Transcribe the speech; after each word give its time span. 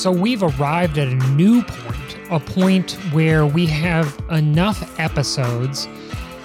So 0.00 0.10
we've 0.10 0.42
arrived 0.42 0.96
at 0.96 1.08
a 1.08 1.14
new 1.34 1.62
point, 1.62 2.16
a 2.30 2.40
point 2.40 2.92
where 3.12 3.44
we 3.44 3.66
have 3.66 4.18
enough 4.30 4.98
episodes 4.98 5.88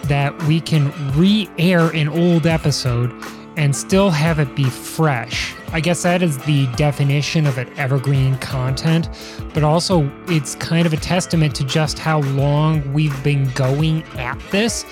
that 0.09 0.37
we 0.43 0.59
can 0.59 0.91
re 1.17 1.49
air 1.57 1.87
an 1.91 2.09
old 2.09 2.47
episode 2.47 3.13
and 3.55 3.73
still 3.73 4.09
have 4.09 4.39
it 4.39 4.53
be 4.57 4.65
fresh. 4.65 5.55
I 5.71 5.79
guess 5.79 6.03
that 6.03 6.21
is 6.21 6.37
the 6.39 6.67
definition 6.75 7.47
of 7.47 7.57
an 7.57 7.71
evergreen 7.77 8.37
content, 8.39 9.07
but 9.53 9.63
also 9.63 10.11
it's 10.27 10.55
kind 10.55 10.85
of 10.85 10.91
a 10.91 10.97
testament 10.97 11.55
to 11.55 11.63
just 11.63 11.97
how 11.97 12.19
long 12.21 12.91
we've 12.91 13.23
been 13.23 13.49
going 13.51 14.03
at 14.17 14.37
this 14.51 14.83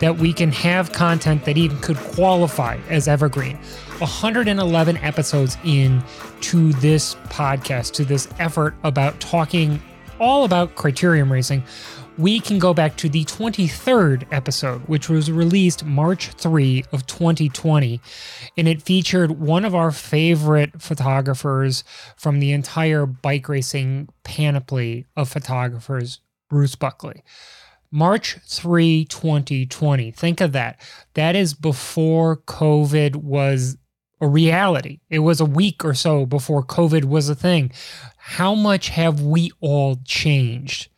that 0.00 0.16
we 0.16 0.32
can 0.32 0.52
have 0.52 0.92
content 0.92 1.44
that 1.44 1.56
even 1.56 1.78
could 1.80 1.96
qualify 1.96 2.78
as 2.88 3.08
evergreen. 3.08 3.56
111 3.98 4.96
episodes 4.98 5.56
in 5.64 6.02
to 6.40 6.72
this 6.74 7.16
podcast, 7.26 7.92
to 7.94 8.04
this 8.04 8.28
effort 8.38 8.74
about 8.84 9.18
talking 9.20 9.82
all 10.20 10.44
about 10.44 10.74
criterium 10.76 11.30
racing, 11.30 11.62
we 12.18 12.40
can 12.40 12.58
go 12.58 12.74
back 12.74 12.96
to 12.96 13.08
the 13.08 13.24
23rd 13.24 14.26
episode, 14.32 14.80
which 14.88 15.08
was 15.08 15.30
released 15.30 15.84
March 15.84 16.28
3 16.32 16.84
of 16.90 17.06
2020. 17.06 18.00
And 18.56 18.66
it 18.66 18.82
featured 18.82 19.32
one 19.40 19.64
of 19.64 19.74
our 19.74 19.92
favorite 19.92 20.82
photographers 20.82 21.84
from 22.16 22.40
the 22.40 22.50
entire 22.50 23.06
bike 23.06 23.48
racing 23.48 24.08
panoply 24.24 25.06
of 25.16 25.28
photographers, 25.28 26.20
Bruce 26.50 26.74
Buckley. 26.74 27.22
March 27.90 28.38
3, 28.46 29.04
2020. 29.06 30.10
Think 30.10 30.40
of 30.40 30.52
that. 30.52 30.80
That 31.14 31.34
is 31.34 31.54
before 31.54 32.38
COVID 32.38 33.16
was 33.16 33.78
a 34.20 34.28
reality. 34.28 35.00
It 35.08 35.20
was 35.20 35.40
a 35.40 35.46
week 35.46 35.84
or 35.84 35.94
so 35.94 36.26
before 36.26 36.64
COVID 36.64 37.04
was 37.04 37.28
a 37.28 37.34
thing. 37.34 37.70
How 38.16 38.54
much 38.54 38.88
have 38.90 39.22
we 39.22 39.50
all 39.60 39.96
changed 40.04 40.88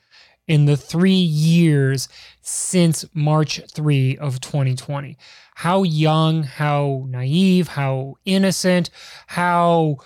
in 0.48 0.64
the 0.64 0.77
three 0.77 1.12
years 1.12 2.08
since 2.41 3.05
March 3.14 3.61
3 3.70 4.16
of 4.18 4.41
2020? 4.41 5.16
How 5.55 5.83
young, 5.83 6.42
how 6.42 7.05
naive, 7.08 7.68
how 7.68 8.14
innocent, 8.24 8.91
how 9.27 9.98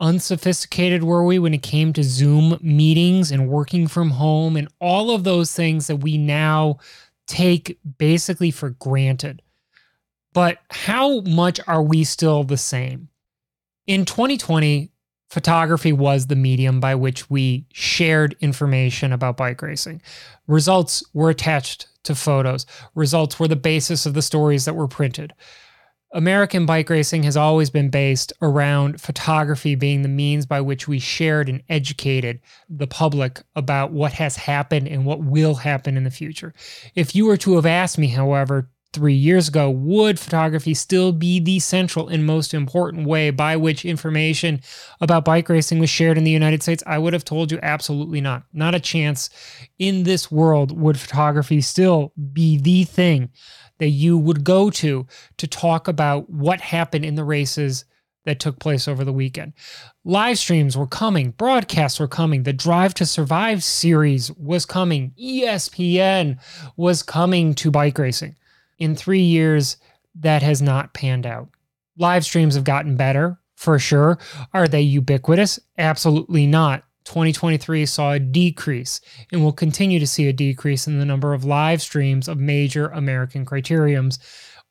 unsophisticated 0.00 1.04
were 1.04 1.24
we 1.24 1.38
when 1.38 1.54
it 1.54 1.62
came 1.62 1.92
to 1.92 2.02
Zoom 2.02 2.58
meetings 2.60 3.30
and 3.30 3.48
working 3.48 3.86
from 3.86 4.10
home 4.10 4.56
and 4.56 4.68
all 4.80 5.10
of 5.10 5.24
those 5.24 5.52
things 5.52 5.86
that 5.86 5.96
we 5.96 6.16
now 6.16 6.78
take 7.26 7.78
basically 7.98 8.50
for 8.50 8.70
granted? 8.70 9.42
But 10.32 10.58
how 10.70 11.20
much 11.20 11.60
are 11.66 11.82
we 11.82 12.04
still 12.04 12.44
the 12.44 12.56
same? 12.56 13.08
In 13.86 14.04
2020, 14.04 14.90
photography 15.30 15.92
was 15.92 16.26
the 16.26 16.36
medium 16.36 16.80
by 16.80 16.94
which 16.94 17.30
we 17.30 17.64
shared 17.72 18.36
information 18.40 19.12
about 19.12 19.36
bike 19.36 19.62
racing. 19.62 20.02
Results 20.46 21.04
were 21.14 21.30
attached 21.30 21.86
to 22.04 22.14
photos, 22.14 22.66
results 22.94 23.38
were 23.38 23.48
the 23.48 23.56
basis 23.56 24.06
of 24.06 24.14
the 24.14 24.22
stories 24.22 24.64
that 24.64 24.74
were 24.74 24.88
printed. 24.88 25.32
American 26.12 26.66
bike 26.66 26.90
racing 26.90 27.22
has 27.22 27.36
always 27.36 27.70
been 27.70 27.88
based 27.88 28.32
around 28.42 29.00
photography 29.00 29.76
being 29.76 30.02
the 30.02 30.08
means 30.08 30.44
by 30.44 30.60
which 30.60 30.88
we 30.88 30.98
shared 30.98 31.48
and 31.48 31.62
educated 31.68 32.40
the 32.68 32.88
public 32.88 33.40
about 33.54 33.92
what 33.92 34.12
has 34.12 34.36
happened 34.36 34.88
and 34.88 35.06
what 35.06 35.22
will 35.22 35.54
happen 35.54 35.96
in 35.96 36.02
the 36.02 36.10
future. 36.10 36.52
If 36.96 37.14
you 37.14 37.26
were 37.26 37.36
to 37.38 37.54
have 37.54 37.66
asked 37.66 37.96
me, 37.96 38.08
however, 38.08 38.70
three 38.92 39.14
years 39.14 39.46
ago, 39.46 39.70
would 39.70 40.18
photography 40.18 40.74
still 40.74 41.12
be 41.12 41.38
the 41.38 41.60
central 41.60 42.08
and 42.08 42.26
most 42.26 42.52
important 42.54 43.06
way 43.06 43.30
by 43.30 43.56
which 43.56 43.84
information 43.84 44.60
about 45.00 45.24
bike 45.24 45.48
racing 45.48 45.78
was 45.78 45.88
shared 45.88 46.18
in 46.18 46.24
the 46.24 46.30
United 46.30 46.60
States? 46.62 46.82
I 46.86 46.98
would 46.98 47.12
have 47.12 47.24
told 47.24 47.52
you 47.52 47.60
absolutely 47.62 48.20
not. 48.20 48.42
Not 48.52 48.74
a 48.74 48.80
chance. 48.80 49.30
In 49.78 50.02
this 50.02 50.30
world, 50.30 50.78
would 50.78 50.98
photography 50.98 51.60
still 51.60 52.12
be 52.32 52.56
the 52.58 52.82
thing 52.84 53.30
that 53.80 53.88
you 53.88 54.16
would 54.16 54.44
go 54.44 54.70
to 54.70 55.06
to 55.38 55.46
talk 55.46 55.88
about 55.88 56.30
what 56.30 56.60
happened 56.60 57.04
in 57.04 57.16
the 57.16 57.24
races 57.24 57.84
that 58.24 58.38
took 58.38 58.58
place 58.58 58.86
over 58.86 59.04
the 59.04 59.12
weekend. 59.12 59.54
Live 60.04 60.38
streams 60.38 60.76
were 60.76 60.86
coming, 60.86 61.30
broadcasts 61.32 61.98
were 61.98 62.06
coming, 62.06 62.44
the 62.44 62.52
Drive 62.52 62.94
to 62.94 63.06
Survive 63.06 63.64
series 63.64 64.30
was 64.32 64.66
coming, 64.66 65.12
ESPN 65.20 66.38
was 66.76 67.02
coming 67.02 67.54
to 67.54 67.70
bike 67.70 67.98
racing 67.98 68.36
in 68.78 68.94
three 68.94 69.22
years, 69.22 69.78
that 70.14 70.42
has 70.42 70.60
not 70.60 70.92
panned 70.92 71.26
out. 71.26 71.48
Live 71.96 72.24
streams 72.24 72.54
have 72.54 72.64
gotten 72.64 72.96
better 72.96 73.38
for 73.56 73.78
sure. 73.78 74.18
Are 74.52 74.68
they 74.68 74.80
ubiquitous? 74.80 75.60
Absolutely 75.78 76.46
not. 76.46 76.84
2023 77.04 77.86
saw 77.86 78.12
a 78.12 78.18
decrease 78.18 79.00
and 79.32 79.42
will 79.42 79.52
continue 79.52 79.98
to 79.98 80.06
see 80.06 80.28
a 80.28 80.32
decrease 80.32 80.86
in 80.86 80.98
the 80.98 81.04
number 81.04 81.34
of 81.34 81.44
live 81.44 81.82
streams 81.82 82.28
of 82.28 82.38
major 82.38 82.88
American 82.88 83.44
criteriums 83.44 84.18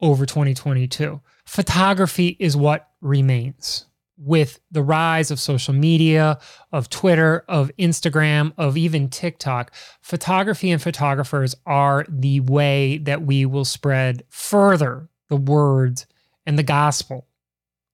over 0.02 0.26
2022. 0.26 1.20
Photography 1.46 2.38
is 2.40 2.56
what 2.56 2.90
remains 3.02 3.86
with 4.20 4.60
the 4.70 4.84
rise 4.84 5.32
of 5.32 5.40
social 5.40 5.74
media, 5.74 6.38
of 6.74 6.90
Twitter, 6.90 7.46
of 7.48 7.72
Instagram, 7.80 8.52
of 8.58 8.78
even 8.78 9.10
TikTok, 9.10 9.74
photography 10.02 10.72
and 10.72 10.82
photographers 10.82 11.56
are 11.66 12.06
the 12.10 12.42
way 12.42 12.98
that 13.00 13.22
we 13.22 13.46
will 13.46 13.66
spread 13.66 14.24
further 14.30 15.10
the 15.30 15.38
words 15.38 16.06
and 16.46 16.60
the 16.60 16.64
gospel 16.64 17.28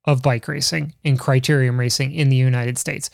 of 0.05 0.21
bike 0.21 0.47
racing 0.47 0.93
and 1.03 1.19
criterium 1.19 1.77
racing 1.77 2.11
in 2.11 2.29
the 2.29 2.35
United 2.35 2.77
States. 2.77 3.09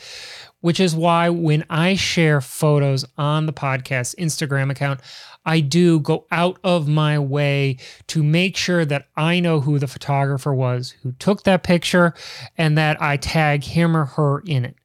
Which 0.61 0.79
is 0.79 0.95
why 0.95 1.29
when 1.29 1.65
I 1.69 1.95
share 1.95 2.39
photos 2.39 3.03
on 3.17 3.45
the 3.45 3.53
podcast 3.53 4.15
Instagram 4.17 4.71
account, 4.71 5.01
I 5.45 5.59
do 5.59 5.99
go 5.99 6.27
out 6.31 6.59
of 6.63 6.87
my 6.87 7.17
way 7.17 7.77
to 8.07 8.23
make 8.23 8.55
sure 8.55 8.85
that 8.85 9.07
I 9.17 9.39
know 9.39 9.59
who 9.59 9.79
the 9.79 9.87
photographer 9.87 10.53
was 10.53 10.91
who 11.01 11.13
took 11.13 11.43
that 11.43 11.63
picture 11.63 12.13
and 12.57 12.77
that 12.77 13.01
I 13.01 13.17
tag 13.17 13.63
him 13.63 13.97
or 13.97 14.05
her 14.05 14.41
in 14.45 14.65
it. 14.65 14.75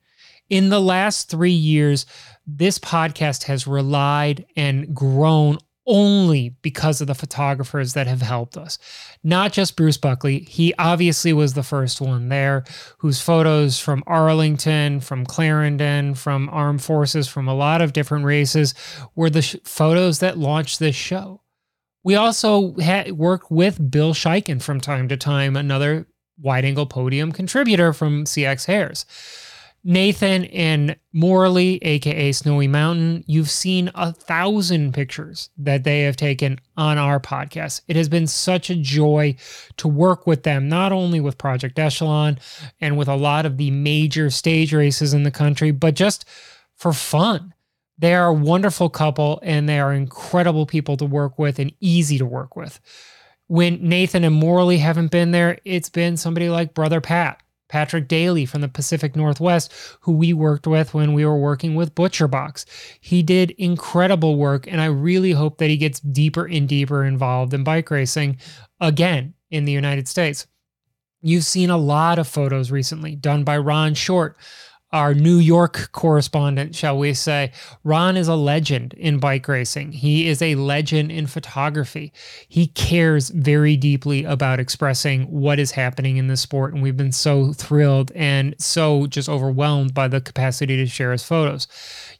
In 0.48 0.68
the 0.68 0.80
last 0.80 1.28
three 1.28 1.50
years, 1.50 2.06
this 2.46 2.78
podcast 2.78 3.44
has 3.44 3.66
relied 3.66 4.46
and 4.56 4.94
grown 4.94 5.58
only 5.86 6.50
because 6.62 7.00
of 7.00 7.06
the 7.06 7.14
photographers 7.14 7.92
that 7.94 8.06
have 8.06 8.22
helped 8.22 8.56
us. 8.56 8.78
Not 9.22 9.52
just 9.52 9.76
Bruce 9.76 9.96
Buckley, 9.96 10.40
he 10.40 10.74
obviously 10.78 11.32
was 11.32 11.54
the 11.54 11.62
first 11.62 12.00
one 12.00 12.28
there, 12.28 12.64
whose 12.98 13.20
photos 13.20 13.78
from 13.78 14.02
Arlington, 14.06 15.00
from 15.00 15.24
Clarendon, 15.24 16.14
from 16.14 16.48
Armed 16.50 16.82
Forces, 16.82 17.28
from 17.28 17.48
a 17.48 17.54
lot 17.54 17.80
of 17.80 17.92
different 17.92 18.24
races 18.24 18.74
were 19.14 19.30
the 19.30 19.42
sh- 19.42 19.56
photos 19.64 20.18
that 20.18 20.38
launched 20.38 20.78
this 20.78 20.96
show. 20.96 21.42
We 22.02 22.14
also 22.14 22.74
had 22.76 23.12
worked 23.12 23.50
with 23.50 23.90
Bill 23.90 24.14
Schieken 24.14 24.62
from 24.62 24.80
time 24.80 25.08
to 25.08 25.16
time, 25.16 25.56
another 25.56 26.06
wide 26.38 26.64
angle 26.64 26.86
podium 26.86 27.32
contributor 27.32 27.92
from 27.92 28.24
CX 28.24 28.66
Hairs. 28.66 29.06
Nathan 29.88 30.46
and 30.46 30.96
Morley, 31.12 31.78
aka 31.80 32.32
Snowy 32.32 32.66
Mountain, 32.66 33.22
you've 33.28 33.48
seen 33.48 33.88
a 33.94 34.12
thousand 34.12 34.94
pictures 34.94 35.48
that 35.58 35.84
they 35.84 36.00
have 36.00 36.16
taken 36.16 36.58
on 36.76 36.98
our 36.98 37.20
podcast. 37.20 37.82
It 37.86 37.94
has 37.94 38.08
been 38.08 38.26
such 38.26 38.68
a 38.68 38.74
joy 38.74 39.36
to 39.76 39.86
work 39.86 40.26
with 40.26 40.42
them, 40.42 40.68
not 40.68 40.90
only 40.90 41.20
with 41.20 41.38
Project 41.38 41.78
Echelon 41.78 42.40
and 42.80 42.98
with 42.98 43.06
a 43.06 43.14
lot 43.14 43.46
of 43.46 43.58
the 43.58 43.70
major 43.70 44.28
stage 44.28 44.74
races 44.74 45.14
in 45.14 45.22
the 45.22 45.30
country, 45.30 45.70
but 45.70 45.94
just 45.94 46.24
for 46.74 46.92
fun. 46.92 47.54
They 47.96 48.12
are 48.12 48.26
a 48.26 48.34
wonderful 48.34 48.90
couple 48.90 49.38
and 49.44 49.68
they 49.68 49.78
are 49.78 49.92
incredible 49.92 50.66
people 50.66 50.96
to 50.96 51.04
work 51.04 51.38
with 51.38 51.60
and 51.60 51.72
easy 51.78 52.18
to 52.18 52.26
work 52.26 52.56
with. 52.56 52.80
When 53.46 53.88
Nathan 53.88 54.24
and 54.24 54.34
Morley 54.34 54.78
haven't 54.78 55.12
been 55.12 55.30
there, 55.30 55.60
it's 55.64 55.90
been 55.90 56.16
somebody 56.16 56.48
like 56.48 56.74
Brother 56.74 57.00
Pat 57.00 57.40
Patrick 57.68 58.08
Daly 58.08 58.46
from 58.46 58.60
the 58.60 58.68
Pacific 58.68 59.16
Northwest, 59.16 59.72
who 60.00 60.12
we 60.12 60.32
worked 60.32 60.66
with 60.66 60.94
when 60.94 61.12
we 61.12 61.24
were 61.24 61.38
working 61.38 61.74
with 61.74 61.94
ButcherBox. 61.94 62.64
He 63.00 63.22
did 63.22 63.50
incredible 63.52 64.36
work, 64.36 64.66
and 64.66 64.80
I 64.80 64.86
really 64.86 65.32
hope 65.32 65.58
that 65.58 65.70
he 65.70 65.76
gets 65.76 66.00
deeper 66.00 66.46
and 66.46 66.68
deeper 66.68 67.04
involved 67.04 67.54
in 67.54 67.64
bike 67.64 67.90
racing 67.90 68.38
again 68.80 69.34
in 69.50 69.64
the 69.64 69.72
United 69.72 70.08
States. 70.08 70.46
You've 71.22 71.44
seen 71.44 71.70
a 71.70 71.76
lot 71.76 72.18
of 72.18 72.28
photos 72.28 72.70
recently 72.70 73.16
done 73.16 73.42
by 73.42 73.58
Ron 73.58 73.94
Short 73.94 74.36
our 74.92 75.14
New 75.14 75.38
York 75.38 75.90
correspondent, 75.92 76.74
shall 76.74 76.96
we 76.96 77.12
say. 77.12 77.52
Ron 77.82 78.16
is 78.16 78.28
a 78.28 78.36
legend 78.36 78.94
in 78.94 79.18
bike 79.18 79.48
racing. 79.48 79.92
He 79.92 80.28
is 80.28 80.40
a 80.40 80.54
legend 80.54 81.10
in 81.10 81.26
photography. 81.26 82.12
He 82.48 82.68
cares 82.68 83.30
very 83.30 83.76
deeply 83.76 84.24
about 84.24 84.60
expressing 84.60 85.24
what 85.24 85.58
is 85.58 85.72
happening 85.72 86.16
in 86.18 86.28
the 86.28 86.36
sport. 86.36 86.72
And 86.72 86.82
we've 86.82 86.96
been 86.96 87.12
so 87.12 87.52
thrilled 87.52 88.12
and 88.14 88.54
so 88.58 89.06
just 89.08 89.28
overwhelmed 89.28 89.92
by 89.92 90.06
the 90.08 90.20
capacity 90.20 90.76
to 90.76 90.86
share 90.86 91.12
his 91.12 91.24
photos. 91.24 91.66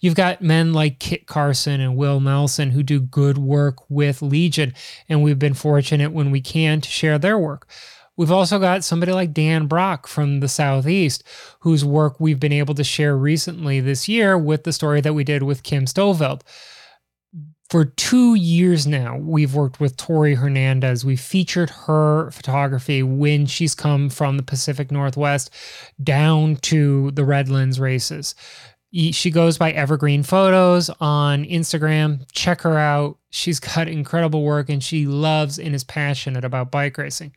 You've 0.01 0.15
got 0.15 0.43
men 0.43 0.73
like 0.73 0.99
Kit 0.99 1.27
Carson 1.27 1.81
and 1.81 1.97
Will 1.97 2.21
Nelson 2.21 2.73
who 2.73 2.83
do 2.83 3.01
good 3.01 3.39
work 3.39 3.89
with 3.89 4.23
Legion. 4.23 4.75
And 5.09 5.23
we've 5.23 5.39
been 5.39 5.55
fortunate 5.55 6.13
when 6.13 6.31
we 6.31 6.41
can 6.41 6.81
to 6.81 6.89
share 6.89 7.19
their 7.19 7.39
work. 7.39 7.69
We've 8.17 8.33
also 8.33 8.59
got 8.59 8.85
somebody 8.85 9.13
like 9.13 9.35
Dan 9.35 9.67
Brock 9.67 10.07
from 10.07 10.41
the 10.41 10.49
Southeast, 10.49 11.23
whose 11.61 11.85
work 11.85 12.19
we've 12.19 12.41
been 12.41 12.53
able 12.53 12.75
to 12.75 12.85
share 12.85 13.17
recently 13.17 13.81
this 13.81 14.09
year 14.09 14.39
with 14.39 14.65
the 14.65 14.73
story 14.73 15.01
that 15.03 15.13
we 15.15 15.23
did 15.23 15.43
with 15.43 15.63
Kim 15.63 15.85
Stoveld. 15.85 16.41
For 17.69 17.85
two 17.85 18.37
years 18.37 18.87
now, 18.87 19.19
we've 19.19 19.55
worked 19.55 19.81
with 19.81 19.97
Tori 19.97 20.35
Hernandez. 20.35 21.05
We've 21.05 21.21
featured 21.21 21.69
her 21.71 22.31
photography 22.31 23.03
when 23.03 23.47
she's 23.47 23.75
come 23.75 24.09
from 24.09 24.37
the 24.37 24.43
Pacific 24.45 24.93
Northwest 24.93 25.51
down 26.03 26.57
to 26.57 27.11
the 27.11 27.25
Redlands 27.25 27.81
races. 27.81 28.35
She 28.93 29.31
goes 29.31 29.59
by 29.59 29.73
Evergreen 29.73 30.23
Photos 30.23 30.91
on 31.01 31.45
Instagram. 31.45 32.25
Check 32.33 32.63
her 32.63 32.79
out. 32.79 33.19
She's 33.31 33.61
got 33.61 33.89
incredible 33.89 34.43
work 34.45 34.71
and 34.71 34.83
she 34.83 35.07
loves 35.07 35.59
and 35.59 35.75
is 35.75 35.85
passionate 35.85 36.45
about 36.45 36.71
bike 36.71 36.97
racing. 36.97 37.35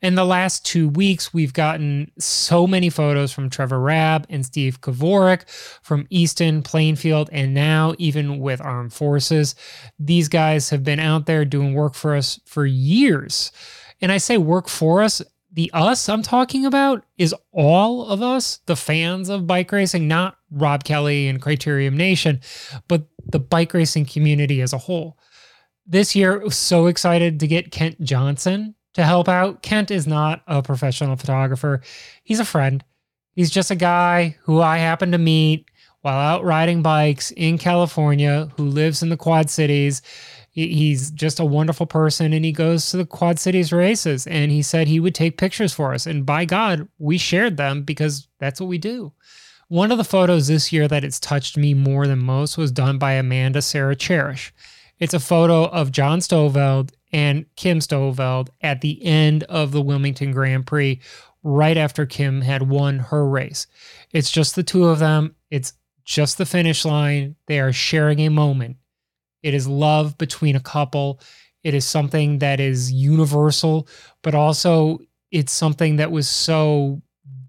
In 0.00 0.14
the 0.14 0.24
last 0.24 0.64
two 0.64 0.88
weeks, 0.88 1.34
we've 1.34 1.52
gotten 1.52 2.12
so 2.18 2.68
many 2.68 2.88
photos 2.88 3.32
from 3.32 3.50
Trevor 3.50 3.80
Rabb 3.80 4.26
and 4.30 4.46
Steve 4.46 4.80
Kavorik 4.80 5.48
from 5.82 6.06
Easton, 6.08 6.62
Plainfield, 6.62 7.28
and 7.32 7.52
now 7.52 7.94
even 7.98 8.38
with 8.38 8.60
Armed 8.60 8.92
Forces. 8.92 9.56
These 9.98 10.28
guys 10.28 10.70
have 10.70 10.84
been 10.84 11.00
out 11.00 11.26
there 11.26 11.44
doing 11.44 11.74
work 11.74 11.94
for 11.94 12.14
us 12.14 12.38
for 12.44 12.64
years. 12.64 13.50
And 14.00 14.12
I 14.12 14.18
say 14.18 14.38
work 14.38 14.68
for 14.68 15.02
us 15.02 15.20
the 15.50 15.70
us 15.72 16.08
I'm 16.08 16.22
talking 16.22 16.66
about 16.66 17.04
is 17.16 17.34
all 17.52 18.06
of 18.06 18.22
us, 18.22 18.60
the 18.66 18.76
fans 18.76 19.28
of 19.28 19.46
bike 19.46 19.72
racing, 19.72 20.06
not 20.06 20.36
Rob 20.50 20.84
Kelly 20.84 21.26
and 21.26 21.40
Criterium 21.40 21.94
Nation, 21.94 22.40
but 22.86 23.06
the 23.26 23.40
bike 23.40 23.74
racing 23.74 24.04
community 24.04 24.60
as 24.60 24.72
a 24.72 24.78
whole. 24.78 25.18
This 25.86 26.14
year, 26.14 26.48
so 26.50 26.86
excited 26.86 27.40
to 27.40 27.46
get 27.46 27.72
Kent 27.72 28.00
Johnson 28.02 28.74
to 28.98 29.04
help 29.04 29.28
out. 29.28 29.62
Kent 29.62 29.90
is 29.90 30.06
not 30.06 30.42
a 30.46 30.62
professional 30.62 31.16
photographer, 31.16 31.80
he's 32.22 32.40
a 32.40 32.44
friend. 32.44 32.84
He's 33.32 33.50
just 33.50 33.70
a 33.70 33.76
guy 33.76 34.36
who 34.42 34.60
I 34.60 34.78
happened 34.78 35.12
to 35.12 35.18
meet 35.18 35.66
while 36.00 36.18
out 36.18 36.44
riding 36.44 36.82
bikes 36.82 37.30
in 37.32 37.56
California, 37.56 38.50
who 38.56 38.64
lives 38.64 39.02
in 39.02 39.08
the 39.08 39.16
Quad 39.16 39.48
Cities 39.48 40.02
he's 40.66 41.10
just 41.12 41.38
a 41.38 41.44
wonderful 41.44 41.86
person 41.86 42.32
and 42.32 42.44
he 42.44 42.52
goes 42.52 42.90
to 42.90 42.96
the 42.96 43.06
Quad 43.06 43.38
Cities 43.38 43.72
races 43.72 44.26
and 44.26 44.50
he 44.50 44.62
said 44.62 44.88
he 44.88 45.00
would 45.00 45.14
take 45.14 45.38
pictures 45.38 45.72
for 45.72 45.94
us. 45.94 46.06
And 46.06 46.26
by 46.26 46.44
God, 46.44 46.88
we 46.98 47.18
shared 47.18 47.56
them 47.56 47.82
because 47.82 48.26
that's 48.38 48.60
what 48.60 48.68
we 48.68 48.78
do. 48.78 49.12
One 49.68 49.92
of 49.92 49.98
the 49.98 50.04
photos 50.04 50.48
this 50.48 50.72
year 50.72 50.88
that 50.88 51.04
it's 51.04 51.20
touched 51.20 51.56
me 51.56 51.74
more 51.74 52.06
than 52.06 52.18
most 52.18 52.56
was 52.56 52.72
done 52.72 52.98
by 52.98 53.12
Amanda 53.12 53.62
Sarah 53.62 53.94
Cherish. 53.94 54.52
It's 54.98 55.14
a 55.14 55.20
photo 55.20 55.66
of 55.66 55.92
John 55.92 56.18
Stoveld 56.18 56.90
and 57.12 57.46
Kim 57.56 57.78
Stoveld 57.78 58.48
at 58.60 58.80
the 58.80 59.04
end 59.04 59.44
of 59.44 59.72
the 59.72 59.82
Wilmington 59.82 60.32
Grand 60.32 60.66
Prix, 60.66 61.00
right 61.42 61.76
after 61.76 62.06
Kim 62.06 62.40
had 62.40 62.68
won 62.68 62.98
her 62.98 63.26
race. 63.26 63.66
It's 64.12 64.30
just 64.30 64.54
the 64.54 64.62
two 64.62 64.86
of 64.86 64.98
them. 64.98 65.34
It's 65.50 65.72
just 66.04 66.38
the 66.38 66.46
finish 66.46 66.84
line. 66.84 67.36
They 67.46 67.60
are 67.60 67.72
sharing 67.72 68.20
a 68.20 68.30
moment. 68.30 68.76
It 69.42 69.54
is 69.54 69.68
love 69.68 70.18
between 70.18 70.56
a 70.56 70.60
couple. 70.60 71.20
It 71.62 71.74
is 71.74 71.84
something 71.84 72.38
that 72.38 72.60
is 72.60 72.92
universal, 72.92 73.88
but 74.22 74.34
also 74.34 74.98
it's 75.30 75.52
something 75.52 75.96
that 75.96 76.10
was 76.10 76.28
so 76.28 77.02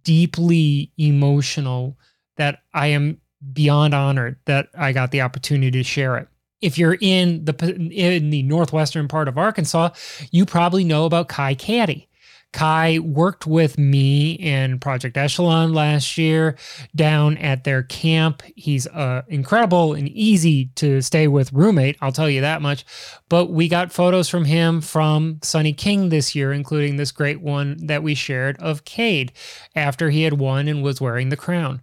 deeply 0.03 0.91
emotional 0.97 1.97
that 2.37 2.59
I 2.73 2.87
am 2.87 3.21
beyond 3.53 3.93
honored 3.93 4.37
that 4.45 4.67
I 4.77 4.91
got 4.91 5.11
the 5.11 5.21
opportunity 5.21 5.71
to 5.71 5.83
share 5.83 6.17
it. 6.17 6.27
If 6.61 6.77
you're 6.77 6.97
in 6.99 7.45
the 7.45 7.53
in 7.91 8.29
the 8.29 8.43
northwestern 8.43 9.07
part 9.07 9.27
of 9.27 9.37
Arkansas, 9.37 9.91
you 10.31 10.45
probably 10.45 10.83
know 10.83 11.05
about 11.05 11.29
Kai 11.29 11.55
Caddy. 11.55 12.09
Kai 12.51 12.97
worked 12.99 13.45
with 13.45 13.77
me 13.77 14.31
in 14.31 14.79
Project 14.79 15.17
Echelon 15.17 15.73
last 15.73 16.17
year 16.17 16.57
down 16.95 17.37
at 17.37 17.63
their 17.63 17.83
camp. 17.83 18.41
He's 18.55 18.87
uh, 18.87 19.21
incredible 19.27 19.93
and 19.93 20.07
easy 20.09 20.71
to 20.75 21.01
stay 21.01 21.27
with 21.27 21.53
roommate, 21.53 21.97
I'll 22.01 22.11
tell 22.11 22.29
you 22.29 22.41
that 22.41 22.61
much. 22.61 22.85
But 23.29 23.51
we 23.51 23.67
got 23.67 23.91
photos 23.91 24.29
from 24.29 24.45
him 24.45 24.81
from 24.81 25.39
Sunny 25.43 25.73
King 25.73 26.09
this 26.09 26.33
year, 26.33 26.51
including 26.51 26.95
this 26.95 27.11
great 27.11 27.39
one 27.39 27.77
that 27.85 28.01
we 28.01 28.15
shared 28.15 28.57
of 28.57 28.83
Cade 28.83 29.31
after 29.75 30.09
he 30.09 30.23
had 30.23 30.33
won 30.33 30.67
and 30.67 30.81
was 30.81 30.99
wearing 30.99 31.29
the 31.29 31.37
crown. 31.37 31.81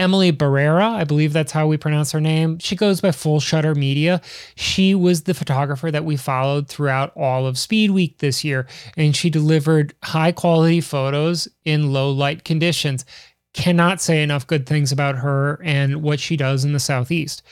Emily 0.00 0.32
Barrera, 0.32 0.94
I 0.94 1.04
believe 1.04 1.34
that's 1.34 1.52
how 1.52 1.66
we 1.66 1.76
pronounce 1.76 2.10
her 2.12 2.22
name. 2.22 2.58
She 2.58 2.74
goes 2.74 3.02
by 3.02 3.12
Full 3.12 3.38
Shutter 3.38 3.74
Media. 3.74 4.22
She 4.54 4.94
was 4.94 5.24
the 5.24 5.34
photographer 5.34 5.90
that 5.90 6.06
we 6.06 6.16
followed 6.16 6.68
throughout 6.68 7.12
all 7.14 7.46
of 7.46 7.58
Speed 7.58 7.90
Week 7.90 8.16
this 8.18 8.42
year, 8.42 8.66
and 8.96 9.14
she 9.14 9.28
delivered 9.28 9.92
high 10.02 10.32
quality 10.32 10.80
photos 10.80 11.48
in 11.66 11.92
low 11.92 12.10
light 12.10 12.44
conditions. 12.44 13.04
Cannot 13.52 14.00
say 14.00 14.22
enough 14.22 14.46
good 14.46 14.66
things 14.66 14.90
about 14.90 15.16
her 15.16 15.60
and 15.62 16.02
what 16.02 16.18
she 16.18 16.34
does 16.34 16.64
in 16.64 16.72
the 16.72 16.80
Southeast. 16.80 17.42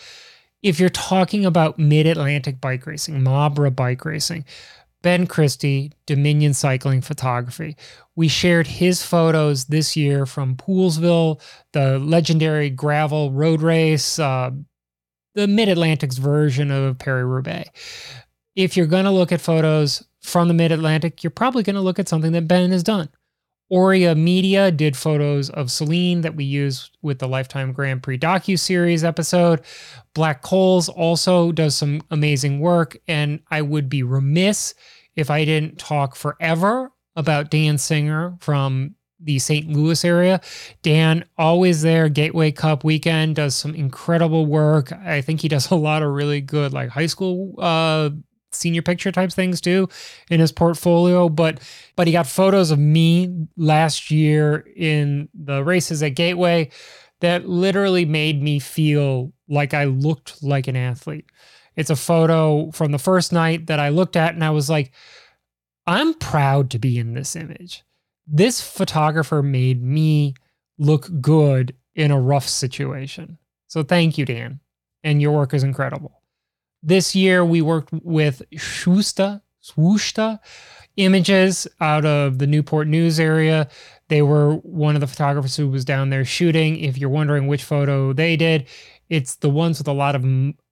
If 0.62 0.80
you're 0.80 0.88
talking 0.88 1.44
about 1.44 1.78
mid 1.78 2.06
Atlantic 2.06 2.62
bike 2.62 2.86
racing, 2.86 3.20
Mabra 3.20 3.74
bike 3.74 4.06
racing, 4.06 4.46
Ben 5.08 5.26
Christie, 5.26 5.94
Dominion 6.04 6.52
Cycling 6.52 7.00
Photography. 7.00 7.78
We 8.14 8.28
shared 8.28 8.66
his 8.66 9.02
photos 9.02 9.64
this 9.64 9.96
year 9.96 10.26
from 10.26 10.54
Poolesville, 10.54 11.40
the 11.72 11.98
legendary 11.98 12.68
gravel 12.68 13.32
road 13.32 13.62
race, 13.62 14.18
uh, 14.18 14.50
the 15.34 15.46
Mid 15.46 15.70
Atlantic's 15.70 16.18
version 16.18 16.70
of 16.70 16.98
Paris 16.98 17.24
Roubaix. 17.24 17.70
If 18.54 18.76
you're 18.76 18.84
going 18.84 19.06
to 19.06 19.10
look 19.10 19.32
at 19.32 19.40
photos 19.40 20.04
from 20.20 20.46
the 20.46 20.52
Mid 20.52 20.72
Atlantic, 20.72 21.24
you're 21.24 21.30
probably 21.30 21.62
going 21.62 21.76
to 21.76 21.80
look 21.80 21.98
at 21.98 22.06
something 22.06 22.32
that 22.32 22.46
Ben 22.46 22.70
has 22.70 22.82
done. 22.82 23.08
Aurea 23.70 24.14
Media 24.14 24.70
did 24.70 24.94
photos 24.94 25.48
of 25.48 25.70
Celine 25.70 26.20
that 26.20 26.36
we 26.36 26.44
used 26.44 26.98
with 27.00 27.18
the 27.18 27.28
Lifetime 27.28 27.72
Grand 27.72 28.02
Prix 28.02 28.18
docu 28.18 28.58
series 28.58 29.04
episode. 29.04 29.62
Black 30.12 30.42
Coals 30.42 30.90
also 30.90 31.50
does 31.50 31.74
some 31.74 32.02
amazing 32.10 32.60
work, 32.60 32.98
and 33.08 33.40
I 33.50 33.62
would 33.62 33.88
be 33.88 34.02
remiss 34.02 34.74
if 35.18 35.30
I 35.30 35.44
didn't 35.44 35.78
talk 35.78 36.14
forever 36.14 36.92
about 37.16 37.50
Dan 37.50 37.76
Singer 37.76 38.36
from 38.40 38.94
the 39.20 39.40
St. 39.40 39.68
Louis 39.68 40.04
area. 40.04 40.40
Dan, 40.82 41.24
always 41.36 41.82
there, 41.82 42.08
Gateway 42.08 42.52
Cup 42.52 42.84
weekend, 42.84 43.34
does 43.34 43.56
some 43.56 43.74
incredible 43.74 44.46
work. 44.46 44.92
I 44.92 45.20
think 45.22 45.40
he 45.40 45.48
does 45.48 45.70
a 45.72 45.74
lot 45.74 46.04
of 46.04 46.12
really 46.12 46.40
good, 46.40 46.72
like 46.72 46.90
high 46.90 47.06
school 47.06 47.54
uh, 47.58 48.10
senior 48.52 48.82
picture 48.82 49.12
types 49.12 49.34
things 49.34 49.60
too 49.60 49.88
in 50.30 50.40
his 50.40 50.52
portfolio 50.52 51.28
but 51.28 51.60
but 51.96 52.06
he 52.06 52.14
got 52.14 52.26
photos 52.26 52.70
of 52.70 52.78
me 52.78 53.46
last 53.58 54.10
year 54.10 54.66
in 54.74 55.28
the 55.34 55.62
races 55.62 56.02
at 56.02 56.14
gateway 56.14 56.68
that 57.20 57.46
literally 57.46 58.06
made 58.06 58.42
me 58.42 58.58
feel 58.58 59.30
like 59.50 59.74
i 59.74 59.84
looked 59.84 60.42
like 60.42 60.66
an 60.66 60.76
athlete 60.76 61.26
it's 61.78 61.90
a 61.90 61.96
photo 61.96 62.70
from 62.72 62.92
the 62.92 62.98
first 62.98 63.32
night 63.32 63.66
that 63.68 63.80
i 63.80 63.88
looked 63.88 64.16
at 64.16 64.34
and 64.34 64.44
i 64.44 64.50
was 64.50 64.68
like 64.68 64.92
i'm 65.86 66.12
proud 66.14 66.70
to 66.70 66.78
be 66.78 66.98
in 66.98 67.14
this 67.14 67.34
image 67.34 67.82
this 68.26 68.60
photographer 68.60 69.42
made 69.42 69.82
me 69.82 70.34
look 70.76 71.08
good 71.20 71.74
in 71.94 72.10
a 72.10 72.20
rough 72.20 72.46
situation 72.46 73.38
so 73.68 73.82
thank 73.82 74.18
you 74.18 74.26
dan 74.26 74.60
and 75.02 75.22
your 75.22 75.32
work 75.32 75.54
is 75.54 75.64
incredible 75.64 76.18
this 76.82 77.14
year 77.14 77.44
we 77.44 77.60
worked 77.60 77.92
with 77.92 78.42
Schusta, 78.54 79.42
Swooshta 79.62 80.38
images 80.96 81.66
out 81.80 82.04
of 82.04 82.38
the 82.38 82.46
Newport 82.46 82.88
News 82.88 83.18
area. 83.18 83.68
They 84.08 84.22
were 84.22 84.54
one 84.56 84.94
of 84.94 85.00
the 85.00 85.06
photographers 85.06 85.56
who 85.56 85.68
was 85.68 85.84
down 85.84 86.10
there 86.10 86.24
shooting. 86.24 86.78
If 86.78 86.98
you're 86.98 87.10
wondering 87.10 87.46
which 87.46 87.64
photo 87.64 88.12
they 88.12 88.36
did, 88.36 88.66
it's 89.08 89.36
the 89.36 89.50
ones 89.50 89.78
with 89.78 89.88
a 89.88 89.92
lot 89.92 90.14
of 90.14 90.24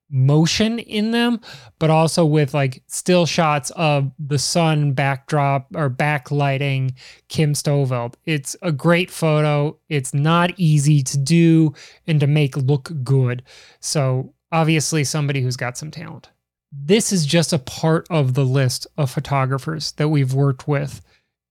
motion 0.09 0.79
in 0.79 1.11
them, 1.11 1.39
but 1.79 1.89
also 1.89 2.25
with 2.25 2.53
like 2.53 2.83
still 2.87 3.25
shots 3.25 3.71
of 3.71 4.11
the 4.19 4.39
sun 4.39 4.93
backdrop 4.93 5.67
or 5.75 5.89
backlighting 5.89 6.93
Kim 7.27 7.53
Stoveld. 7.53 8.15
It's 8.25 8.55
a 8.61 8.71
great 8.71 9.11
photo. 9.11 9.77
It's 9.89 10.13
not 10.13 10.51
easy 10.57 11.03
to 11.03 11.17
do 11.17 11.73
and 12.05 12.19
to 12.19 12.27
make 12.27 12.55
look 12.55 12.91
good. 13.03 13.43
So 13.79 14.33
obviously 14.51 15.03
somebody 15.03 15.41
who's 15.41 15.57
got 15.57 15.77
some 15.77 15.91
talent. 15.91 16.29
This 16.71 17.11
is 17.11 17.25
just 17.25 17.53
a 17.53 17.59
part 17.59 18.07
of 18.09 18.33
the 18.33 18.45
list 18.45 18.87
of 18.97 19.11
photographers 19.11 19.93
that 19.93 20.09
we've 20.09 20.33
worked 20.33 20.67
with 20.67 21.01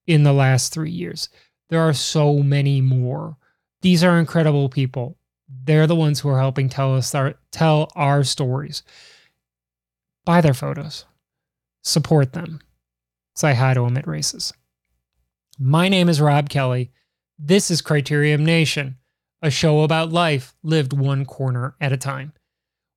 in 0.06 0.22
the 0.22 0.32
last 0.32 0.72
three 0.72 0.90
years. 0.90 1.28
There 1.68 1.80
are 1.80 1.94
so 1.94 2.42
many 2.42 2.80
more. 2.80 3.36
These 3.82 4.04
are 4.04 4.18
incredible 4.18 4.68
people. 4.68 5.18
They're 5.48 5.86
the 5.86 5.96
ones 5.96 6.20
who 6.20 6.28
are 6.28 6.38
helping 6.38 6.68
tell 6.68 6.94
us 6.96 7.14
our, 7.14 7.34
tell 7.52 7.90
our 7.94 8.24
stories. 8.24 8.82
Buy 10.24 10.40
their 10.40 10.54
photos, 10.54 11.04
support 11.82 12.32
them, 12.32 12.60
say 13.36 13.54
hi 13.54 13.74
to 13.74 13.82
them 13.82 13.96
at 13.96 14.08
races. 14.08 14.52
My 15.58 15.88
name 15.88 16.08
is 16.08 16.20
Rob 16.20 16.48
Kelly. 16.48 16.90
This 17.38 17.70
is 17.70 17.80
Criterium 17.80 18.40
Nation, 18.40 18.96
a 19.40 19.50
show 19.50 19.82
about 19.82 20.12
life 20.12 20.54
lived 20.62 20.92
one 20.92 21.24
corner 21.24 21.76
at 21.80 21.92
a 21.92 21.96
time. 21.96 22.32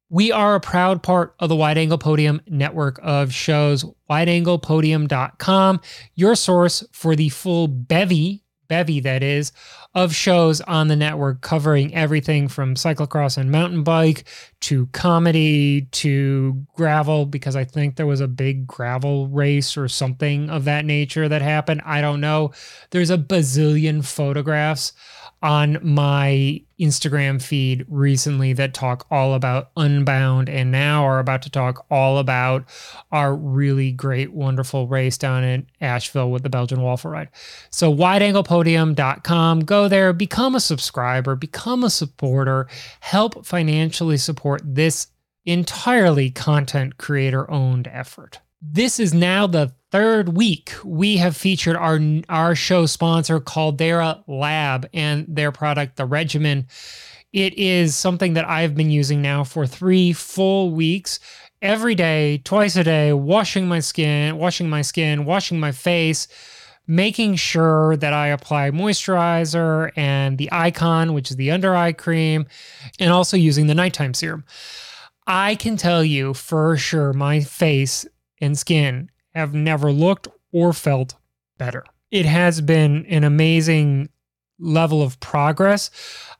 We 0.09 0.31
are 0.31 0.55
a 0.55 0.59
proud 0.59 1.03
part 1.03 1.35
of 1.37 1.49
the 1.49 1.55
Wide 1.55 1.77
Angle 1.77 1.99
Podium 1.99 2.41
network 2.47 2.99
of 3.03 3.31
shows, 3.31 3.85
wideanglepodium.com, 4.09 5.81
your 6.15 6.35
source 6.35 6.83
for 6.91 7.15
the 7.15 7.29
full 7.29 7.67
bevy, 7.67 8.43
bevy 8.69 9.01
that 9.01 9.21
is, 9.21 9.51
of 9.93 10.15
shows 10.15 10.61
on 10.61 10.87
the 10.87 10.95
network 10.95 11.41
covering 11.41 11.93
everything 11.93 12.47
from 12.47 12.75
cyclocross 12.75 13.37
and 13.37 13.51
mountain 13.51 13.83
bike 13.83 14.23
to 14.61 14.85
comedy 14.87 15.81
to 15.91 16.65
gravel, 16.75 17.25
because 17.25 17.55
I 17.55 17.65
think 17.65 17.95
there 17.95 18.05
was 18.05 18.21
a 18.21 18.27
big 18.27 18.65
gravel 18.65 19.27
race 19.27 19.75
or 19.75 19.87
something 19.87 20.49
of 20.49 20.63
that 20.65 20.85
nature 20.85 21.27
that 21.27 21.41
happened. 21.41 21.81
I 21.85 21.99
don't 21.99 22.21
know. 22.21 22.51
There's 22.91 23.09
a 23.09 23.17
bazillion 23.17 24.05
photographs 24.05 24.93
on 25.41 25.77
my 25.81 26.61
Instagram 26.79 27.41
feed 27.41 27.85
recently 27.87 28.53
that 28.53 28.73
talk 28.73 29.05
all 29.09 29.33
about 29.33 29.71
Unbound 29.77 30.49
and 30.49 30.71
now 30.71 31.03
are 31.03 31.19
about 31.19 31.41
to 31.43 31.49
talk 31.49 31.85
all 31.89 32.17
about 32.17 32.65
our 33.11 33.35
really 33.35 33.91
great, 33.91 34.33
wonderful 34.33 34.87
race 34.87 35.17
down 35.17 35.43
in 35.43 35.67
Asheville 35.81 36.31
with 36.31 36.43
the 36.43 36.49
Belgian 36.49 36.81
Waffle 36.81 37.11
Ride. 37.11 37.29
So, 37.69 37.93
wideanglepodium.com, 37.93 39.61
go 39.61 39.87
there, 39.87 40.13
become 40.13 40.55
a 40.55 40.59
subscriber, 40.59 41.35
become 41.35 41.83
a 41.83 41.89
supporter, 41.89 42.67
help 42.99 43.45
financially 43.45 44.17
support 44.17 44.61
this 44.63 45.07
entirely 45.45 46.29
content 46.29 46.97
creator 46.97 47.49
owned 47.49 47.87
effort. 47.87 48.39
This 48.61 48.99
is 48.99 49.13
now 49.13 49.47
the 49.47 49.71
third 49.89 50.35
week 50.35 50.73
we 50.83 51.15
have 51.15 51.37
featured 51.37 51.77
our 51.77 51.97
our 52.27 52.55
show 52.55 52.85
sponsor 52.85 53.39
Caldera 53.39 54.21
Lab 54.27 54.89
and 54.93 55.25
their 55.29 55.53
product 55.53 55.95
the 55.95 56.05
regimen. 56.05 56.67
It 57.31 57.53
is 57.53 57.95
something 57.95 58.33
that 58.33 58.49
I've 58.49 58.75
been 58.75 58.91
using 58.91 59.21
now 59.21 59.45
for 59.45 59.65
3 59.65 60.11
full 60.11 60.71
weeks 60.71 61.21
every 61.61 61.95
day 61.95 62.39
twice 62.39 62.75
a 62.75 62.83
day 62.83 63.13
washing 63.13 63.65
my 63.67 63.79
skin 63.79 64.37
washing 64.37 64.69
my 64.69 64.81
skin 64.81 65.23
washing 65.23 65.59
my 65.59 65.71
face 65.71 66.27
making 66.85 67.35
sure 67.35 67.95
that 67.97 68.11
I 68.11 68.27
apply 68.27 68.71
moisturizer 68.71 69.91
and 69.95 70.37
the 70.37 70.49
icon 70.51 71.13
which 71.13 71.31
is 71.31 71.37
the 71.37 71.51
under 71.51 71.75
eye 71.77 71.93
cream 71.93 72.45
and 72.99 73.11
also 73.11 73.37
using 73.37 73.67
the 73.67 73.75
nighttime 73.75 74.13
serum. 74.13 74.43
I 75.27 75.55
can 75.55 75.77
tell 75.77 76.03
you 76.03 76.33
for 76.33 76.75
sure 76.75 77.13
my 77.13 77.39
face 77.39 78.05
and 78.41 78.57
skin 78.57 79.09
have 79.33 79.53
never 79.53 79.91
looked 79.91 80.27
or 80.51 80.73
felt 80.73 81.15
better. 81.57 81.83
It 82.11 82.25
has 82.25 82.61
been 82.61 83.05
an 83.05 83.23
amazing 83.23 84.09
level 84.59 85.01
of 85.01 85.19
progress. 85.19 85.89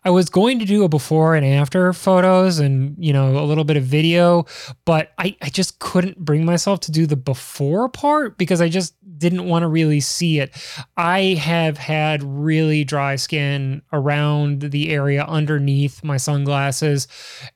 I 0.05 0.11
was 0.11 0.29
going 0.29 0.59
to 0.59 0.65
do 0.65 0.83
a 0.83 0.89
before 0.89 1.35
and 1.35 1.45
after 1.45 1.91
photos 1.91 2.59
and, 2.59 2.95
you 2.97 3.11
know, 3.11 3.37
a 3.37 3.43
little 3.43 3.65
bit 3.65 3.75
of 3.75 3.83
video, 3.83 4.45
but 4.85 5.11
I, 5.17 5.35
I 5.41 5.49
just 5.49 5.79
couldn't 5.79 6.19
bring 6.19 6.45
myself 6.45 6.79
to 6.81 6.91
do 6.91 7.05
the 7.05 7.17
before 7.17 7.89
part 7.89 8.37
because 8.37 8.61
I 8.61 8.69
just 8.69 8.95
didn't 9.17 9.45
want 9.45 9.63
to 9.63 9.67
really 9.67 9.99
see 9.99 10.39
it. 10.39 10.55
I 10.95 11.35
have 11.41 11.77
had 11.77 12.23
really 12.23 12.85
dry 12.85 13.17
skin 13.17 13.81
around 13.91 14.61
the 14.61 14.89
area 14.89 15.25
underneath 15.25 16.01
my 16.01 16.15
sunglasses, 16.15 17.07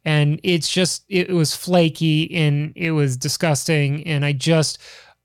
and 0.03 0.41
it's 0.43 0.70
just, 0.70 1.05
it 1.08 1.29
was 1.29 1.55
flaky 1.55 2.34
and 2.36 2.74
it 2.75 2.91
was 2.91 3.15
disgusting. 3.15 4.05
And 4.05 4.25
I 4.25 4.34
just, 4.34 4.79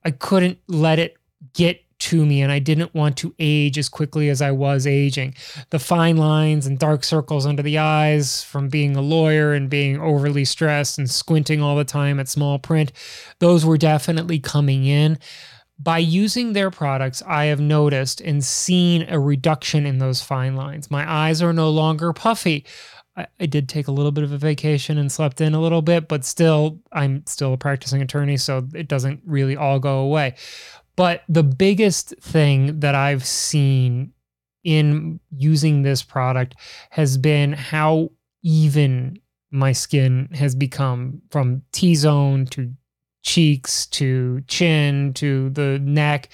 I 0.05 0.13
couldn't 0.13 0.59
let 0.69 1.01
it 1.01 1.17
get 1.55 1.83
to 1.99 2.25
me 2.25 2.43
and 2.43 2.53
I 2.53 2.59
didn't 2.59 2.95
want 2.95 3.17
to 3.19 3.35
age 3.39 3.79
as 3.79 3.89
quickly 3.89 4.29
as 4.29 4.41
I 4.41 4.51
was 4.51 4.87
aging. 4.87 5.35
The 5.71 5.79
fine 5.79 6.17
lines 6.17 6.67
and 6.67 6.79
dark 6.79 7.05
circles 7.05 7.47
under 7.47 7.63
the 7.63 7.79
eyes 7.79 8.43
from 8.43 8.69
being 8.69 8.97
a 8.97 9.03
lawyer 9.03 9.53
and 9.53 9.69
being 9.69 10.01
overly 10.01 10.45
stressed 10.45 10.99
and 10.99 11.11
squinting 11.11 11.63
all 11.63 11.77
the 11.77 11.85
time 11.85 12.21
at 12.21 12.29
small 12.29 12.59
print, 12.59 12.93
those 13.39 13.65
were 13.65 13.79
definitely 13.79 14.39
coming 14.39 14.85
in. 14.85 15.19
By 15.81 15.99
using 15.99 16.55
their 16.55 16.71
products, 16.71 17.23
I 17.25 17.45
have 17.47 17.61
noticed 17.61 18.21
and 18.21 18.45
seen 18.45 19.07
a 19.09 19.21
reduction 19.21 19.87
in 19.87 19.99
those 19.99 20.21
fine 20.21 20.57
lines. 20.57 20.91
My 20.91 21.09
eyes 21.09 21.41
are 21.41 21.53
no 21.53 21.71
longer 21.71 22.13
puffy. 22.13 22.65
I, 23.41 23.47
did 23.47 23.69
take 23.69 23.89
a 23.89 23.93
little 23.93 24.13
bit 24.13 24.23
of 24.23 24.33
a 24.33 24.39
vacation 24.39 24.97
and 24.99 25.11
slept 25.11 25.41
in 25.41 25.55
a 25.55 25.61
little 25.61 25.83
bit, 25.83 26.07
but 26.07 26.25
still, 26.25 26.81
I'm 26.93 27.27
still 27.27 27.53
a 27.53 27.57
practicing 27.57 28.01
attorney, 28.01 28.37
so 28.37 28.69
it 28.75 28.87
doesn't 28.87 29.23
really 29.25 29.57
all 29.57 29.81
go 29.81 29.99
away. 29.99 30.37
But 30.99 31.23
the 31.29 31.45
biggest 31.45 32.13
thing 32.21 32.81
that 32.81 32.97
I've 32.97 33.25
seen 33.25 34.13
in 34.65 35.21
using 35.31 35.83
this 35.83 36.03
product 36.03 36.57
has 36.91 37.17
been 37.17 37.53
how 37.53 38.11
even 38.43 39.21
my 39.53 39.71
skin 39.71 40.29
has 40.35 40.57
become 40.57 41.23
from 41.31 41.63
T 41.71 41.95
zone 41.95 42.47
to 42.47 42.73
cheeks 43.23 43.87
to 43.87 44.43
chin 44.49 45.15
to 45.15 45.51
the 45.51 45.79
neck 45.79 46.31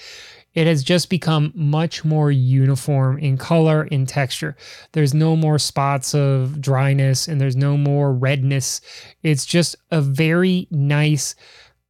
it 0.55 0.67
has 0.67 0.83
just 0.83 1.09
become 1.09 1.51
much 1.53 2.05
more 2.05 2.31
uniform 2.31 3.19
in 3.19 3.37
color, 3.37 3.83
in 3.83 4.05
texture. 4.05 4.55
There's 4.93 5.13
no 5.13 5.35
more 5.35 5.59
spots 5.59 6.15
of 6.15 6.61
dryness 6.61 7.27
and 7.27 7.39
there's 7.39 7.57
no 7.57 7.77
more 7.77 8.13
redness. 8.13 8.79
It's 9.21 9.45
just 9.45 9.75
a 9.91 9.99
very 10.01 10.67
nice, 10.71 11.35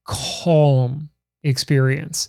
calm 0.03 1.09
experience. 1.43 2.27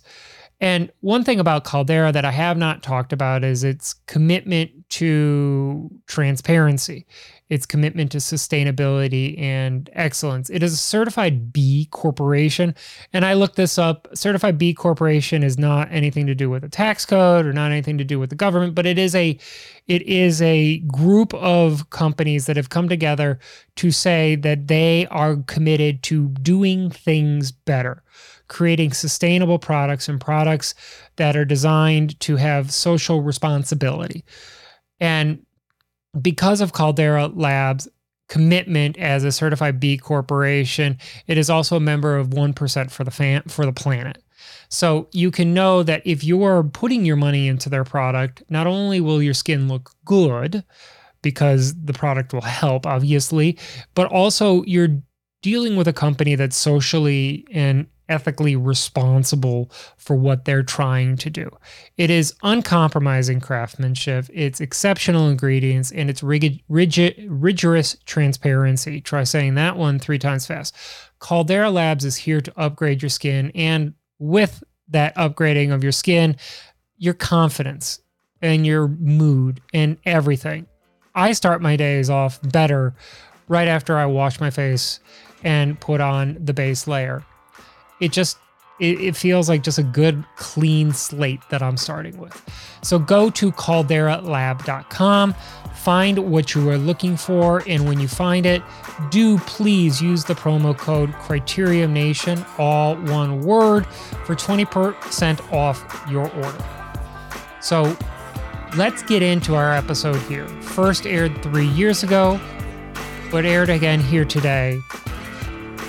And 0.59 0.91
one 1.01 1.23
thing 1.23 1.39
about 1.39 1.65
Caldera 1.65 2.11
that 2.11 2.25
I 2.25 2.31
have 2.31 2.57
not 2.57 2.81
talked 2.81 3.13
about 3.13 3.43
is 3.43 3.63
its 3.63 3.93
commitment 4.07 4.71
to 4.89 5.91
transparency, 6.07 7.05
its 7.49 7.67
commitment 7.67 8.11
to 8.13 8.17
sustainability 8.17 9.39
and 9.39 9.87
excellence. 9.93 10.49
It 10.49 10.63
is 10.63 10.73
a 10.73 10.77
certified 10.77 11.53
B 11.53 11.87
corporation. 11.91 12.73
And 13.13 13.23
I 13.23 13.33
looked 13.33 13.55
this 13.55 13.77
up. 13.77 14.07
Certified 14.15 14.57
B 14.57 14.73
corporation 14.73 15.43
is 15.43 15.59
not 15.59 15.89
anything 15.91 16.25
to 16.25 16.33
do 16.33 16.49
with 16.49 16.63
a 16.63 16.69
tax 16.69 17.05
code 17.05 17.45
or 17.45 17.53
not 17.53 17.71
anything 17.71 17.99
to 17.99 18.03
do 18.03 18.17
with 18.17 18.31
the 18.31 18.35
government, 18.35 18.73
but 18.73 18.87
it 18.87 18.97
is 18.97 19.13
a 19.13 19.37
it 19.85 20.01
is 20.01 20.41
a 20.41 20.79
group 20.79 21.35
of 21.35 21.91
companies 21.91 22.47
that 22.47 22.57
have 22.57 22.69
come 22.69 22.89
together 22.89 23.37
to 23.75 23.91
say 23.91 24.35
that 24.37 24.67
they 24.67 25.05
are 25.11 25.35
committed 25.47 26.01
to 26.03 26.29
doing 26.29 26.89
things 26.89 27.51
better 27.51 28.03
creating 28.47 28.93
sustainable 28.93 29.59
products 29.59 30.07
and 30.07 30.19
products 30.19 30.73
that 31.17 31.35
are 31.35 31.45
designed 31.45 32.19
to 32.21 32.35
have 32.35 32.71
social 32.71 33.21
responsibility. 33.21 34.23
And 34.99 35.45
because 36.21 36.61
of 36.61 36.73
Caldera 36.73 37.27
Labs, 37.27 37.87
commitment 38.29 38.97
as 38.97 39.23
a 39.23 39.31
certified 39.31 39.79
B 39.79 39.97
corporation, 39.97 40.97
it 41.27 41.37
is 41.37 41.49
also 41.49 41.77
a 41.77 41.81
member 41.81 42.17
of 42.17 42.29
1% 42.29 42.91
for 42.91 43.03
the 43.03 43.11
fan, 43.11 43.43
for 43.47 43.65
the 43.65 43.73
planet. 43.73 44.23
So 44.69 45.07
you 45.13 45.31
can 45.31 45.53
know 45.53 45.83
that 45.83 46.01
if 46.05 46.23
you're 46.23 46.63
putting 46.63 47.05
your 47.05 47.15
money 47.15 47.47
into 47.47 47.69
their 47.69 47.83
product, 47.83 48.43
not 48.49 48.67
only 48.67 48.99
will 48.99 49.21
your 49.21 49.33
skin 49.33 49.67
look 49.67 49.91
good 50.05 50.63
because 51.21 51.73
the 51.83 51.93
product 51.93 52.33
will 52.33 52.41
help 52.41 52.85
obviously, 52.85 53.57
but 53.95 54.07
also 54.07 54.63
you're 54.63 55.01
dealing 55.41 55.75
with 55.75 55.87
a 55.87 55.93
company 55.93 56.35
that's 56.35 56.57
socially 56.57 57.45
and 57.51 57.87
ethically 58.09 58.55
responsible 58.55 59.71
for 59.97 60.15
what 60.15 60.45
they're 60.45 60.63
trying 60.63 61.17
to 61.17 61.29
do. 61.29 61.49
It 61.97 62.09
is 62.09 62.35
uncompromising 62.43 63.39
craftsmanship, 63.39 64.27
it's 64.33 64.61
exceptional 64.61 65.29
ingredients, 65.29 65.91
and 65.91 66.09
it's 66.09 66.23
rigid, 66.23 66.61
rigid, 66.69 67.25
rigorous 67.29 67.97
transparency. 68.05 69.01
Try 69.01 69.23
saying 69.23 69.55
that 69.55 69.77
one 69.77 69.99
three 69.99 70.19
times 70.19 70.45
fast. 70.45 70.75
Caldera 71.19 71.71
Labs 71.71 72.05
is 72.05 72.15
here 72.15 72.41
to 72.41 72.59
upgrade 72.59 73.01
your 73.01 73.09
skin, 73.09 73.51
and 73.55 73.93
with 74.19 74.63
that 74.89 75.15
upgrading 75.15 75.73
of 75.73 75.83
your 75.83 75.91
skin, 75.91 76.35
your 76.97 77.13
confidence 77.13 77.99
and 78.41 78.65
your 78.65 78.87
mood 78.87 79.61
and 79.73 79.97
everything. 80.05 80.67
I 81.15 81.33
start 81.33 81.61
my 81.61 81.75
days 81.75 82.09
off 82.09 82.39
better 82.41 82.93
right 83.47 83.67
after 83.67 83.97
I 83.97 84.05
wash 84.05 84.39
my 84.39 84.49
face 84.49 84.99
and 85.43 85.79
put 85.79 86.01
on 86.01 86.37
the 86.39 86.53
base 86.53 86.87
layer 86.87 87.23
it 87.99 88.11
just 88.11 88.37
it, 88.79 89.01
it, 89.01 89.15
feels 89.15 89.49
like 89.49 89.63
just 89.63 89.79
a 89.79 89.83
good 89.83 90.23
clean 90.35 90.93
slate 90.93 91.41
that 91.49 91.63
I'm 91.63 91.77
starting 91.77 92.17
with. 92.17 92.39
So 92.83 92.99
go 92.99 93.29
to 93.31 93.51
calderalab.com, 93.51 95.35
find 95.73 96.19
what 96.19 96.53
you 96.53 96.69
are 96.69 96.77
looking 96.77 97.17
for, 97.17 97.63
and 97.67 97.87
when 97.87 97.99
you 97.99 98.07
find 98.07 98.45
it, 98.45 98.61
do 99.09 99.39
please 99.39 100.01
use 100.01 100.25
the 100.25 100.35
promo 100.35 100.77
code 100.77 101.11
Criterium 101.13 101.91
Nation, 101.91 102.45
all 102.59 102.95
one 102.95 103.41
word, 103.41 103.87
for 104.25 104.35
20% 104.35 105.51
off 105.51 106.05
your 106.09 106.31
order. 106.35 106.65
So 107.61 107.97
let's 108.75 109.01
get 109.01 109.23
into 109.23 109.55
our 109.55 109.73
episode 109.73 110.21
here. 110.23 110.47
First 110.61 111.07
aired 111.07 111.41
three 111.41 111.67
years 111.67 112.03
ago, 112.03 112.39
but 113.31 113.43
aired 113.43 113.69
again 113.69 114.01
here 114.01 114.25
today. 114.25 114.79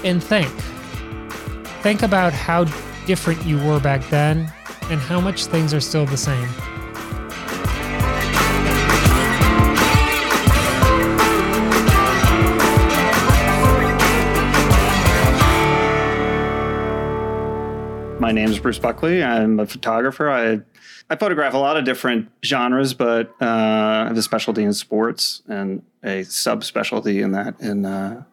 And 0.04 0.22
think 0.22 0.50
think 1.88 2.02
about 2.02 2.34
how 2.34 2.64
different 3.06 3.42
you 3.46 3.56
were 3.64 3.80
back 3.80 4.06
then 4.10 4.40
and 4.90 5.00
how 5.00 5.18
much 5.18 5.46
things 5.46 5.72
are 5.72 5.80
still 5.80 6.04
the 6.04 6.18
same. 6.18 6.46
My 18.20 18.32
name 18.32 18.50
is 18.50 18.58
Bruce 18.58 18.78
Buckley. 18.78 19.24
I'm 19.24 19.58
a 19.58 19.64
photographer. 19.64 20.28
I 20.28 20.60
I 21.08 21.16
photograph 21.16 21.54
a 21.54 21.56
lot 21.56 21.78
of 21.78 21.86
different 21.86 22.28
genres, 22.44 22.92
but 22.92 23.30
uh, 23.40 23.46
I 23.46 24.04
have 24.08 24.18
a 24.18 24.20
specialty 24.20 24.62
in 24.62 24.74
sports 24.74 25.40
and 25.48 25.82
a 26.02 26.20
subspecialty 26.24 27.24
in 27.24 27.32
that 27.32 27.58
in 27.60 27.86
uh, 27.86 28.24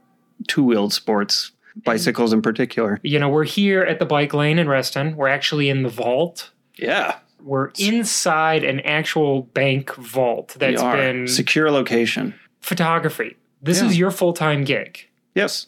two-wheeled 0.49 0.91
sports, 0.91 1.51
bicycles 1.83 2.33
in 2.33 2.41
particular. 2.41 2.99
You 3.03 3.19
know, 3.19 3.29
we're 3.29 3.43
here 3.45 3.81
at 3.83 3.99
the 3.99 4.05
bike 4.05 4.33
lane 4.33 4.59
in 4.59 4.67
Reston. 4.69 5.15
We're 5.15 5.27
actually 5.27 5.69
in 5.69 5.83
the 5.83 5.89
vault. 5.89 6.51
Yeah, 6.77 7.15
We're 7.43 7.71
inside 7.79 8.63
an 8.63 8.79
actual 8.81 9.43
bank 9.43 9.93
vault 9.95 10.55
that's 10.59 10.81
been 10.81 11.27
secure 11.27 11.69
location. 11.71 12.33
photography. 12.61 13.37
This 13.61 13.81
Yeah. 13.81 13.87
is 13.87 13.97
your 13.97 14.11
full 14.11 14.33
time 14.33 14.63
gig. 14.63 15.07
Yes, 15.35 15.67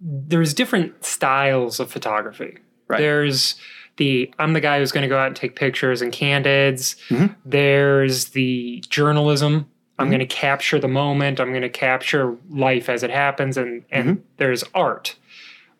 There's 0.00 0.54
different 0.54 1.04
styles 1.04 1.80
of 1.80 1.90
photography. 1.90 2.58
Right. 2.86 2.98
There's 2.98 3.56
the 3.96 4.32
I'm 4.38 4.52
the 4.52 4.60
guy 4.60 4.78
who's 4.78 4.92
going 4.92 5.02
to 5.02 5.08
go 5.08 5.18
out 5.18 5.26
and 5.26 5.34
take 5.36 5.56
pictures 5.56 6.00
and 6.02 6.12
candids. 6.12 6.94
Mhm. 7.08 7.34
There's 7.44 8.26
the 8.26 8.82
journalism. 8.88 9.66
I'm 9.98 10.06
Mhm. 10.06 10.10
going 10.10 10.20
to 10.20 10.26
capture 10.26 10.78
the 10.78 10.86
moment. 10.86 11.40
I'm 11.40 11.48
going 11.50 11.62
to 11.62 11.68
capture 11.68 12.36
life 12.48 12.88
as 12.88 13.02
it 13.02 13.10
happens, 13.10 13.56
and 13.56 13.82
and 13.90 14.04
Mm-hmm. 14.08 14.20
there's 14.36 14.62
art. 14.72 15.16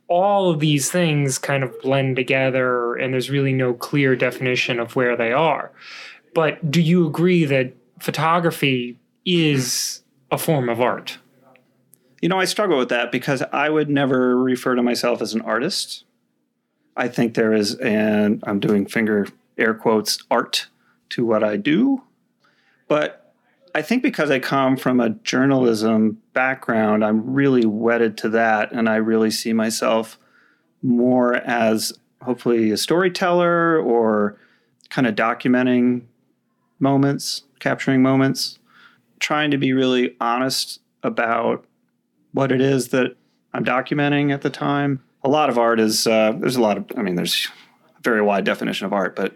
All 0.09 0.51
of 0.51 0.61
these 0.61 0.91
things 0.91 1.39
kind 1.39 1.63
of 1.63 1.79
blend 1.81 2.17
together, 2.17 2.95
and 2.95 3.13
there's 3.13 3.31
really 3.31 3.53
no 3.53 3.75
clear 3.75 4.17
definition 4.17 4.81
of 4.81 4.97
where 4.97 5.17
they 5.17 5.33
are. 5.33 5.71
But 6.35 6.71
do 6.71 6.81
you 6.81 7.07
agree 7.07 7.45
that 7.45 7.75
photography 8.01 8.99
is 9.25 10.03
a 10.31 10.39
form 10.39 10.69
of 10.69 10.81
art? 10.81 11.19
You 12.23 12.29
know, 12.29 12.41
I 12.41 12.47
struggle 12.47 12.79
with 12.79 12.89
that 12.89 13.13
because 13.13 13.43
I 13.53 13.69
would 13.69 13.89
never 13.89 14.37
refer 14.37 14.75
to 14.75 14.83
myself 14.83 15.23
as 15.23 15.35
an 15.35 15.43
artist. 15.43 16.05
I 16.97 17.09
think 17.09 17.35
there 17.35 17.53
is, 17.53 17.77
and 17.77 18.43
I'm 18.47 18.59
doing 18.59 18.87
finger 18.87 19.29
air 19.57 19.75
quotes, 19.75 20.25
art 20.31 20.69
to 21.11 21.25
what 21.25 21.45
I 21.45 21.57
do. 21.57 22.03
But 22.89 23.18
I 23.79 23.83
think 23.83 24.03
because 24.03 24.29
I 24.29 24.41
come 24.41 24.77
from 24.77 24.99
a 24.99 25.11
journalism 25.11 26.21
background, 26.33 27.05
I'm 27.05 27.33
really 27.33 27.65
wedded 27.65 28.19
to 28.19 28.29
that. 28.31 28.73
And 28.73 28.89
I 28.89 28.97
really 28.97 29.31
see 29.31 29.53
myself 29.53 30.19
more 30.83 31.37
as 31.37 31.93
hopefully 32.21 32.73
a 32.73 32.77
storyteller 32.77 33.79
or 33.81 34.37
kind 34.91 35.07
of 35.07 35.15
documenting 35.15 36.03
moments, 36.81 37.45
capturing 37.61 38.03
moments, 38.03 38.59
trying 39.21 39.53
to 39.53 39.59
be 39.59 39.73
really 39.73 40.17
honest 40.21 40.81
about 41.05 41.65
what 42.33 42.51
it 42.51 42.61
is 42.61 42.89
that 42.89 43.15
I'm 43.55 43.65
documenting 43.65 44.35
at 44.35 44.43
the 44.43 44.51
time. 44.51 45.05
A 45.23 45.29
lot 45.29 45.51
of 45.51 45.57
art 45.57 45.79
is 45.79 46.05
uh, 46.05 46.33
there's 46.33 46.57
a 46.57 46.61
lot 46.61 46.79
of 46.79 46.87
I 46.97 47.03
mean 47.03 47.15
there's 47.15 47.47
a 47.97 48.03
very 48.03 48.23
wide 48.23 48.43
definition 48.43 48.87
of 48.87 48.93
art, 48.93 49.15
but 49.15 49.35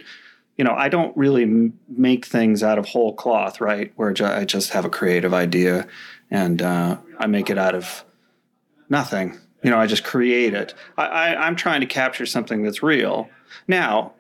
you 0.56 0.64
know 0.64 0.75
I 0.75 0.88
don't 0.88 1.16
really 1.16 1.42
m- 1.42 1.78
make 1.88 2.26
things 2.26 2.62
out 2.62 2.78
of 2.78 2.87
whole 2.87 3.14
cloth, 3.14 3.61
right? 3.61 3.92
Where 3.97 4.14
I 4.25 4.44
just 4.44 4.71
have 4.71 4.85
a 4.85 4.90
creative 4.90 5.35
idea 5.35 5.87
and 6.30 6.62
uh, 6.62 6.97
I 7.18 7.26
make 7.26 7.50
it 7.50 7.59
out 7.59 7.75
of 7.75 8.04
nothing. 8.88 9.38
You 9.62 9.71
know, 9.71 9.78
I 9.78 9.87
just 9.87 10.02
create 10.02 10.54
it. 10.54 10.75
I, 10.97 11.06
I, 11.06 11.47
I'm 11.47 11.54
trying 11.54 11.80
to 11.80 11.87
capture 11.87 12.26
something 12.26 12.62
that's 12.62 12.82
real. 12.82 13.28
Now, 13.68 14.12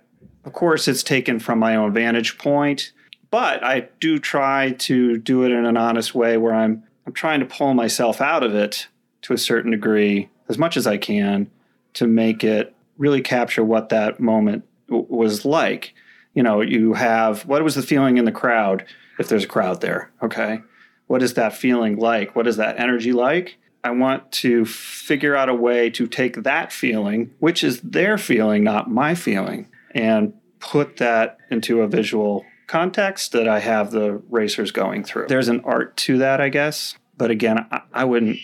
of 0.44 0.52
course, 0.52 0.86
it's 0.86 1.02
taken 1.02 1.40
from 1.40 1.58
my 1.58 1.74
own 1.74 1.92
vantage 1.92 2.38
point, 2.38 2.92
but 3.30 3.64
I 3.64 3.88
do 3.98 4.18
try 4.18 4.72
to 4.72 5.18
do 5.18 5.44
it 5.44 5.50
in 5.50 5.64
an 5.64 5.76
honest 5.76 6.14
way 6.14 6.36
where 6.36 6.54
I'm 6.54 6.84
I'm 7.06 7.12
trying 7.12 7.40
to 7.40 7.46
pull 7.46 7.74
myself 7.74 8.20
out 8.20 8.42
of 8.44 8.54
it 8.54 8.86
to 9.22 9.32
a 9.32 9.38
certain 9.38 9.70
degree 9.70 10.28
as 10.48 10.58
much 10.58 10.76
as 10.76 10.86
I 10.86 10.98
can 10.98 11.50
to 11.94 12.06
make 12.06 12.44
it 12.44 12.74
really 12.98 13.20
capture 13.20 13.64
what 13.64 13.88
that 13.88 14.20
moment 14.20 14.64
w- 14.88 15.06
was 15.08 15.44
like. 15.44 15.94
You 16.34 16.42
know, 16.42 16.60
you 16.60 16.94
have 16.94 17.46
what 17.46 17.62
was 17.62 17.74
the 17.74 17.82
feeling 17.82 18.18
in 18.18 18.24
the 18.24 18.32
crowd 18.32 18.84
if 19.18 19.28
there's 19.28 19.44
a 19.44 19.48
crowd 19.48 19.80
there, 19.80 20.10
okay? 20.22 20.60
What 21.06 21.22
is 21.22 21.34
that 21.34 21.54
feeling 21.54 21.96
like? 21.96 22.34
What 22.34 22.46
is 22.46 22.56
that 22.56 22.78
energy 22.80 23.12
like? 23.12 23.58
I 23.84 23.90
want 23.90 24.30
to 24.32 24.64
figure 24.64 25.34
out 25.34 25.48
a 25.48 25.54
way 25.54 25.90
to 25.90 26.06
take 26.06 26.44
that 26.44 26.72
feeling, 26.72 27.32
which 27.40 27.64
is 27.64 27.80
their 27.80 28.16
feeling, 28.16 28.62
not 28.62 28.90
my 28.90 29.14
feeling, 29.14 29.68
and 29.92 30.32
put 30.60 30.98
that 30.98 31.38
into 31.50 31.82
a 31.82 31.88
visual 31.88 32.44
context 32.68 33.32
that 33.32 33.48
I 33.48 33.58
have 33.58 33.90
the 33.90 34.22
racers 34.30 34.70
going 34.70 35.04
through. 35.04 35.26
There's 35.28 35.48
an 35.48 35.60
art 35.64 35.96
to 35.98 36.18
that, 36.18 36.40
I 36.40 36.48
guess. 36.48 36.96
But 37.16 37.30
again, 37.30 37.66
I, 37.70 37.82
I 37.92 38.04
wouldn't 38.04 38.38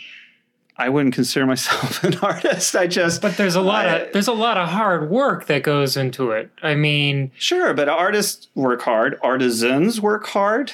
I 0.81 0.89
wouldn't 0.89 1.15
consider 1.15 1.45
myself 1.45 2.05
an 2.09 2.17
artist. 2.19 2.77
I 2.77 2.87
just 2.87 3.21
But 3.21 3.37
there's 3.37 3.57
a 3.57 3.61
lot 3.61 3.87
I- 3.87 3.97
of 3.99 4.13
there's 4.13 4.29
a 4.29 4.33
lot 4.33 4.57
of 4.57 4.69
hard 4.69 5.11
work 5.11 5.47
that 5.47 5.63
goes 5.63 5.97
into 5.97 6.31
it. 6.31 6.51
I 6.63 6.75
mean, 6.75 7.33
sure, 7.37 7.75
but 7.75 7.89
artists 7.89 8.49
work 8.55 8.83
hard. 8.83 9.19
Artisans 9.23 10.01
work 10.01 10.27
hard. 10.29 10.73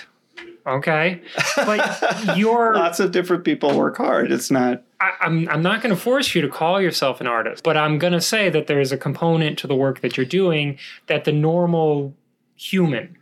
okay, 0.67 1.21
but 1.57 2.37
you're 2.37 2.75
Lots 2.77 3.01
of 3.01 3.13
different 3.13 3.45
people 3.45 3.77
work 3.79 3.97
hard. 3.97 4.31
It's 4.33 4.51
not 4.51 4.83
I, 5.01 5.13
I'm 5.21 5.49
I'm 5.49 5.63
not 5.63 5.83
going 5.83 5.95
to 5.95 6.01
force 6.01 6.35
you 6.35 6.43
to 6.43 6.49
call 6.49 6.81
yourself 6.81 7.21
an 7.21 7.27
artist, 7.27 7.63
but 7.65 7.77
I'm 7.77 7.99
going 7.99 8.13
to 8.15 8.21
say 8.21 8.51
that 8.51 8.67
there 8.67 8.81
is 8.81 8.93
a 8.93 8.97
component 8.99 9.59
to 9.61 9.67
the 9.67 9.75
work 9.75 10.01
that 10.01 10.17
you're 10.17 10.27
doing 10.27 10.79
that 11.07 11.25
the 11.25 11.33
normal 11.33 12.15
human 12.57 13.17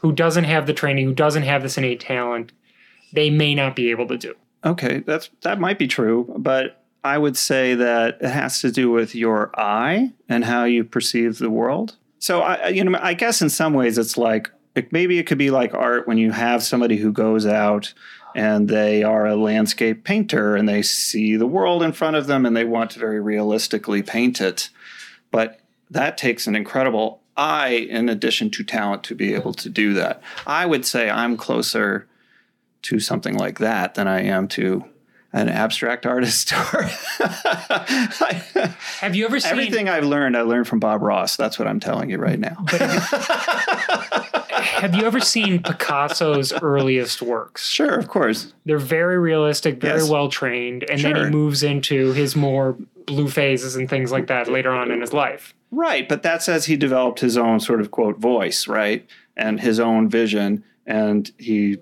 who 0.00 0.12
doesn't 0.12 0.44
have 0.44 0.66
the 0.66 0.72
training, 0.72 1.04
who 1.06 1.14
doesn't 1.14 1.42
have 1.42 1.62
this 1.62 1.76
innate 1.76 2.00
talent, 2.00 2.52
they 3.12 3.30
may 3.30 3.54
not 3.54 3.74
be 3.74 3.90
able 3.90 4.06
to 4.06 4.16
do. 4.16 4.34
Okay, 4.64 5.00
that's 5.06 5.30
that 5.42 5.60
might 5.60 5.78
be 5.78 5.86
true, 5.86 6.34
but 6.36 6.82
I 7.04 7.16
would 7.16 7.36
say 7.36 7.74
that 7.74 8.18
it 8.20 8.30
has 8.30 8.60
to 8.60 8.72
do 8.72 8.90
with 8.90 9.14
your 9.14 9.50
eye 9.58 10.12
and 10.28 10.44
how 10.44 10.64
you 10.64 10.84
perceive 10.84 11.38
the 11.38 11.50
world. 11.50 11.96
So 12.18 12.40
I, 12.40 12.68
you 12.68 12.82
know, 12.82 12.98
I 13.00 13.14
guess 13.14 13.40
in 13.40 13.50
some 13.50 13.72
ways 13.72 13.98
it's 13.98 14.16
like 14.16 14.50
it, 14.74 14.92
maybe 14.92 15.18
it 15.18 15.24
could 15.24 15.38
be 15.38 15.50
like 15.50 15.74
art 15.74 16.08
when 16.08 16.18
you 16.18 16.32
have 16.32 16.62
somebody 16.62 16.96
who 16.96 17.12
goes 17.12 17.46
out 17.46 17.94
and 18.34 18.68
they 18.68 19.02
are 19.02 19.26
a 19.26 19.36
landscape 19.36 20.04
painter 20.04 20.56
and 20.56 20.68
they 20.68 20.82
see 20.82 21.36
the 21.36 21.46
world 21.46 21.82
in 21.82 21.92
front 21.92 22.16
of 22.16 22.26
them 22.26 22.44
and 22.44 22.56
they 22.56 22.64
want 22.64 22.90
to 22.92 22.98
very 22.98 23.20
realistically 23.20 24.02
paint 24.02 24.40
it, 24.40 24.70
but 25.30 25.60
that 25.90 26.18
takes 26.18 26.46
an 26.46 26.54
incredible 26.54 27.22
eye 27.36 27.86
in 27.88 28.08
addition 28.08 28.50
to 28.50 28.64
talent 28.64 29.04
to 29.04 29.14
be 29.14 29.34
able 29.34 29.54
to 29.54 29.70
do 29.70 29.94
that. 29.94 30.20
I 30.46 30.66
would 30.66 30.84
say 30.84 31.08
I'm 31.08 31.36
closer 31.36 32.06
to 32.82 32.98
something 33.00 33.36
like 33.36 33.58
that 33.58 33.94
than 33.94 34.06
I 34.08 34.22
am 34.22 34.48
to 34.48 34.84
an 35.32 35.48
abstract 35.50 36.06
artist 36.06 36.52
or 36.74 36.82
Have 39.00 39.14
you 39.14 39.26
ever 39.26 39.38
seen 39.40 39.50
everything 39.52 39.88
I've 39.88 40.04
learned 40.06 40.36
I 40.36 40.40
learned 40.42 40.66
from 40.68 40.80
Bob 40.80 41.02
Ross. 41.02 41.36
That's 41.36 41.58
what 41.58 41.68
I'm 41.68 41.80
telling 41.80 42.08
you 42.10 42.16
right 42.18 42.38
now. 42.38 42.64
Have 44.78 44.94
you 44.94 45.04
ever 45.04 45.20
seen 45.20 45.62
Picasso's 45.62 46.52
earliest 46.52 47.20
works? 47.22 47.68
Sure, 47.68 47.98
of 47.98 48.08
course. 48.08 48.52
They're 48.64 48.78
very 48.78 49.18
realistic, 49.18 49.80
very 49.80 50.00
Yes. 50.00 50.08
well 50.10 50.28
trained, 50.28 50.84
and 50.88 51.00
then 51.00 51.16
he 51.16 51.24
moves 51.30 51.62
into 51.62 52.12
his 52.12 52.36
more 52.36 52.76
blue 53.06 53.28
phases 53.28 53.76
and 53.76 53.88
things 53.88 54.12
like 54.12 54.26
that 54.28 54.48
later 54.48 54.70
on 54.70 54.90
in 54.90 55.00
his 55.00 55.12
life. 55.12 55.54
Right, 55.70 56.08
but 56.08 56.22
that's 56.22 56.48
as 56.48 56.66
he 56.66 56.76
developed 56.76 57.20
his 57.20 57.36
own 57.36 57.60
sort 57.60 57.80
of 57.80 57.90
quote 57.90 58.18
voice, 58.18 58.66
right? 58.68 59.06
And 59.36 59.60
his 59.60 59.78
own 59.80 60.08
vision 60.08 60.64
and 60.86 61.30
he 61.38 61.78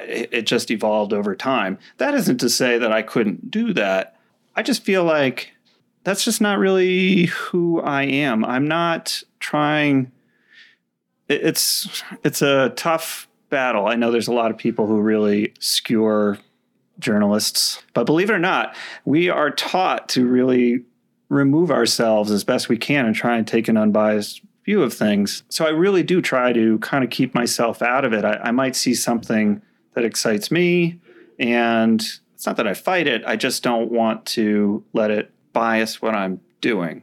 it 0.00 0.46
just 0.46 0.70
evolved 0.70 1.12
over 1.12 1.34
time. 1.34 1.78
That 1.98 2.14
isn't 2.14 2.38
to 2.38 2.50
say 2.50 2.78
that 2.78 2.92
I 2.92 3.02
couldn't 3.02 3.50
do 3.50 3.72
that. 3.74 4.16
I 4.54 4.62
just 4.62 4.84
feel 4.84 5.04
like 5.04 5.52
that's 6.04 6.24
just 6.24 6.40
not 6.40 6.58
really 6.58 7.26
who 7.26 7.80
I 7.80 8.02
am. 8.04 8.44
I'm 8.44 8.66
not 8.66 9.22
trying 9.40 10.12
it's 11.28 12.02
it's 12.24 12.42
a 12.42 12.70
tough 12.70 13.28
battle. 13.48 13.86
I 13.86 13.94
know 13.94 14.10
there's 14.10 14.28
a 14.28 14.32
lot 14.32 14.50
of 14.50 14.58
people 14.58 14.86
who 14.86 15.00
really 15.00 15.52
skewer 15.60 16.38
journalists, 16.98 17.82
but 17.94 18.04
believe 18.04 18.30
it 18.30 18.34
or 18.34 18.38
not, 18.38 18.74
we 19.04 19.28
are 19.28 19.50
taught 19.50 20.08
to 20.10 20.26
really 20.26 20.84
remove 21.28 21.70
ourselves 21.70 22.30
as 22.30 22.44
best 22.44 22.68
we 22.68 22.76
can 22.76 23.06
and 23.06 23.14
try 23.14 23.36
and 23.36 23.46
take 23.46 23.68
an 23.68 23.76
unbiased 23.76 24.42
view 24.64 24.82
of 24.82 24.92
things. 24.92 25.42
So 25.48 25.64
I 25.64 25.70
really 25.70 26.02
do 26.02 26.20
try 26.20 26.52
to 26.52 26.78
kind 26.78 27.02
of 27.02 27.10
keep 27.10 27.34
myself 27.34 27.82
out 27.82 28.04
of 28.04 28.12
it. 28.12 28.24
I, 28.24 28.34
I 28.44 28.50
might 28.50 28.76
see 28.76 28.94
something 28.94 29.62
that 29.94 30.04
excites 30.04 30.50
me, 30.50 30.98
and 31.38 32.00
it's 32.34 32.46
not 32.46 32.56
that 32.56 32.66
I 32.66 32.74
fight 32.74 33.06
it, 33.06 33.22
I 33.26 33.36
just 33.36 33.62
don't 33.62 33.90
want 33.90 34.26
to 34.26 34.84
let 34.92 35.10
it 35.10 35.30
bias 35.52 36.02
what 36.02 36.14
I'm 36.14 36.40
doing. 36.60 37.02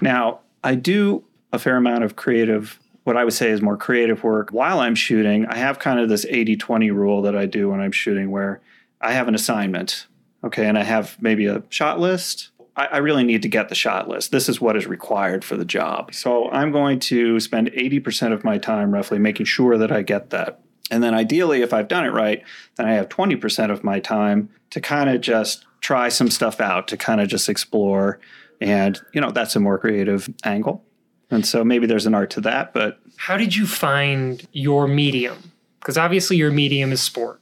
Now, 0.00 0.40
I 0.62 0.74
do 0.74 1.24
a 1.52 1.58
fair 1.58 1.76
amount 1.76 2.04
of 2.04 2.16
creative, 2.16 2.78
what 3.04 3.16
I 3.16 3.24
would 3.24 3.32
say 3.32 3.50
is 3.50 3.62
more 3.62 3.76
creative 3.76 4.24
work 4.24 4.50
while 4.50 4.80
I'm 4.80 4.94
shooting. 4.94 5.46
I 5.46 5.56
have 5.56 5.78
kind 5.78 6.00
of 6.00 6.08
this 6.08 6.26
80 6.28 6.56
20 6.56 6.90
rule 6.90 7.22
that 7.22 7.36
I 7.36 7.46
do 7.46 7.70
when 7.70 7.80
I'm 7.80 7.92
shooting 7.92 8.30
where 8.30 8.60
I 9.00 9.12
have 9.12 9.28
an 9.28 9.34
assignment, 9.34 10.06
okay, 10.42 10.66
and 10.66 10.78
I 10.78 10.82
have 10.82 11.16
maybe 11.20 11.46
a 11.46 11.62
shot 11.68 12.00
list. 12.00 12.50
I, 12.76 12.86
I 12.86 12.96
really 12.98 13.24
need 13.24 13.42
to 13.42 13.48
get 13.48 13.68
the 13.68 13.74
shot 13.74 14.08
list. 14.08 14.32
This 14.32 14.48
is 14.48 14.60
what 14.60 14.76
is 14.76 14.86
required 14.86 15.44
for 15.44 15.56
the 15.56 15.64
job. 15.64 16.14
So 16.14 16.50
I'm 16.50 16.72
going 16.72 16.98
to 17.00 17.38
spend 17.40 17.70
80% 17.70 18.32
of 18.32 18.44
my 18.44 18.58
time 18.58 18.92
roughly 18.92 19.18
making 19.18 19.46
sure 19.46 19.78
that 19.78 19.92
I 19.92 20.02
get 20.02 20.30
that. 20.30 20.60
And 20.90 21.02
then 21.02 21.14
ideally, 21.14 21.62
if 21.62 21.72
I've 21.72 21.88
done 21.88 22.04
it 22.04 22.10
right, 22.10 22.42
then 22.76 22.86
I 22.86 22.92
have 22.92 23.08
20% 23.08 23.70
of 23.70 23.82
my 23.82 24.00
time 24.00 24.50
to 24.70 24.80
kind 24.80 25.08
of 25.08 25.20
just 25.20 25.64
try 25.80 26.08
some 26.08 26.30
stuff 26.30 26.60
out, 26.60 26.88
to 26.88 26.96
kind 26.96 27.20
of 27.20 27.28
just 27.28 27.48
explore. 27.48 28.20
And, 28.60 29.00
you 29.12 29.20
know, 29.20 29.30
that's 29.30 29.56
a 29.56 29.60
more 29.60 29.78
creative 29.78 30.28
angle. 30.44 30.84
And 31.30 31.46
so 31.46 31.64
maybe 31.64 31.86
there's 31.86 32.06
an 32.06 32.14
art 32.14 32.30
to 32.30 32.40
that, 32.42 32.72
but 32.72 33.00
How 33.16 33.36
did 33.36 33.56
you 33.56 33.66
find 33.66 34.46
your 34.52 34.86
medium? 34.86 35.52
Because 35.80 35.96
obviously 35.96 36.36
your 36.36 36.50
medium 36.50 36.92
is 36.92 37.02
sport. 37.02 37.40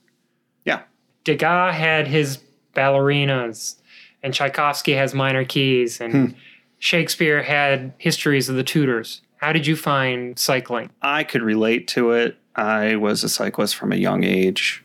yeah. 0.64 0.82
Degas 1.24 1.74
had 1.74 2.08
his 2.08 2.38
ballerinas, 2.74 3.76
and 4.22 4.32
Tchaikovsky 4.34 4.92
has 4.94 5.14
minor 5.14 5.44
keys, 5.44 6.00
and 6.00 6.12
hmm. 6.12 6.26
Shakespeare 6.78 7.42
had 7.42 7.92
histories 7.98 8.48
of 8.48 8.56
the 8.56 8.64
Tudors. 8.64 9.22
How 9.36 9.52
did 9.52 9.66
you 9.66 9.76
find 9.76 10.38
cycling? 10.38 10.90
I 11.00 11.22
could 11.24 11.42
relate 11.42 11.86
to 11.88 12.12
it. 12.12 12.36
I 12.54 12.96
was 12.96 13.24
a 13.24 13.28
cyclist 13.28 13.76
from 13.76 13.92
a 13.92 13.96
young 13.96 14.24
age. 14.24 14.84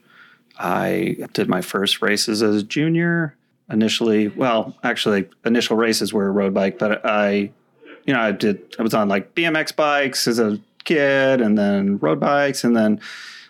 I 0.58 1.18
did 1.34 1.48
my 1.48 1.62
first 1.62 2.02
races 2.02 2.42
as 2.42 2.56
a 2.56 2.64
junior. 2.64 3.36
Initially, 3.70 4.30
well, 4.30 4.76
actually, 4.84 5.28
initial 5.46 5.76
races 5.76 6.14
were 6.14 6.28
a 6.28 6.32
road 6.32 6.54
bike, 6.54 6.80
but 6.80 7.06
I, 7.06 7.52
you 8.06 8.14
know, 8.14 8.20
I 8.20 8.32
did. 8.32 8.76
I 8.80 8.84
was 8.84 8.94
on 8.94 9.10
like 9.10 9.36
BMX 9.36 9.76
bikes 9.76 10.28
as 10.28 10.40
a 10.40 10.60
kid, 10.86 11.42
and 11.42 11.58
then 11.58 11.98
road 11.98 12.20
bikes, 12.20 12.64
and 12.64 12.76
then, 12.76 13.02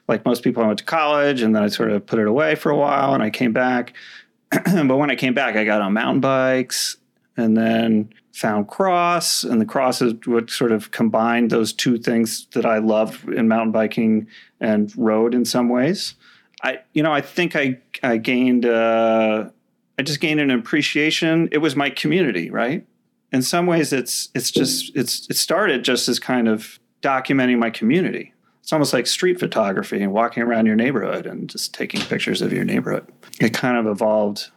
like 0.08 0.26
most 0.26 0.44
people, 0.44 0.64
I 0.64 0.68
went 0.68 0.80
to 0.80 0.86
college, 0.86 1.44
and 1.44 1.56
then 1.56 1.64
I 1.64 1.68
sort 1.68 1.92
of 1.92 2.06
put 2.06 2.18
it 2.18 2.28
away 2.28 2.56
for 2.56 2.72
a 2.72 2.76
while, 2.76 3.14
and 3.14 3.22
I 3.22 3.30
came 3.30 3.54
back. 3.54 3.94
but 4.50 4.98
when 4.98 5.12
I 5.12 5.16
came 5.16 5.36
back, 5.36 5.56
I 5.56 5.64
got 5.64 5.82
on 5.82 5.94
mountain 5.94 6.20
bikes, 6.20 6.98
and 7.38 7.56
then 7.56 8.12
found 8.34 8.68
cross 8.68 9.44
and 9.44 9.62
the 9.62 9.66
cross 9.66 10.02
is 10.02 10.14
what 10.26 10.50
sort 10.50 10.72
of 10.72 10.92
combined 10.92 11.50
those 11.50 11.74
two 11.74 11.98
things 11.98 12.48
that 12.54 12.66
I 12.66 12.78
love 12.80 13.28
in 13.30 13.48
mountain 13.48 13.72
biking 13.72 14.28
and 14.60 14.96
road 14.98 15.34
in 15.34 15.46
some 15.46 15.70
ways. 15.70 16.16
I 16.64 16.80
you 16.94 17.04
know 17.04 17.14
I 17.14 17.22
think 17.22 17.56
I 17.56 17.80
I 18.04 18.18
gained 18.18 18.66
uh, 18.66 19.50
I 19.98 20.04
just 20.04 20.20
gained 20.20 20.40
an 20.40 20.52
appreciation. 20.52 21.50
It 21.52 21.60
was 21.60 21.76
my 21.76 21.90
community, 21.90 22.50
right? 22.50 22.86
In 23.32 23.42
some 23.42 23.66
ways, 23.66 23.94
it's 23.94 24.30
it's 24.34 24.52
just 24.52 24.96
it's 24.96 25.28
it 25.30 25.36
started 25.36 25.84
just 25.84 26.08
as 26.08 26.20
kind 26.20 26.48
of 26.48 26.80
documenting 27.02 27.60
my 27.60 27.70
community. 27.70 28.34
It's 28.62 28.74
almost 28.74 28.92
like 28.92 29.08
street 29.08 29.40
photography 29.40 30.02
and 30.02 30.12
walking 30.12 30.44
around 30.44 30.66
your 30.66 30.76
neighborhood 30.76 31.26
and 31.26 31.50
just 31.50 31.74
taking 31.74 32.02
pictures 32.02 32.42
of 32.42 32.52
your 32.52 32.66
neighborhood. 32.66 33.08
It 33.40 33.54
kind 33.54 33.78
of 33.78 33.88
evolved 33.88 34.50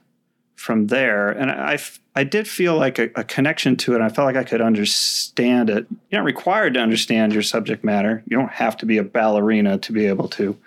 from 0.61 0.89
there. 0.89 1.31
And 1.31 1.51
I, 1.51 1.79
I 2.15 2.23
did 2.23 2.47
feel 2.47 2.77
like 2.77 2.99
a, 2.99 3.05
a, 3.17 3.25
connection 3.25 3.77
to 3.79 3.95
it. 3.95 4.03
I 4.03 4.11
felt 4.11 4.27
like 4.27 4.37
I 4.37 4.45
could 4.45 4.61
understand 4.61 5.71
it. 5.71 5.87
You're 6.11 6.21
not 6.21 6.27
required 6.27 6.75
to 6.75 6.81
understand 6.81 7.33
your 7.33 7.43
subject 7.43 7.83
matter. 7.83 8.23
You 8.27 8.37
don't 8.37 8.53
have 8.53 8.77
to 8.79 8.87
be 8.87 8.99
a 8.99 9.03
ballerina 9.03 9.79
to 9.79 9.93
be 9.93 10.05
able 10.05 10.29
to 10.29 10.59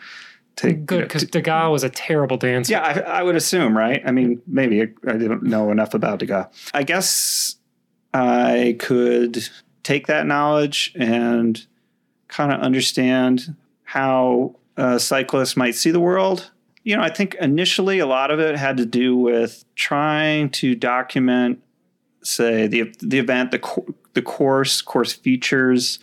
take. 0.56 0.88
Good, 0.88 1.04
because 1.04 1.26
Degas 1.26 1.70
was 1.70 1.84
a 1.84 1.92
terrible 1.92 2.38
dancer. 2.38 2.72
Yeah, 2.72 2.82
I, 2.82 3.20
I, 3.20 3.22
would 3.22 3.36
assume, 3.36 3.78
right? 3.78 4.02
I 4.04 4.10
mean, 4.10 4.42
maybe 4.48 4.82
I 4.82 4.86
didn't 5.14 5.44
know 5.44 5.70
enough 5.70 5.94
about 5.94 6.18
Degas. 6.18 6.48
I 6.74 6.82
guess 6.82 7.58
I 8.16 8.78
could 8.80 9.48
take 9.84 10.08
that 10.08 10.26
knowledge 10.26 10.92
and 10.96 11.64
kind 12.30 12.52
of 12.52 12.62
understand 12.62 13.56
how 13.84 14.56
a 14.76 15.00
cyclist 15.00 15.56
might 15.56 15.76
see 15.76 15.92
the 15.92 16.00
world 16.00 16.50
you 16.84 16.96
know, 16.96 17.02
I 17.02 17.10
think 17.10 17.36
initially 17.36 18.00
a 18.00 18.06
lot 18.06 18.32
of 18.32 18.39
it 18.39 18.56
had 18.58 18.78
to 18.78 18.86
do 18.86 19.15
with 19.15 19.63
trying 19.76 20.50
to 20.52 20.76
document, 20.76 21.62
say, 22.24 22.67
the 22.67 22.93
the 23.00 23.19
event, 23.19 23.52
the 23.52 23.93
the 24.13 24.22
course, 24.22 24.82
course 24.82 25.13
features, 25.13 26.00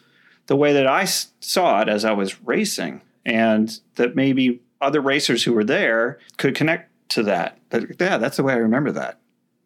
the 0.46 0.56
way 0.56 0.72
that 0.72 0.86
I 0.86 1.04
saw 1.04 1.80
it 1.82 1.88
as 1.88 2.04
I 2.04 2.12
was 2.12 2.40
racing, 2.42 3.02
and 3.24 3.78
that 3.96 4.16
maybe 4.16 4.62
other 4.80 5.00
racers 5.00 5.44
who 5.44 5.52
were 5.52 5.64
there 5.64 6.18
could 6.38 6.54
connect 6.54 6.90
to 7.10 7.22
that. 7.24 7.58
That 7.70 8.00
yeah, 8.00 8.16
that's 8.16 8.38
the 8.38 8.42
way 8.42 8.54
I 8.54 8.58
remember 8.58 8.92
that. 8.92 9.20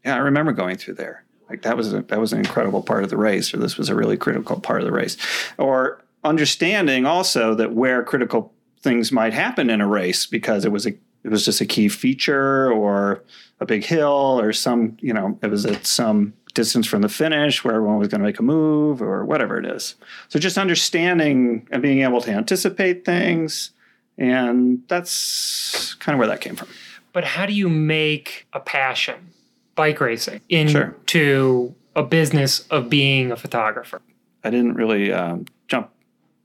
Yeah, 0.05 0.17
I 0.17 0.19
remember 0.19 0.53
going 0.53 0.77
through 0.77 0.95
there. 0.95 1.25
Like 1.49 1.63
that 1.63 1.77
was 1.77 1.93
a, 1.93 2.03
that 2.03 2.19
was 2.19 2.33
an 2.33 2.41
incredible 2.41 2.83
part 2.83 3.05
of 3.05 3.11
the 3.11 3.17
race, 3.17 3.55
or 3.55 3.59
this 3.59 3.77
was 3.77 3.89
a 3.89 3.95
really 3.95 4.17
critical 4.17 4.59
part 4.59 4.81
of 4.81 4.87
the 4.87 4.93
race, 4.93 5.17
or 5.59 6.03
understanding 6.25 7.05
also 7.07 7.55
that 7.55 7.73
where 7.73 8.03
critical 8.03 8.54
things 8.85 9.11
might 9.11 9.33
happen 9.33 9.71
in 9.71 9.81
a 9.81 9.89
race 9.89 10.27
because 10.27 10.65
it 10.65 10.71
was 10.71 10.87
a 10.87 10.91
it 11.25 11.31
was 11.31 11.45
just 11.45 11.63
a 11.63 11.67
key 11.67 11.89
feature 11.89 12.71
or 12.71 13.25
a 13.59 13.67
big 13.67 13.85
hill 13.85 14.39
or 14.39 14.53
some 14.53 14.97
you 15.01 15.13
know 15.13 15.37
it 15.43 15.49
was 15.49 15.67
at 15.67 15.87
some 15.87 16.35
distance 16.53 16.87
from 16.87 17.03
the 17.03 17.09
finish 17.09 17.65
where 17.65 17.75
everyone 17.75 17.99
was 17.99 18.09
going 18.09 18.21
to 18.21 18.25
make 18.25 18.39
a 18.39 18.43
move 18.43 19.03
or 19.03 19.25
whatever 19.25 19.59
it 19.59 19.67
is. 19.67 19.97
So 20.29 20.39
just 20.39 20.57
understanding 20.57 21.67
and 21.73 21.83
being 21.83 22.03
able 22.03 22.21
to 22.21 22.31
anticipate 22.31 23.05
things 23.05 23.73
and 24.17 24.81
that's 24.87 25.95
kind 25.95 26.15
of 26.15 26.21
where 26.21 26.29
that 26.29 26.41
came 26.41 26.55
from. 26.55 26.69
But 27.13 27.25
how 27.25 27.47
do 27.47 27.53
you 27.53 27.69
make 27.69 28.47
a 28.53 28.61
passion 28.61 29.33
bike 29.75 30.01
racing 30.01 30.41
into 30.49 30.95
sure. 31.07 31.75
a 31.97 32.03
business 32.05 32.61
of 32.69 32.89
being 32.89 33.33
a 33.33 33.37
photographer? 33.37 34.01
I 34.45 34.51
didn't 34.51 34.75
really 34.75 35.13
um, 35.13 35.47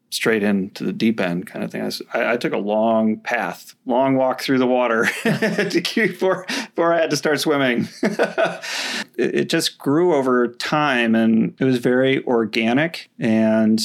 straight 0.09 0.43
into 0.43 0.83
the 0.83 0.93
deep 0.93 1.19
end 1.19 1.47
kind 1.47 1.63
of 1.63 1.71
thing. 1.71 1.91
I, 2.13 2.33
I, 2.33 2.37
took 2.37 2.53
a 2.53 2.57
long 2.57 3.17
path, 3.17 3.75
long 3.85 4.15
walk 4.15 4.41
through 4.41 4.57
the 4.57 4.67
water 4.67 5.07
before, 5.23 6.45
before 6.47 6.93
I 6.93 6.99
had 7.01 7.11
to 7.11 7.17
start 7.17 7.39
swimming. 7.39 7.87
it, 8.01 8.65
it 9.17 9.49
just 9.49 9.77
grew 9.77 10.15
over 10.15 10.47
time 10.47 11.13
and 11.13 11.55
it 11.59 11.63
was 11.63 11.77
very 11.77 12.23
organic. 12.25 13.09
And 13.19 13.79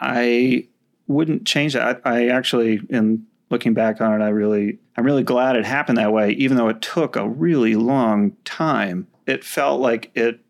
I 0.00 0.66
wouldn't 1.06 1.46
change 1.46 1.74
that. 1.74 2.00
I, 2.04 2.10
I 2.12 2.26
actually, 2.28 2.80
in 2.90 3.26
looking 3.50 3.74
back 3.74 4.00
on 4.00 4.20
it, 4.20 4.24
I 4.24 4.28
really, 4.28 4.78
I'm 4.96 5.04
really 5.04 5.22
glad 5.22 5.56
it 5.56 5.64
happened 5.64 5.98
that 5.98 6.12
way, 6.12 6.32
even 6.32 6.56
though 6.56 6.68
it 6.68 6.82
took 6.82 7.14
a 7.14 7.28
really 7.28 7.76
long 7.76 8.36
time. 8.44 9.06
It 9.26 9.44
felt 9.44 9.80
like 9.80 10.10
it 10.14 10.40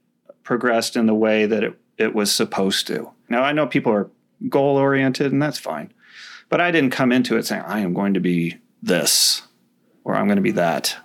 progressed 0.43 0.97
in 0.97 1.07
the 1.07 1.15
way 1.15 1.45
that 1.45 1.63
it, 1.63 1.79
it 1.99 2.15
was 2.15 2.33
supposed 2.33 2.87
to. 2.87 3.11
Now, 3.29 3.43
I 3.43 3.53
know 3.53 3.67
people 3.67 3.93
are 3.93 4.11
goal 4.49 4.77
oriented, 4.77 5.33
and 5.33 5.43
that's 5.43 5.59
fine. 5.59 5.93
But 6.49 6.61
I 6.61 6.71
didn't 6.71 6.91
come 6.91 7.13
into 7.13 7.37
it 7.37 7.47
saying, 7.47 7.63
I 7.67 7.81
am 7.81 7.93
going 7.93 8.15
to 8.15 8.21
be 8.21 8.59
this 8.83 9.43
or 10.05 10.15
I'm 10.15 10.27
going 10.27 10.37
to 10.37 10.43
be 10.43 10.53
that. 10.53 10.97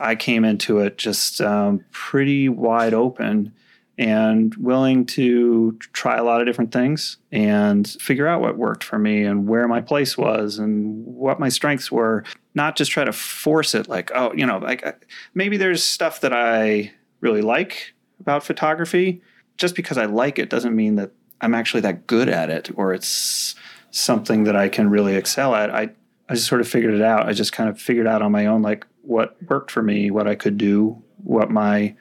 I 0.00 0.14
came 0.16 0.44
into 0.44 0.80
it 0.80 0.98
just 0.98 1.40
um, 1.40 1.84
pretty 1.92 2.48
wide 2.48 2.94
open 2.94 3.52
and 3.98 4.54
willing 4.56 5.04
to 5.04 5.78
try 5.92 6.16
a 6.16 6.24
lot 6.24 6.40
of 6.40 6.46
different 6.46 6.72
things 6.72 7.18
and 7.30 7.86
figure 7.86 8.26
out 8.26 8.40
what 8.40 8.56
worked 8.56 8.82
for 8.82 8.98
me 8.98 9.22
and 9.22 9.46
where 9.46 9.68
my 9.68 9.80
place 9.80 10.16
was 10.16 10.58
and 10.58 11.04
what 11.04 11.38
my 11.38 11.50
strengths 11.50 11.92
were. 11.92 12.24
Not 12.54 12.74
just 12.74 12.90
try 12.90 13.04
to 13.04 13.12
force 13.12 13.74
it 13.74 13.88
like, 13.88 14.10
oh, 14.14 14.32
you 14.34 14.46
know, 14.46 14.58
like 14.58 15.06
maybe 15.34 15.56
there's 15.56 15.82
stuff 15.84 16.22
that 16.22 16.32
I 16.32 16.92
really 17.20 17.42
like 17.42 17.94
about 18.18 18.44
photography. 18.44 19.22
Just 19.58 19.76
because 19.76 19.98
I 19.98 20.06
like 20.06 20.38
it 20.38 20.48
doesn't 20.48 20.74
mean 20.74 20.96
that 20.96 21.12
I'm 21.42 21.54
actually 21.54 21.80
that 21.82 22.06
good 22.06 22.28
at 22.28 22.48
it 22.48 22.70
or 22.76 22.94
it's 22.94 23.54
something 23.90 24.44
that 24.44 24.56
I 24.56 24.68
can 24.68 24.88
really 24.88 25.16
excel 25.16 25.54
at. 25.54 25.70
I, 25.70 25.90
I 26.28 26.34
just 26.34 26.46
sort 26.46 26.60
of 26.60 26.68
figured 26.68 26.94
it 26.94 27.02
out. 27.02 27.28
I 27.28 27.32
just 27.32 27.52
kind 27.52 27.68
of 27.68 27.80
figured 27.80 28.06
out 28.06 28.22
on 28.22 28.32
my 28.32 28.46
own 28.46 28.62
like 28.62 28.86
what 29.02 29.36
worked 29.48 29.70
for 29.70 29.82
me, 29.82 30.10
what 30.10 30.26
I 30.26 30.34
could 30.34 30.56
do, 30.56 31.02
what 31.22 31.50
my 31.50 31.94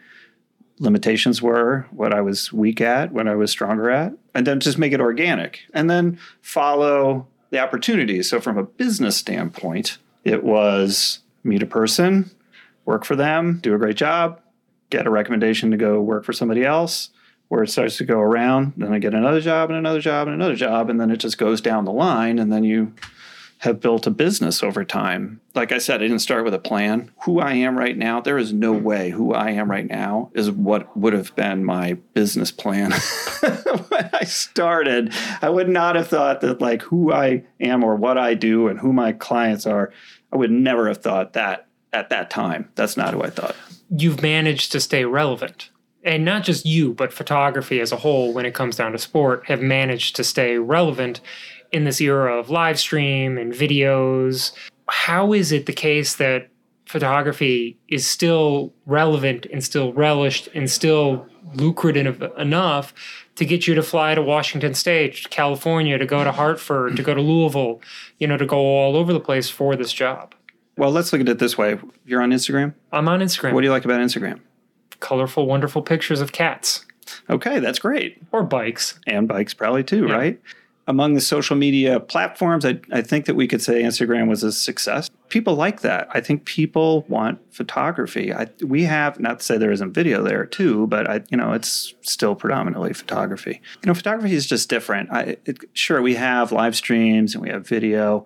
limitations 0.79 1.41
were, 1.41 1.87
what 1.91 2.13
I 2.13 2.21
was 2.21 2.53
weak 2.53 2.81
at, 2.81 3.11
what 3.11 3.27
I 3.27 3.35
was 3.35 3.51
stronger 3.51 3.89
at, 3.89 4.13
and 4.33 4.47
then 4.47 4.59
just 4.59 4.77
make 4.77 4.93
it 4.93 5.01
organic 5.01 5.61
and 5.73 5.89
then 5.89 6.17
follow 6.41 7.27
the 7.49 7.59
opportunities. 7.59 8.29
So 8.29 8.39
from 8.39 8.57
a 8.57 8.63
business 8.63 9.17
standpoint, 9.17 9.97
it 10.23 10.43
was 10.43 11.19
meet 11.43 11.63
a 11.63 11.67
person, 11.67 12.31
work 12.85 13.05
for 13.05 13.15
them, 13.15 13.59
do 13.61 13.73
a 13.75 13.77
great 13.77 13.97
job, 13.97 14.39
get 14.89 15.07
a 15.07 15.11
recommendation 15.11 15.71
to 15.71 15.77
go 15.77 16.01
work 16.01 16.23
for 16.23 16.33
somebody 16.33 16.63
else, 16.63 17.09
where 17.51 17.63
it 17.63 17.69
starts 17.69 17.97
to 17.97 18.05
go 18.05 18.17
around. 18.17 18.71
Then 18.77 18.93
I 18.93 18.99
get 18.99 19.13
another 19.13 19.41
job 19.41 19.69
and 19.69 19.77
another 19.77 19.99
job 19.99 20.29
and 20.29 20.33
another 20.33 20.55
job, 20.55 20.89
and 20.89 21.01
then 21.01 21.11
it 21.11 21.17
just 21.17 21.37
goes 21.37 21.59
down 21.59 21.83
the 21.83 21.91
line, 21.91 22.39
and 22.39 22.49
then 22.49 22.63
you 22.63 22.93
have 23.57 23.81
built 23.81 24.07
a 24.07 24.09
business 24.09 24.63
over 24.63 24.85
time. 24.85 25.41
Like 25.53 25.73
I 25.73 25.77
said, 25.77 25.95
I 26.01 26.05
didn't 26.05 26.19
start 26.19 26.45
with 26.45 26.53
a 26.53 26.59
plan. 26.59 27.11
Who 27.25 27.41
I 27.41 27.55
am 27.55 27.77
right 27.77 27.97
now, 27.97 28.21
there 28.21 28.37
is 28.37 28.53
no 28.53 28.71
way 28.71 29.09
who 29.09 29.33
I 29.33 29.49
am 29.49 29.69
right 29.69 29.85
now 29.85 30.31
is 30.33 30.49
what 30.49 30.95
would 30.95 31.11
have 31.11 31.35
been 31.35 31.65
my 31.65 31.95
business 32.13 32.51
plan 32.51 32.91
when 33.41 34.09
I 34.13 34.23
started. 34.23 35.13
I 35.41 35.49
would 35.49 35.67
not 35.67 35.97
have 35.97 36.07
thought 36.07 36.39
that 36.41 36.61
like 36.61 36.81
who 36.83 37.11
I 37.11 37.43
am 37.59 37.83
or 37.83 37.97
what 37.97 38.17
I 38.17 38.33
do 38.33 38.69
and 38.69 38.79
who 38.79 38.93
my 38.93 39.11
clients 39.11 39.65
are. 39.65 39.91
I 40.31 40.37
would 40.37 40.51
never 40.51 40.87
have 40.87 40.99
thought 40.99 41.33
that 41.33 41.67
at 41.91 42.11
that 42.11 42.29
time. 42.29 42.69
That's 42.75 42.95
not 42.95 43.13
who 43.13 43.23
I 43.23 43.29
thought. 43.29 43.57
You've 43.89 44.21
managed 44.21 44.71
to 44.71 44.79
stay 44.79 45.03
relevant 45.03 45.69
and 46.03 46.25
not 46.25 46.43
just 46.43 46.65
you, 46.65 46.93
but 46.93 47.13
photography 47.13 47.79
as 47.79 47.91
a 47.91 47.97
whole, 47.97 48.33
when 48.33 48.45
it 48.45 48.53
comes 48.53 48.75
down 48.75 48.91
to 48.91 48.97
sport, 48.97 49.45
have 49.45 49.61
managed 49.61 50.15
to 50.15 50.23
stay 50.23 50.57
relevant 50.57 51.21
in 51.71 51.83
this 51.83 52.01
era 52.01 52.37
of 52.37 52.49
live 52.49 52.79
stream 52.79 53.37
and 53.37 53.53
videos. 53.53 54.51
How 54.89 55.33
is 55.33 55.51
it 55.51 55.65
the 55.65 55.73
case 55.73 56.15
that 56.15 56.49
photography 56.85 57.77
is 57.87 58.05
still 58.05 58.73
relevant 58.85 59.45
and 59.51 59.63
still 59.63 59.93
relished 59.93 60.49
and 60.53 60.69
still 60.69 61.25
lucrative 61.53 62.21
enough 62.37 62.93
to 63.35 63.45
get 63.45 63.65
you 63.65 63.73
to 63.75 63.81
fly 63.81 64.13
to 64.13 64.21
Washington 64.21 64.73
State, 64.73 65.15
to 65.15 65.29
California, 65.29 65.97
to 65.97 66.05
go 66.05 66.23
to 66.23 66.31
Hartford, 66.31 66.97
to 66.97 67.03
go 67.03 67.13
to 67.13 67.21
Louisville, 67.21 67.81
you 68.17 68.27
know, 68.27 68.37
to 68.37 68.45
go 68.45 68.57
all 68.57 68.97
over 68.97 69.13
the 69.13 69.19
place 69.19 69.49
for 69.49 69.75
this 69.75 69.93
job? 69.93 70.35
Well, 70.77 70.91
let's 70.91 71.13
look 71.13 71.21
at 71.21 71.29
it 71.29 71.39
this 71.39 71.57
way. 71.57 71.79
You're 72.05 72.21
on 72.21 72.31
Instagram? 72.31 72.73
I'm 72.91 73.07
on 73.07 73.21
Instagram. 73.21 73.53
What 73.53 73.61
do 73.61 73.67
you 73.67 73.71
like 73.71 73.85
about 73.85 74.01
Instagram? 74.01 74.39
Colorful, 75.01 75.45
wonderful 75.45 75.81
pictures 75.81 76.21
of 76.21 76.31
cats. 76.31 76.85
Okay, 77.29 77.59
that's 77.59 77.79
great. 77.79 78.21
Or 78.31 78.43
bikes. 78.43 78.97
And 79.05 79.27
bikes, 79.27 79.53
probably 79.53 79.83
too, 79.83 80.07
Yeah. 80.07 80.13
right? 80.15 80.41
Among 80.87 81.13
the 81.13 81.21
social 81.21 81.55
media 81.55 81.99
platforms, 81.99 82.65
I, 82.65 82.79
I 82.91 83.01
think 83.01 83.25
that 83.25 83.35
we 83.35 83.47
could 83.47 83.61
say 83.61 83.83
Instagram 83.83 84.27
was 84.27 84.43
a 84.43 84.51
success. 84.51 85.09
People 85.29 85.53
like 85.55 85.81
that. 85.81 86.07
I 86.11 86.21
think 86.21 86.43
people 86.45 87.05
want 87.07 87.39
photography. 87.53 88.33
I, 88.33 88.47
we 88.65 88.83
have, 88.83 89.19
not 89.19 89.39
to 89.39 89.45
say 89.45 89.57
there 89.57 89.71
isn't 89.71 89.93
video 89.93 90.23
there 90.23 90.45
too, 90.45 90.87
but 90.87 91.09
I, 91.09 91.21
you 91.29 91.37
know, 91.37 91.53
it's 91.53 91.93
still 92.01 92.33
predominantly 92.35 92.93
photography. 92.93 93.61
You 93.83 93.87
know, 93.87 93.93
photography 93.93 94.33
is 94.33 94.45
just 94.47 94.69
different. 94.69 95.11
I, 95.11 95.37
it, 95.45 95.59
sure, 95.73 96.01
we 96.01 96.15
have 96.15 96.51
live 96.51 96.75
streams 96.75 97.35
and 97.35 97.43
we 97.43 97.49
have 97.49 97.65
video, 97.67 98.25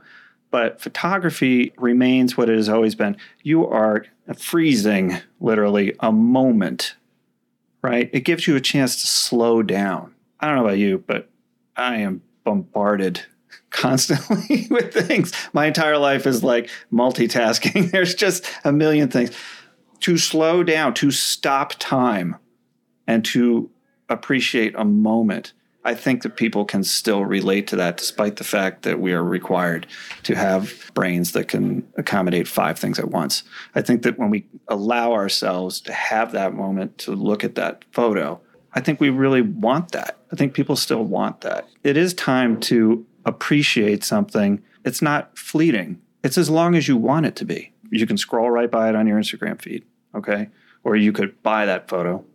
but 0.55 0.79
photography 0.79 1.73
remains 1.75 2.37
what 2.37 2.49
it 2.49 2.55
has 2.55 2.69
always 2.69 2.95
been. 2.95 3.17
You 3.43 3.67
are 3.67 4.05
freezing 4.37 5.17
literally 5.41 5.93
a 5.99 6.13
moment, 6.13 6.95
right? 7.81 8.09
It 8.13 8.21
gives 8.21 8.47
you 8.47 8.55
a 8.55 8.61
chance 8.61 9.01
to 9.01 9.05
slow 9.05 9.61
down. 9.61 10.15
I 10.39 10.47
don't 10.47 10.55
know 10.55 10.63
about 10.63 10.77
you, 10.77 11.03
but 11.05 11.29
I 11.75 11.97
am 11.97 12.21
bombarded 12.45 13.25
constantly 13.69 14.67
with 14.71 14.93
things. 14.93 15.33
My 15.51 15.65
entire 15.65 15.97
life 15.97 16.25
is 16.25 16.41
like 16.41 16.69
multitasking. 16.89 17.91
There's 17.91 18.15
just 18.15 18.45
a 18.63 18.71
million 18.71 19.09
things. 19.09 19.31
To 19.99 20.17
slow 20.17 20.63
down, 20.63 20.93
to 20.93 21.11
stop 21.11 21.73
time, 21.79 22.37
and 23.07 23.25
to 23.25 23.69
appreciate 24.07 24.73
a 24.77 24.85
moment. 24.85 25.51
I 25.85 25.93
think 25.93 26.23
that 26.23 26.35
people 26.35 26.65
can 26.65 26.83
still 26.83 27.23
relate 27.23 27.67
to 27.67 27.75
that 27.75 27.97
despite 27.97 28.37
the 28.37 28.43
fact 28.43 28.81
that 28.81 28.99
we 28.99 29.13
are 29.13 29.23
required 29.23 29.85
to 30.23 30.35
have 30.35 30.91
brains 30.95 31.33
that 31.33 31.47
can 31.47 31.87
accommodate 31.95 32.47
five 32.47 32.79
things 32.79 32.97
at 32.97 33.11
once. 33.11 33.43
I 33.75 33.81
think 33.81 34.01
that 34.01 34.17
when 34.17 34.31
we 34.31 34.47
allow 34.67 35.13
ourselves 35.13 35.79
to 35.81 35.93
have 35.93 36.31
that 36.31 36.55
moment 36.55 36.97
to 36.99 37.11
look 37.11 37.43
at 37.43 37.53
that 37.55 37.85
photo, 37.91 38.41
I 38.73 38.81
think 38.81 38.99
we 38.99 39.11
really 39.11 39.41
want 39.41 39.91
that. 39.91 40.17
I 40.33 40.35
think 40.35 40.55
people 40.55 40.75
still 40.75 41.03
want 41.03 41.41
that. 41.41 41.67
It 41.83 41.97
is 41.97 42.15
time 42.15 42.59
to 42.61 43.05
appreciate 43.23 44.03
something. 44.03 44.63
It's 44.83 45.03
not 45.03 45.37
fleeting, 45.37 46.01
it's 46.23 46.39
as 46.39 46.49
long 46.49 46.73
as 46.73 46.87
you 46.87 46.97
want 46.97 47.27
it 47.27 47.35
to 47.35 47.45
be. 47.45 47.71
You 47.91 48.07
can 48.07 48.17
scroll 48.17 48.49
right 48.49 48.71
by 48.71 48.89
it 48.89 48.95
on 48.95 49.05
your 49.05 49.19
Instagram 49.19 49.61
feed, 49.61 49.85
okay? 50.15 50.49
Or 50.83 50.95
you 50.95 51.13
could 51.13 51.41
buy 51.43 51.67
that 51.67 51.87
photo 51.87 52.25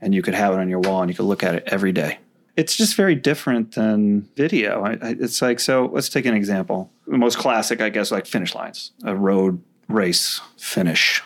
and 0.00 0.14
you 0.14 0.22
could 0.22 0.34
have 0.34 0.54
it 0.54 0.60
on 0.60 0.68
your 0.68 0.78
wall 0.78 1.02
and 1.02 1.10
you 1.10 1.16
could 1.16 1.24
look 1.24 1.42
at 1.42 1.56
it 1.56 1.64
every 1.66 1.90
day. 1.90 2.18
It's 2.56 2.76
just 2.76 2.96
very 2.96 3.14
different 3.14 3.74
than 3.74 4.22
video. 4.36 4.82
I, 4.82 4.92
I, 4.92 5.16
it's 5.18 5.40
like, 5.40 5.58
so 5.58 5.90
let's 5.92 6.08
take 6.08 6.26
an 6.26 6.34
example. 6.34 6.90
The 7.06 7.18
most 7.18 7.38
classic, 7.38 7.80
I 7.80 7.88
guess, 7.88 8.10
like 8.10 8.26
finish 8.26 8.54
lines, 8.54 8.92
a 9.04 9.16
road 9.16 9.62
race 9.88 10.40
finish 10.58 11.22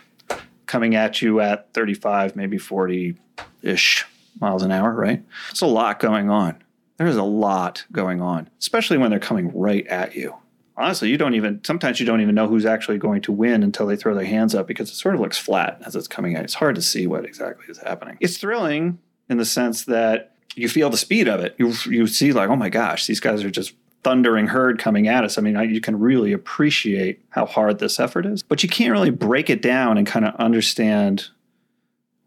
coming 0.67 0.95
at 0.95 1.23
you 1.23 1.41
at 1.41 1.73
35, 1.75 2.37
maybe 2.37 2.59
40 2.59 3.17
ish 3.63 4.05
miles 4.41 4.63
an 4.63 4.73
hour, 4.73 4.93
right? 4.93 5.25
It's 5.51 5.61
a 5.61 5.67
lot 5.67 6.01
going 6.01 6.31
on. 6.31 6.63
There's 6.97 7.17
a 7.17 7.23
lot 7.23 7.85
going 7.93 8.21
on, 8.21 8.49
especially 8.59 8.99
when 8.99 9.11
they're 9.11 9.21
coming 9.21 9.53
right 9.55 9.87
at 9.87 10.15
you. 10.15 10.35
Honestly, 10.79 11.09
you 11.09 11.17
don't 11.17 11.35
even, 11.35 11.63
sometimes 11.65 12.01
you 12.01 12.07
don't 12.07 12.21
even 12.21 12.35
know 12.35 12.47
who's 12.47 12.67
actually 12.67 12.99
going 12.99 13.23
to 13.23 13.33
win 13.33 13.63
until 13.63 13.87
they 13.87 13.97
throw 13.97 14.15
their 14.15 14.27
hands 14.27 14.55
up 14.55 14.67
because 14.67 14.91
it 14.91 14.95
sort 14.95 15.15
of 15.15 15.21
looks 15.21 15.39
flat 15.39 15.81
as 15.87 15.97
it's 15.97 16.09
coming 16.09 16.35
at. 16.35 16.45
It's 16.45 16.55
hard 16.55 16.75
to 16.75 16.83
see 16.83 17.07
what 17.07 17.25
exactly 17.25 17.65
is 17.69 17.79
happening. 17.79 18.19
It's 18.21 18.37
thrilling 18.37 18.99
in 19.29 19.39
the 19.39 19.45
sense 19.45 19.85
that 19.85 20.36
you 20.57 20.69
feel 20.69 20.91
the 20.91 20.97
speed 20.97 21.29
of 21.29 21.41
it. 21.41 21.55
You, 21.59 21.73
you 21.87 22.07
see, 22.07 22.33
like, 22.33 22.49
oh 22.49 22.57
my 22.57 22.71
gosh, 22.71 23.07
these 23.07 23.21
guys 23.21 23.45
are 23.45 23.51
just 23.51 23.75
thundering 24.03 24.47
herd 24.47 24.79
coming 24.79 25.07
at 25.07 25.23
us. 25.23 25.37
I 25.37 25.43
mean, 25.43 25.59
you 25.71 25.81
can 25.81 25.99
really 25.99 26.33
appreciate 26.33 27.21
how 27.31 27.45
hard 27.45 27.79
this 27.79 28.01
effort 28.01 28.25
is, 28.25 28.43
but 28.43 28.63
you 28.63 28.69
can't 28.69 28.93
really 28.93 29.11
break 29.11 29.51
it 29.51 29.61
down 29.61 29.99
and 29.99 30.07
kind 30.07 30.25
of 30.25 30.35
understand 30.37 31.29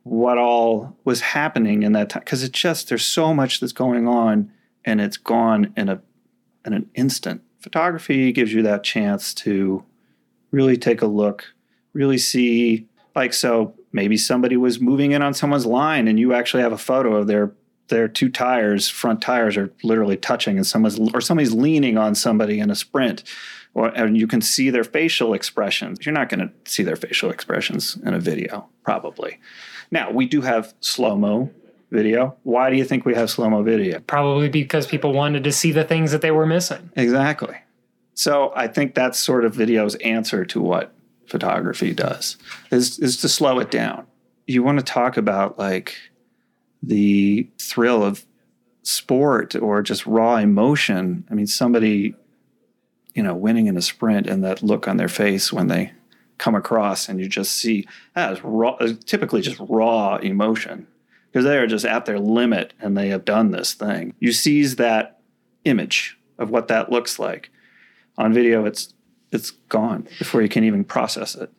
what 0.04 0.38
all 0.38 0.96
was 1.04 1.22
happening 1.22 1.84
in 1.84 1.94
that 1.94 2.10
time 2.10 2.24
because 2.24 2.44
it's 2.44 2.58
just 2.58 2.90
there's 2.90 3.06
so 3.06 3.34
much 3.34 3.60
that's 3.60 3.74
going 3.74 4.08
on 4.08 4.52
and 4.86 5.02
it's 5.02 5.18
gone 5.18 5.74
in 5.76 5.90
a 5.90 6.02
in 6.66 6.74
an 6.74 6.90
instant. 6.96 7.42
Photography 7.60 8.32
gives 8.32 8.54
you 8.54 8.62
that 8.64 8.84
chance 8.84 9.34
to 9.36 9.84
really 10.52 10.78
take 10.78 11.02
a 11.02 11.08
look, 11.08 11.46
really 11.94 12.18
see 12.18 12.88
like 13.16 13.34
so 13.34 13.74
maybe 13.92 14.18
somebody 14.18 14.58
was 14.58 14.80
moving 14.80 15.12
in 15.12 15.22
on 15.22 15.34
someone's 15.34 15.66
line 15.66 16.08
and 16.08 16.20
you 16.20 16.34
actually 16.34 16.64
have 16.64 16.72
a 16.72 16.78
photo 16.78 17.16
of 17.16 17.28
their 17.28 17.54
their 17.90 18.08
two 18.08 18.30
tires, 18.30 18.88
front 18.90 19.22
tires 19.22 19.58
are 19.58 19.72
literally 19.84 20.18
touching 20.18 20.58
and 20.58 20.66
someone's 20.66 21.00
or 21.14 21.22
somebody's 21.22 21.54
leaning 21.54 21.98
on 21.98 22.16
somebody 22.16 22.60
in 22.60 22.72
a 22.72 22.76
sprint. 22.76 23.24
Or, 23.76 23.90
and 23.90 24.18
you 24.18 24.26
can 24.26 24.42
see 24.42 24.72
their 24.72 24.84
facial 24.84 25.34
expressions. 25.34 26.06
You're 26.06 26.14
not 26.14 26.30
going 26.30 26.40
to 26.40 26.52
see 26.66 26.82
their 26.82 26.96
facial 26.96 27.30
expressions 27.30 27.98
in 28.04 28.14
a 28.16 28.20
video, 28.20 28.68
probably. 28.84 29.40
Now, 29.92 30.12
we 30.12 30.26
do 30.26 30.42
have 30.42 30.74
slow 30.80 31.16
mo 31.16 31.52
video. 31.92 32.36
Why 32.44 32.70
do 32.70 32.78
you 32.78 32.84
think 32.84 33.06
we 33.06 33.14
have 33.14 33.30
slow 33.30 33.50
mo 33.50 33.62
video? 33.62 34.00
Probably 34.00 34.50
because 34.50 34.88
people 34.88 35.14
wanted 35.14 35.44
to 35.44 35.52
see 35.52 35.72
the 35.72 35.84
things 35.84 36.12
that 36.12 36.22
they 36.22 36.32
were 36.32 36.48
missing. 36.48 36.90
Exactly. 36.96 37.56
So 38.16 38.52
I 38.56 38.68
think 38.68 38.96
that's 38.96 39.18
sort 39.18 39.46
of 39.46 39.54
video's 39.54 39.96
answer 39.96 40.46
to 40.46 40.62
what 40.62 40.94
photography 41.28 41.94
does 41.94 42.38
is 42.72 43.00
is 43.00 43.18
to 43.18 43.30
slow 43.30 43.60
it 43.60 43.72
down. 43.72 44.06
You 44.48 44.64
want 44.64 44.80
to 44.80 44.84
talk 44.84 45.16
about 45.16 45.60
like 45.60 45.96
the 46.82 47.48
thrill 47.60 48.04
of 48.04 48.26
sport 48.84 49.56
or 49.56 49.82
just 49.82 50.06
raw 50.06 50.38
emotion. 50.38 51.26
I 51.30 51.34
mean, 51.34 51.48
somebody, 51.48 52.16
you 53.14 53.24
know, 53.24 53.36
winning 53.36 53.68
in 53.68 53.78
a 53.78 53.82
sprint 53.82 54.28
and 54.28 54.44
that 54.44 54.64
look 54.64 54.88
on 54.88 54.98
their 54.98 55.10
face 55.10 55.52
when 55.54 55.68
they 55.68 55.94
come 56.38 56.56
across 56.56 57.10
and 57.10 57.20
you 57.20 57.28
just 57.28 57.52
see 57.52 57.86
that 58.16 58.34
is 58.34 58.44
raw, 58.44 58.72
uh, 58.80 58.94
typically 59.06 59.42
just 59.42 59.60
raw 59.60 60.16
emotion 60.18 60.88
because 61.32 61.46
they 61.46 61.58
are 61.58 61.68
just 61.68 61.86
at 61.86 62.06
their 62.06 62.20
limit 62.20 62.74
and 62.80 62.98
they 62.98 63.10
have 63.10 63.26
done 63.26 63.52
this 63.52 63.74
thing. 63.74 64.14
You 64.20 64.32
seize 64.32 64.78
that 64.78 65.20
image 65.66 66.18
of 66.38 66.50
what 66.50 66.70
that 66.70 66.92
looks 66.92 67.20
like. 67.20 67.52
On 68.18 68.34
video, 68.34 68.66
it's 68.66 68.94
it's 69.32 69.52
gone 69.52 70.08
before 70.18 70.42
you 70.42 70.50
can 70.50 70.64
even 70.64 70.84
process 70.84 71.36
it. 71.36 71.52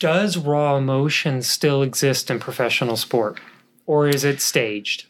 Does 0.00 0.36
raw 0.36 0.76
emotion 0.76 1.42
still 1.42 1.82
exist 1.82 2.30
in 2.30 2.40
professional 2.40 2.96
sport? 2.96 3.38
Or 3.86 4.08
is 4.08 4.24
it 4.24 4.40
staged? 4.40 5.06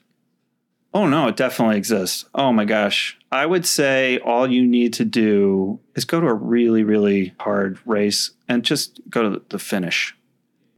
Oh 0.95 1.07
no, 1.07 1.29
it 1.29 1.37
definitely 1.37 1.77
exists. 1.77 2.27
Oh 2.35 2.53
my 2.53 2.65
gosh. 2.65 3.19
I 3.31 3.47
would 3.47 3.65
say 3.65 4.19
all 4.19 4.51
you 4.51 4.67
need 4.67 4.93
to 4.95 5.05
do 5.05 5.81
is 5.95 6.05
go 6.05 6.21
to 6.21 6.27
a 6.27 6.35
really, 6.35 6.85
really 6.85 7.35
hard 7.41 7.79
race 7.87 8.33
and 8.49 8.63
just 8.63 9.01
go 9.09 9.23
to 9.23 9.43
the 9.49 9.59
finish. 9.59 10.15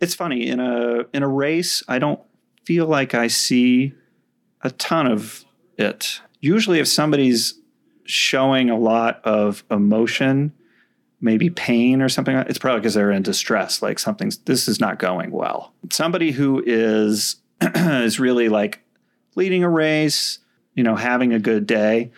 It's 0.00 0.14
funny, 0.14 0.46
in 0.46 0.60
a 0.60 1.06
in 1.12 1.22
a 1.22 1.28
race, 1.28 1.82
I 1.88 1.98
don't 1.98 2.20
feel 2.64 2.86
like 2.86 3.14
I 3.14 3.26
see 3.26 3.94
a 4.62 4.70
ton 4.70 5.06
of 5.06 5.44
it. 5.76 6.20
Usually 6.40 6.78
if 6.78 6.88
somebody's 6.88 7.54
showing 8.04 8.70
a 8.70 8.78
lot 8.78 9.20
of 9.24 9.64
emotion, 9.70 10.52
maybe 11.20 11.50
pain 11.50 12.02
or 12.02 12.08
something, 12.08 12.36
it's 12.36 12.58
probably 12.58 12.80
because 12.80 12.94
they're 12.94 13.10
in 13.10 13.22
distress, 13.22 13.82
like 13.82 13.98
something's 13.98 14.38
this 14.38 14.68
is 14.68 14.78
not 14.78 14.98
going 14.98 15.30
well. 15.30 15.72
Somebody 15.90 16.32
who 16.32 16.62
is 16.64 17.36
is 17.76 18.20
really 18.20 18.48
like 18.48 18.80
leading 19.34 19.64
a 19.64 19.68
race, 19.68 20.38
you 20.74 20.82
know, 20.82 20.96
having 20.96 21.32
a 21.32 21.38
good 21.38 21.66
day, 21.66 22.10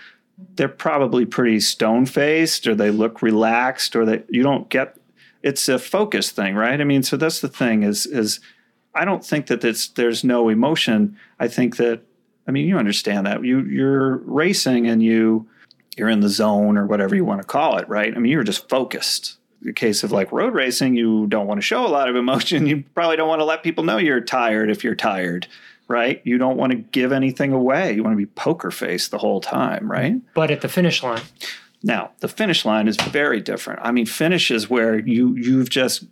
they're 0.54 0.68
probably 0.68 1.24
pretty 1.24 1.60
stone 1.60 2.06
faced 2.06 2.66
or 2.66 2.74
they 2.74 2.90
look 2.90 3.22
relaxed 3.22 3.96
or 3.96 4.04
they 4.04 4.22
you 4.28 4.42
don't 4.42 4.68
get 4.68 4.96
it's 5.42 5.68
a 5.68 5.78
focus 5.78 6.30
thing, 6.30 6.56
right? 6.56 6.80
I 6.80 6.84
mean, 6.84 7.02
so 7.02 7.16
that's 7.16 7.40
the 7.40 7.48
thing 7.48 7.82
is 7.82 8.06
is 8.06 8.40
I 8.94 9.04
don't 9.04 9.24
think 9.24 9.46
that 9.46 9.64
it's 9.64 9.88
there's 9.88 10.24
no 10.24 10.48
emotion. 10.48 11.16
I 11.38 11.48
think 11.48 11.76
that 11.76 12.00
I 12.46 12.50
mean 12.50 12.66
you 12.66 12.78
understand 12.78 13.26
that. 13.26 13.44
You 13.44 13.60
you're 13.60 14.16
racing 14.18 14.86
and 14.86 15.02
you 15.02 15.46
you're 15.96 16.08
in 16.10 16.20
the 16.20 16.28
zone 16.28 16.76
or 16.76 16.86
whatever 16.86 17.14
you 17.14 17.24
want 17.24 17.40
to 17.40 17.46
call 17.46 17.78
it, 17.78 17.88
right? 17.88 18.14
I 18.14 18.18
mean, 18.18 18.30
you're 18.30 18.44
just 18.44 18.68
focused. 18.68 19.38
The 19.62 19.72
case 19.72 20.04
of 20.04 20.12
like 20.12 20.32
road 20.32 20.54
racing, 20.54 20.96
you 20.96 21.26
don't 21.26 21.46
want 21.46 21.58
to 21.58 21.62
show 21.62 21.86
a 21.86 21.88
lot 21.88 22.08
of 22.08 22.16
emotion. 22.16 22.66
You 22.66 22.84
probably 22.94 23.16
don't 23.16 23.28
want 23.28 23.40
to 23.40 23.44
let 23.44 23.62
people 23.62 23.84
know 23.84 23.98
you're 23.98 24.20
tired 24.20 24.70
if 24.70 24.84
you're 24.84 24.94
tired 24.94 25.46
right? 25.88 26.20
You 26.24 26.38
don't 26.38 26.56
want 26.56 26.72
to 26.72 26.78
give 26.78 27.12
anything 27.12 27.52
away. 27.52 27.92
You 27.94 28.02
want 28.02 28.14
to 28.14 28.18
be 28.18 28.26
poker 28.26 28.70
face 28.70 29.08
the 29.08 29.18
whole 29.18 29.40
time, 29.40 29.90
right? 29.90 30.20
But 30.34 30.50
at 30.50 30.60
the 30.60 30.68
finish 30.68 31.02
line, 31.02 31.22
Now, 31.82 32.10
the 32.20 32.28
finish 32.28 32.64
line 32.64 32.88
is 32.88 32.96
very 32.96 33.40
different. 33.40 33.80
I 33.82 33.92
mean, 33.92 34.06
finish 34.06 34.50
is 34.50 34.68
where 34.68 34.98
you 34.98 35.36
you've 35.36 35.70
just 35.70 36.04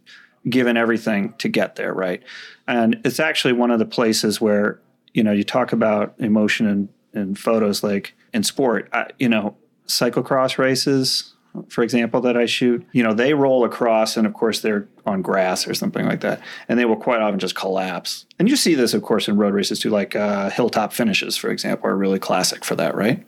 given 0.49 0.77
everything 0.77 1.35
to 1.39 1.49
get 1.49 1.77
there, 1.77 1.93
right? 1.93 2.23
And 2.69 3.01
it's 3.05 3.19
actually 3.19 3.55
one 3.55 3.71
of 3.71 3.79
the 3.79 3.87
places 3.87 4.41
where 4.41 4.81
you 5.13 5.25
know 5.25 5.33
you 5.33 5.43
talk 5.43 5.73
about 5.73 6.15
emotion 6.19 6.67
in, 6.69 6.89
in 7.21 7.35
photos, 7.35 7.83
like 7.83 8.15
in 8.33 8.43
sport. 8.43 8.89
I, 8.93 9.11
you 9.19 9.29
know, 9.29 9.57
cyclocross 9.89 10.59
races, 10.59 11.34
for 11.69 11.83
example, 11.83 12.21
that 12.23 12.37
I 12.37 12.47
shoot. 12.47 12.87
You 12.93 13.03
know, 13.03 13.15
they 13.15 13.35
roll 13.35 13.65
across, 13.65 14.17
and 14.17 14.27
of 14.27 14.35
course 14.35 14.61
they're 14.61 14.89
on 15.07 15.23
grass 15.23 15.69
or 15.69 15.75
something 15.75 16.07
like 16.07 16.21
that, 16.21 16.41
and 16.69 16.79
they 16.79 16.85
will 16.85 16.97
quite 16.97 17.21
often 17.21 17.39
just 17.39 17.55
collapse. 17.55 18.27
And 18.39 18.49
you 18.49 18.57
see 18.57 18.75
this, 18.75 18.95
of 18.95 19.03
course, 19.03 19.29
in 19.29 19.37
road 19.37 19.55
races 19.55 19.79
too, 19.79 19.91
like 19.91 20.17
uh, 20.17 20.51
hilltop 20.51 20.93
finishes, 20.93 21.37
for 21.37 21.51
example, 21.51 21.89
are 21.89 21.97
really 21.97 22.19
classic 22.19 22.65
for 22.65 22.75
that, 22.77 22.95
right? 22.95 23.25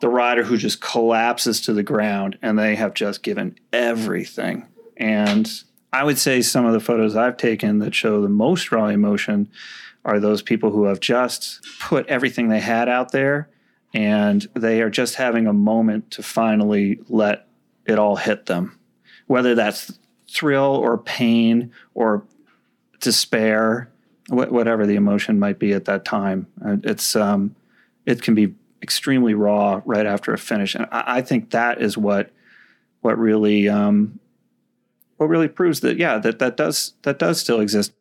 the 0.00 0.08
rider 0.10 0.44
who 0.44 0.58
just 0.58 0.82
collapses 0.82 1.62
to 1.62 1.72
the 1.72 1.82
ground 1.82 2.38
and 2.42 2.58
they 2.58 2.74
have 2.74 2.92
just 2.92 3.22
given 3.22 3.56
everything. 3.72 4.66
And 4.98 5.50
I 5.94 6.04
would 6.04 6.18
say 6.18 6.42
some 6.42 6.66
of 6.66 6.74
the 6.74 6.80
photos 6.80 7.16
I've 7.16 7.38
taken 7.38 7.78
that 7.78 7.94
show 7.94 8.20
the 8.20 8.28
most 8.28 8.70
raw 8.70 8.88
emotion 8.88 9.48
are 10.04 10.20
those 10.20 10.42
people 10.42 10.70
who 10.70 10.84
have 10.84 11.00
just 11.00 11.66
put 11.80 12.06
everything 12.06 12.48
they 12.48 12.60
had 12.60 12.88
out 12.88 13.12
there 13.12 13.48
and 13.94 14.46
they 14.54 14.82
are 14.82 14.90
just 14.90 15.14
having 15.14 15.46
a 15.46 15.52
moment 15.52 16.10
to 16.10 16.22
finally 16.22 16.98
let 17.08 17.43
it 17.86 17.98
all 17.98 18.16
hit 18.16 18.46
them. 18.46 18.78
Whether 19.26 19.54
that's 19.54 19.98
thrill 20.28 20.76
or 20.76 20.98
pain 20.98 21.72
or 21.94 22.24
despair, 23.00 23.90
wh- 24.28 24.50
whatever 24.50 24.86
the 24.86 24.96
emotion 24.96 25.38
might 25.38 25.58
be 25.58 25.72
at 25.72 25.84
that 25.84 26.04
time. 26.04 26.46
Uh, 26.64 26.76
It's 26.82 27.14
um, 27.16 27.54
it 28.06 28.22
can 28.22 28.34
be 28.34 28.54
extremely 28.82 29.34
raw 29.34 29.80
right 29.84 30.06
after 30.06 30.32
a 30.32 30.38
finish, 30.38 30.74
and 30.74 30.86
I, 30.90 31.18
I 31.18 31.22
think 31.22 31.50
that 31.50 31.80
is 31.80 31.96
what 31.96 32.30
what 33.00 33.18
really 33.18 33.68
um, 33.68 34.18
what 35.16 35.28
really 35.28 35.48
proves 35.48 35.80
that 35.80 35.96
yeah 35.98 36.18
that 36.18 36.38
that 36.38 36.56
does 36.56 36.94
that 37.02 37.18
does 37.18 37.40
still 37.40 37.60
exist. 37.60 37.92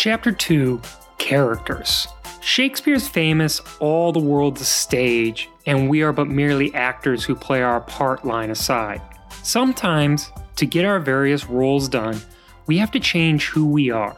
Chapter 0.00 0.30
2 0.30 0.80
Characters. 1.18 2.06
Shakespeare's 2.40 3.08
famous 3.08 3.60
All 3.80 4.12
the 4.12 4.20
World's 4.20 4.60
a 4.60 4.64
Stage, 4.64 5.50
and 5.66 5.90
we 5.90 6.02
are 6.02 6.12
but 6.12 6.28
merely 6.28 6.72
actors 6.72 7.24
who 7.24 7.34
play 7.34 7.64
our 7.64 7.80
part 7.80 8.24
line 8.24 8.52
aside. 8.52 9.02
Sometimes, 9.42 10.30
to 10.54 10.66
get 10.66 10.84
our 10.84 11.00
various 11.00 11.46
roles 11.46 11.88
done, 11.88 12.20
we 12.68 12.78
have 12.78 12.92
to 12.92 13.00
change 13.00 13.48
who 13.48 13.66
we 13.66 13.90
are. 13.90 14.16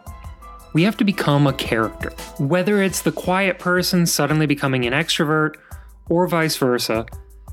We 0.74 0.82
have 0.82 0.98
to 0.98 1.04
become 1.04 1.46
a 1.46 1.54
character. 1.54 2.10
Whether 2.38 2.82
it's 2.82 3.00
the 3.00 3.10
quiet 3.10 3.58
person 3.58 4.04
suddenly 4.04 4.44
becoming 4.44 4.84
an 4.84 4.92
extrovert, 4.92 5.54
or 6.10 6.28
vice 6.28 6.58
versa, 6.58 7.06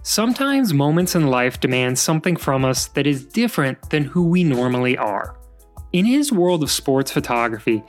sometimes 0.04 0.74
moments 0.74 1.16
in 1.16 1.28
life 1.28 1.62
demand 1.62 1.98
something 1.98 2.36
from 2.36 2.66
us 2.66 2.88
that 2.88 3.08
is 3.08 3.24
different 3.24 3.90
than 3.90 4.04
who 4.04 4.28
we 4.28 4.44
normally 4.44 4.98
are. 4.98 5.37
In 5.94 6.04
his 6.04 6.34
world 6.34 6.64
of 6.64 6.70
sports 6.70 7.12
photography, 7.12 7.82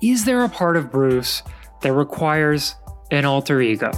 is 0.00 0.24
there 0.24 0.44
a 0.44 0.48
part 0.48 0.76
of 0.76 0.90
Bruce 0.90 1.42
that 1.82 1.92
requires 1.92 2.76
an 3.10 3.24
alter 3.24 3.60
ego? 3.60 3.90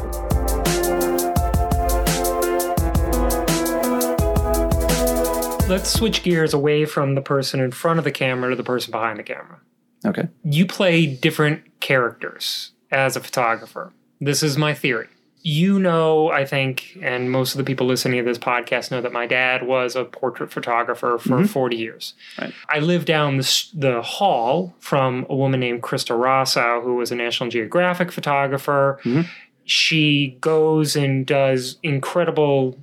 Let's 5.69 5.91
switch 5.91 6.23
gears 6.23 6.55
away 6.55 6.87
from 6.87 7.15
the 7.15 7.21
person 7.23 7.61
in 7.61 7.73
front 7.73 7.99
of 7.99 8.05
the 8.05 8.11
camera 8.11 8.51
to 8.51 8.57
the 8.57 8.65
person 8.65 8.91
behind 8.91 9.19
the 9.19 9.23
camera. 9.23 9.61
Okay. 10.07 10.29
You 10.45 10.67
play 10.67 11.07
different 11.07 11.81
characters 11.81 12.73
as 12.91 13.17
a 13.17 13.21
photographer. 13.21 13.93
This 14.19 14.43
is 14.43 14.57
my 14.57 14.73
theory. 14.73 15.09
You 15.45 15.81
know, 15.81 16.31
I 16.31 16.45
think, 16.45 16.97
and 17.03 17.31
most 17.31 17.53
of 17.53 17.59
the 17.59 17.65
people 17.65 17.87
listening 17.87 18.19
to 18.19 18.25
this 18.25 18.39
podcast 18.39 18.93
know 18.93 19.01
that 19.01 19.13
my 19.13 19.27
dad 19.27 19.67
was 19.67 19.97
a 19.97 20.05
portrait 20.05 20.53
photographer 20.53 21.19
for 21.19 21.45
40 21.45 21.77
years. 21.77 22.15
Right. 22.41 22.55
I 22.69 22.79
lived 22.79 23.07
down 23.07 23.39
the, 23.39 23.65
the 23.75 24.03
hall 24.03 24.75
from 24.79 25.27
a 25.29 25.35
woman 25.35 25.59
named 25.59 25.83
Krista 25.83 26.17
Rossow, 26.17 26.81
who 26.85 26.95
was 26.95 27.11
a 27.11 27.17
National 27.17 27.51
Geographic 27.51 28.13
photographer. 28.13 29.01
Mhm. 29.03 29.27
She 29.65 30.37
goes 30.41 30.95
and 30.95 31.27
does 31.27 31.79
incredible, 31.83 32.79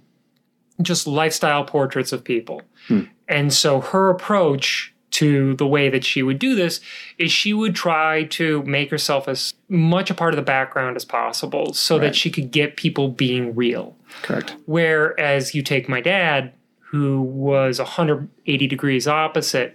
just 0.82 1.08
lifestyle 1.08 1.64
portraits 1.64 2.12
of 2.12 2.24
people. 2.26 2.62
Hmm. 2.88 3.04
And 3.28 3.54
so 3.54 3.80
her 3.80 4.10
approach 4.10 4.94
to 5.12 5.56
the 5.56 5.66
way 5.68 5.90
that 5.90 6.04
she 6.04 6.22
would 6.22 6.38
do 6.40 6.56
this 6.56 6.80
is 7.18 7.32
she 7.32 7.54
would 7.54 7.76
try 7.76 8.24
to 8.26 8.62
make 8.64 8.92
herself 8.92 9.28
as 9.28 9.54
much 9.68 10.10
a 10.10 10.14
part 10.14 10.34
of 10.34 10.38
the 10.38 10.44
background 10.44 10.96
as 10.96 11.06
possible 11.06 11.74
so 11.74 11.96
Right. 11.98 12.06
that 12.08 12.16
she 12.16 12.30
could 12.30 12.52
get 12.52 12.76
people 12.78 13.10
being 13.10 13.56
real. 13.56 13.96
Correct. 14.22 14.56
Whereas 14.66 15.56
you 15.56 15.62
take 15.64 15.90
my 15.90 16.02
dad, 16.02 16.54
who 16.92 17.22
was 17.22 17.80
180 17.80 18.68
degrees 18.68 19.08
opposite, 19.08 19.74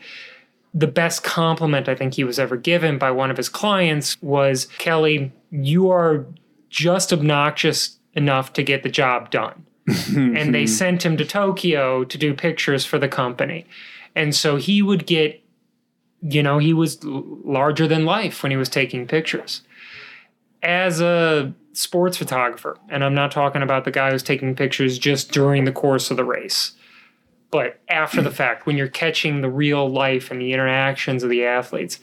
the 0.72 0.86
best 0.88 1.22
compliment 1.22 1.88
I 1.88 1.94
think 1.94 2.14
he 2.14 2.24
was 2.24 2.38
ever 2.38 2.56
given 2.56 2.98
by 2.98 3.10
one 3.12 3.30
of 3.30 3.36
his 3.36 3.48
clients 3.48 4.16
was 4.20 4.66
Kelly, 4.78 5.32
you 5.50 5.90
are 5.90 6.26
just 6.68 7.12
obnoxious 7.12 7.98
enough 8.14 8.52
to 8.54 8.62
get 8.62 8.82
the 8.82 8.88
job 8.88 9.30
done. 9.30 9.64
and 10.16 10.54
they 10.54 10.66
sent 10.66 11.04
him 11.04 11.16
to 11.18 11.24
Tokyo 11.24 12.04
to 12.04 12.16
do 12.18 12.32
pictures 12.34 12.84
for 12.86 12.98
the 12.98 13.06
company. 13.08 13.66
And 14.14 14.34
so 14.34 14.56
he 14.56 14.82
would 14.82 15.06
get, 15.06 15.42
you 16.22 16.42
know, 16.42 16.58
he 16.58 16.72
was 16.72 17.02
larger 17.04 17.86
than 17.86 18.04
life 18.04 18.42
when 18.42 18.50
he 18.50 18.56
was 18.56 18.68
taking 18.68 19.06
pictures. 19.06 19.62
As 20.62 21.00
a 21.00 21.52
sports 21.72 22.16
photographer, 22.16 22.78
and 22.88 23.04
I'm 23.04 23.14
not 23.14 23.32
talking 23.32 23.62
about 23.62 23.84
the 23.84 23.90
guy 23.90 24.10
who's 24.10 24.22
taking 24.22 24.54
pictures 24.54 24.98
just 24.98 25.32
during 25.32 25.64
the 25.64 25.72
course 25.72 26.10
of 26.10 26.16
the 26.16 26.24
race, 26.24 26.72
but 27.50 27.80
after 27.88 28.22
the 28.22 28.30
fact, 28.30 28.66
when 28.66 28.76
you're 28.76 28.88
catching 28.88 29.40
the 29.40 29.50
real 29.50 29.88
life 29.88 30.30
and 30.30 30.40
the 30.40 30.52
interactions 30.52 31.22
of 31.22 31.30
the 31.30 31.44
athletes, 31.44 32.00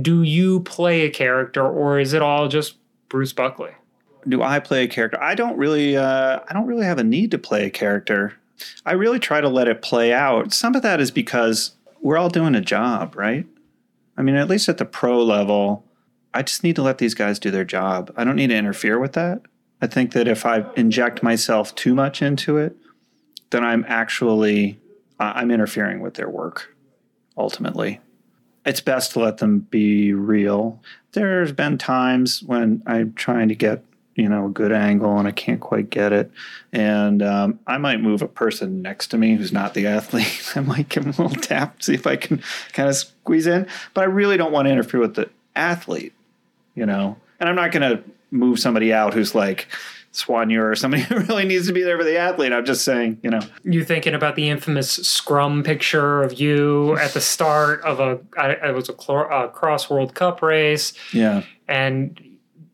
do 0.00 0.22
you 0.22 0.60
play 0.60 1.02
a 1.02 1.10
character 1.10 1.66
or 1.66 2.00
is 2.00 2.12
it 2.12 2.22
all 2.22 2.48
just 2.48 2.76
Bruce 3.08 3.32
Buckley? 3.32 3.72
do 4.28 4.42
I 4.42 4.60
play 4.60 4.84
a 4.84 4.88
character? 4.88 5.22
I 5.22 5.34
don't 5.34 5.56
really 5.56 5.96
uh, 5.96 6.40
I 6.48 6.52
don't 6.52 6.66
really 6.66 6.84
have 6.84 6.98
a 6.98 7.04
need 7.04 7.30
to 7.32 7.38
play 7.38 7.66
a 7.66 7.70
character. 7.70 8.34
I 8.84 8.92
really 8.92 9.18
try 9.18 9.40
to 9.40 9.48
let 9.48 9.68
it 9.68 9.82
play 9.82 10.12
out. 10.12 10.52
Some 10.52 10.74
of 10.74 10.82
that 10.82 11.00
is 11.00 11.10
because 11.10 11.72
we're 12.00 12.18
all 12.18 12.28
doing 12.28 12.54
a 12.54 12.60
job, 12.60 13.16
right? 13.16 13.46
I 14.16 14.22
mean, 14.22 14.36
at 14.36 14.48
least 14.48 14.68
at 14.68 14.78
the 14.78 14.84
pro 14.84 15.22
level, 15.22 15.84
I 16.32 16.42
just 16.42 16.62
need 16.62 16.76
to 16.76 16.82
let 16.82 16.98
these 16.98 17.14
guys 17.14 17.38
do 17.38 17.50
their 17.50 17.64
job. 17.64 18.12
I 18.16 18.24
don't 18.24 18.36
need 18.36 18.48
to 18.48 18.56
interfere 18.56 18.98
with 18.98 19.12
that. 19.14 19.42
I 19.82 19.86
think 19.86 20.12
that 20.12 20.28
if 20.28 20.44
I 20.44 20.66
inject 20.76 21.22
myself 21.22 21.74
too 21.74 21.94
much 21.94 22.22
into 22.22 22.58
it, 22.58 22.76
then 23.50 23.64
I'm 23.64 23.84
actually 23.88 24.78
I'm 25.18 25.50
interfering 25.50 26.00
with 26.00 26.14
their 26.14 26.28
work 26.28 26.74
ultimately. 27.36 28.00
It's 28.64 28.80
best 28.80 29.12
to 29.12 29.20
let 29.20 29.38
them 29.38 29.60
be 29.60 30.12
real. 30.12 30.82
There's 31.12 31.52
been 31.52 31.78
times 31.78 32.42
when 32.42 32.82
I'm 32.86 33.14
trying 33.14 33.48
to 33.48 33.54
get 33.54 33.82
you 34.20 34.28
know 34.28 34.46
a 34.46 34.50
good 34.50 34.70
angle 34.72 35.18
and 35.18 35.26
I 35.26 35.32
can't 35.32 35.60
quite 35.60 35.90
get 35.90 36.12
it, 36.12 36.30
and 36.72 37.22
um, 37.22 37.58
I 37.66 37.78
might 37.78 38.00
move 38.00 38.22
a 38.22 38.28
person 38.28 38.82
next 38.82 39.08
to 39.08 39.18
me 39.18 39.34
who's 39.36 39.52
not 39.52 39.74
the 39.74 39.86
athlete. 39.86 40.52
I 40.54 40.60
might 40.60 40.88
give 40.88 41.04
them 41.04 41.14
a 41.18 41.22
little 41.22 41.42
tap, 41.42 41.82
see 41.82 41.94
if 41.94 42.06
I 42.06 42.16
can 42.16 42.42
kind 42.72 42.88
of 42.88 42.96
squeeze 42.96 43.46
in. 43.46 43.66
But 43.94 44.02
I 44.02 44.04
really 44.04 44.36
don't 44.36 44.52
want 44.52 44.66
to 44.66 44.72
interfere 44.72 45.00
with 45.00 45.14
the 45.14 45.30
athlete, 45.56 46.12
you 46.74 46.86
know. 46.86 47.16
And 47.40 47.48
I'm 47.48 47.56
not 47.56 47.72
going 47.72 47.96
to 47.96 48.04
move 48.30 48.58
somebody 48.60 48.92
out 48.92 49.14
who's 49.14 49.34
like 49.34 49.66
soigneur 50.12 50.70
or 50.70 50.74
somebody 50.74 51.02
who 51.08 51.20
really 51.20 51.44
needs 51.44 51.66
to 51.66 51.72
be 51.72 51.82
there 51.82 51.96
for 51.96 52.04
the 52.04 52.18
athlete. 52.18 52.52
I'm 52.52 52.64
just 52.64 52.84
saying, 52.84 53.18
you 53.22 53.30
know, 53.30 53.40
you 53.64 53.84
thinking 53.84 54.14
about 54.14 54.36
the 54.36 54.48
infamous 54.50 54.90
scrum 54.90 55.62
picture 55.62 56.22
of 56.22 56.38
you 56.38 56.96
at 56.98 57.12
the 57.14 57.20
start 57.20 57.80
of 57.82 58.00
a 58.00 58.20
I- 58.36 58.68
it 58.68 58.74
was 58.74 58.88
a, 58.88 58.92
clor- 58.92 59.30
a 59.30 59.48
cross 59.48 59.88
World 59.88 60.14
Cup 60.14 60.42
race, 60.42 60.92
yeah, 61.12 61.44
and 61.68 62.20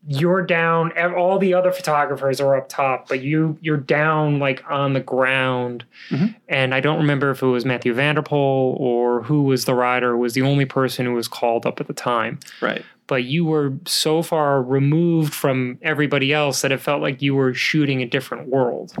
you're 0.07 0.41
down. 0.41 0.91
All 1.15 1.37
the 1.37 1.53
other 1.53 1.71
photographers 1.71 2.39
are 2.39 2.55
up 2.55 2.69
top, 2.69 3.09
but 3.09 3.21
you 3.21 3.57
you're 3.61 3.75
down 3.77 4.39
like 4.39 4.63
on 4.69 4.93
the 4.93 4.99
ground. 5.01 5.83
Mhm. 6.09 6.35
And 6.47 6.73
I 6.73 6.79
don't 6.79 6.97
remember 6.99 7.29
if 7.31 7.41
it 7.43 7.47
was 7.47 7.65
Mathieu 7.65 7.93
van 7.93 8.15
der 8.15 8.21
Poel 8.21 8.79
or 8.79 9.23
who 9.23 9.43
was 9.43 9.65
the 9.65 9.73
rider. 9.75 10.15
Was 10.15 10.33
the 10.33 10.41
only 10.43 10.65
person 10.65 11.05
who 11.05 11.13
was 11.13 11.27
called 11.27 11.65
up 11.65 11.79
at 11.81 11.87
the 11.87 11.93
time. 11.93 12.39
right. 12.61 12.83
But 13.07 13.23
you 13.23 13.45
were 13.45 13.73
so 13.85 14.21
far 14.21 14.61
removed 14.61 15.33
from 15.33 15.77
everybody 15.81 16.33
else 16.33 16.61
that 16.61 16.73
it 16.73 16.81
felt 16.81 17.01
like 17.01 17.21
you 17.21 17.35
were 17.35 17.53
shooting 17.53 18.01
a 18.01 18.05
different 18.05 18.49
world. 18.49 18.93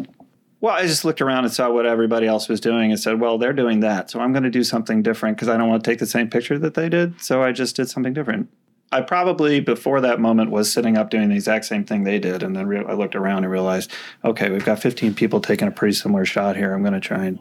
Well, 0.61 0.73
I 0.73 0.83
just 0.87 1.03
looked 1.05 1.21
around 1.21 1.43
and 1.43 1.53
saw 1.53 1.69
what 1.69 1.85
everybody 1.85 2.25
else 2.25 2.47
was 2.49 2.59
doing 2.61 2.89
and 2.89 2.99
said, 2.99 3.19
well, 3.19 3.37
they're 3.37 3.51
doing 3.53 3.81
that. 3.81 4.09
So 4.09 4.19
I'm 4.21 4.31
going 4.31 4.43
to 4.43 4.49
do 4.49 4.63
something 4.63 5.01
different 5.03 5.35
because 5.35 5.49
I 5.49 5.57
don't 5.57 5.67
want 5.69 5.83
to 5.83 5.89
take 5.91 5.99
the 5.99 6.05
same 6.05 6.29
picture 6.29 6.57
that 6.57 6.73
they 6.73 6.87
did. 6.89 7.19
So 7.21 7.43
I 7.43 7.51
just 7.51 7.75
did 7.75 7.89
something 7.89 8.13
different. 8.13 8.47
I 8.91 9.01
probably, 9.01 9.59
before 9.59 9.99
that 10.01 10.19
moment, 10.19 10.49
was 10.49 10.71
sitting 10.71 10.97
up 10.97 11.09
doing 11.09 11.29
the 11.29 11.35
exact 11.35 11.65
same 11.65 11.83
thing 11.83 12.03
they 12.03 12.19
did. 12.19 12.41
And 12.41 12.55
then 12.55 12.67
re- 12.67 12.85
I 12.85 12.93
looked 12.93 13.15
around 13.15 13.43
and 13.43 13.51
realized, 13.51 13.91
okay, 14.23 14.49
we've 14.49 14.63
got 14.63 14.79
15 14.79 15.13
people 15.13 15.41
taking 15.41 15.67
a 15.67 15.71
pretty 15.71 15.93
similar 15.93 16.23
shot 16.23 16.55
here. 16.55 16.73
I'm 16.73 16.81
going 16.81 16.93
to 16.93 16.99
try 17.01 17.25
and 17.25 17.39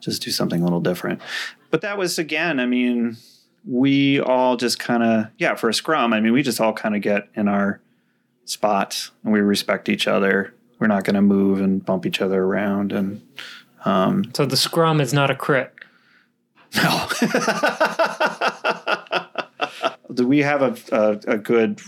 just 0.00 0.22
do 0.22 0.30
something 0.30 0.60
a 0.60 0.64
little 0.64 0.80
different. 0.80 1.20
But 1.70 1.82
that 1.82 1.98
was, 1.98 2.18
again, 2.18 2.58
I 2.58 2.66
mean, 2.66 3.16
we 3.64 4.20
all 4.20 4.56
just 4.56 4.80
kind 4.80 5.02
of, 5.04 5.26
yeah, 5.38 5.54
for 5.54 5.68
a 5.68 5.74
scrum, 5.74 6.12
I 6.12 6.20
mean, 6.20 6.32
we 6.32 6.42
just 6.42 6.60
all 6.60 6.72
kind 6.72 6.96
of 6.96 7.02
get 7.02 7.28
in 7.34 7.46
our 7.46 7.80
spots 8.44 9.12
and 9.22 9.32
we 9.32 9.40
respect 9.40 9.88
each 9.88 10.08
other. 10.08 10.52
We're 10.80 10.86
not 10.88 11.04
going 11.04 11.14
to 11.14 11.22
move 11.22 11.60
and 11.60 11.84
bump 11.84 12.06
each 12.06 12.20
other 12.20 12.42
around. 12.42 12.92
And 12.92 13.22
um, 13.84 14.32
So 14.34 14.46
the 14.46 14.56
scrum 14.56 15.00
is 15.00 15.12
not 15.12 15.30
a 15.30 15.34
crit. 15.34 15.72
no. 16.76 17.08
Do 20.18 20.26
we 20.26 20.38
have 20.38 20.62
a, 20.62 20.76
a, 20.90 21.34
a 21.34 21.38
good 21.38 21.80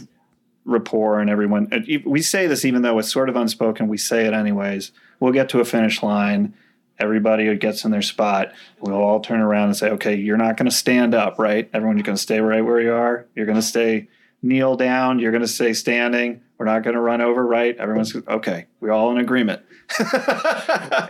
rapport 0.64 1.18
and 1.18 1.28
everyone? 1.28 1.68
We 2.06 2.22
say 2.22 2.46
this 2.46 2.64
even 2.64 2.82
though 2.82 3.00
it's 3.00 3.12
sort 3.12 3.28
of 3.28 3.34
unspoken. 3.34 3.88
We 3.88 3.98
say 3.98 4.24
it 4.24 4.32
anyways. 4.32 4.92
We'll 5.18 5.32
get 5.32 5.48
to 5.48 5.58
a 5.58 5.64
finish 5.64 6.00
line. 6.00 6.54
Everybody 7.00 7.52
gets 7.56 7.84
in 7.84 7.90
their 7.90 8.02
spot. 8.02 8.52
We'll 8.78 8.94
all 8.94 9.18
turn 9.18 9.40
around 9.40 9.64
and 9.64 9.76
say, 9.76 9.88
"Okay, 9.90 10.14
you're 10.14 10.36
not 10.36 10.56
going 10.56 10.70
to 10.70 10.74
stand 10.76 11.12
up, 11.12 11.40
right? 11.40 11.68
Everyone's 11.72 12.02
going 12.02 12.14
to 12.14 12.22
stay 12.22 12.40
right 12.40 12.64
where 12.64 12.80
you 12.80 12.92
are. 12.92 13.26
You're 13.34 13.46
going 13.46 13.56
to 13.56 13.62
stay 13.62 14.08
kneel 14.42 14.76
down. 14.76 15.18
You're 15.18 15.32
going 15.32 15.42
to 15.42 15.48
stay 15.48 15.72
standing. 15.72 16.40
We're 16.56 16.66
not 16.66 16.84
going 16.84 16.94
to 16.94 17.00
run 17.00 17.20
over, 17.20 17.44
right? 17.44 17.76
Everyone's 17.76 18.14
okay. 18.14 18.66
We're 18.80 18.92
all 18.92 19.10
in 19.10 19.18
agreement. 19.18 19.62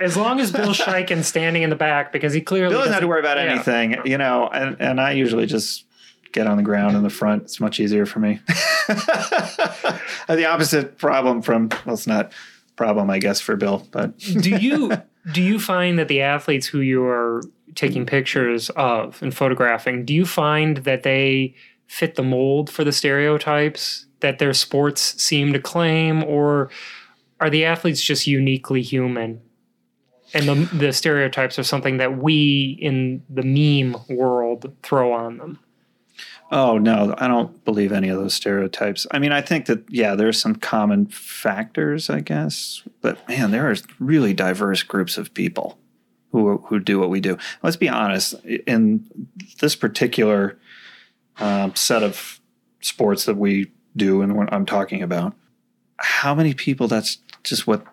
As 0.01 0.16
long 0.16 0.41
as 0.41 0.53
Bill 0.53 0.73
Schieken's 0.73 1.27
standing 1.27 1.62
in 1.62 1.68
the 1.71 1.77
back 1.77 2.12
because 2.12 2.33
he 2.33 2.41
clearly 2.41 2.73
Bill 2.73 2.79
doesn't 2.79 2.95
have 2.95 3.03
to 3.03 3.09
worry 3.09 3.21
about 3.21 3.37
yeah. 3.37 3.53
anything, 3.53 3.97
you 4.07 4.16
know, 4.16 4.49
and, 4.49 4.77
and 4.81 5.01
I 5.01 5.11
usually 5.12 5.45
just 5.45 5.85
get 6.33 6.47
on 6.47 6.57
the 6.57 6.62
ground 6.62 6.97
in 6.97 7.03
the 7.03 7.11
front. 7.11 7.43
It's 7.43 7.61
much 7.61 7.81
easier 7.81 8.07
for 8.07 8.18
me. 8.18 8.41
the 8.89 10.47
opposite 10.49 10.99
problem 10.99 11.43
from, 11.43 11.68
well, 11.85 11.95
it's 11.95 12.07
not 12.07 12.33
problem, 12.76 13.11
I 13.11 13.18
guess, 13.18 13.41
for 13.41 13.57
Bill, 13.57 13.87
but 13.91 14.16
do 14.18 14.51
you 14.51 14.93
do 15.33 15.43
you 15.43 15.59
find 15.59 15.99
that 15.99 16.09
the 16.09 16.22
athletes 16.22 16.66
who 16.66 16.81
you 16.81 17.05
are 17.05 17.43
taking 17.74 18.07
pictures 18.07 18.70
of 18.70 19.22
and 19.22 19.35
photographing, 19.35 20.05
do 20.05 20.14
you 20.14 20.24
find 20.24 20.78
that 20.78 21.03
they 21.03 21.55
fit 21.87 22.14
the 22.14 22.22
mold 22.22 22.70
for 22.70 22.85
the 22.85 22.93
stereotypes 22.93 24.07
that 24.20 24.39
their 24.39 24.53
sports 24.53 25.20
seem 25.22 25.53
to 25.53 25.59
claim, 25.59 26.22
or 26.24 26.70
are 27.41 27.51
the 27.51 27.64
athletes 27.64 28.03
just 28.03 28.26
uniquely 28.26 28.83
human? 28.83 29.41
And 30.33 30.49
the, 30.49 30.76
the 30.76 30.93
stereotypes 30.93 31.59
are 31.59 31.64
something 31.64 31.97
that 31.97 32.18
we 32.18 32.78
in 32.81 33.22
the 33.28 33.43
meme 33.43 34.01
world 34.09 34.72
throw 34.83 35.12
on 35.12 35.39
them. 35.39 35.59
Oh 36.51 36.79
no, 36.79 37.14
I 37.18 37.29
don't 37.29 37.64
believe 37.64 37.93
any 37.93 38.09
of 38.09 38.18
those 38.18 38.35
stereotypes. 38.35 39.07
I 39.11 39.18
mean, 39.18 39.33
I 39.33 39.41
think 39.41 39.66
that 39.66 39.85
yeah, 39.89 40.14
there's 40.14 40.41
some 40.41 40.57
common 40.57 41.07
factors, 41.07 42.11
I 42.11 42.21
guess, 42.21 42.83
but 43.01 43.27
man, 43.29 43.51
there 43.53 43.71
are 43.71 43.77
really 43.99 44.35
diverse 44.35 44.83
groups 44.83 45.16
of 45.16 45.33
people 45.33 45.79
who 46.33 46.59
who 46.66 46.81
do 46.81 46.99
what 46.99 47.11
we 47.11 47.21
do. 47.21 47.39
Let's 47.62 47.77
be 47.77 47.89
honest. 47.89 48.35
In 48.66 49.07
this 49.61 49.77
particular 49.77 50.59
um, 51.39 51.75
set 51.75 52.03
of 52.03 52.41
sports 52.81 53.25
that 53.27 53.37
we 53.37 53.71
do, 53.97 54.23
and 54.23 54.37
what 54.37 54.53
I'm 54.53 54.66
talking 54.66 55.03
about, 55.03 55.35
how 55.99 56.35
many 56.35 56.55
people? 56.55 56.89
That's 56.89 57.18
just 57.45 57.66
what 57.66 57.85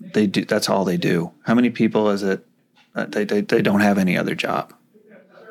they 0.00 0.26
do. 0.26 0.44
That's 0.44 0.68
all 0.68 0.84
they 0.84 0.96
do. 0.96 1.32
How 1.44 1.54
many 1.54 1.70
people 1.70 2.10
is 2.10 2.22
it? 2.22 2.46
Uh, 2.94 3.06
they, 3.06 3.24
they 3.24 3.40
they 3.40 3.62
don't 3.62 3.80
have 3.80 3.98
any 3.98 4.16
other 4.16 4.34
job. 4.34 4.72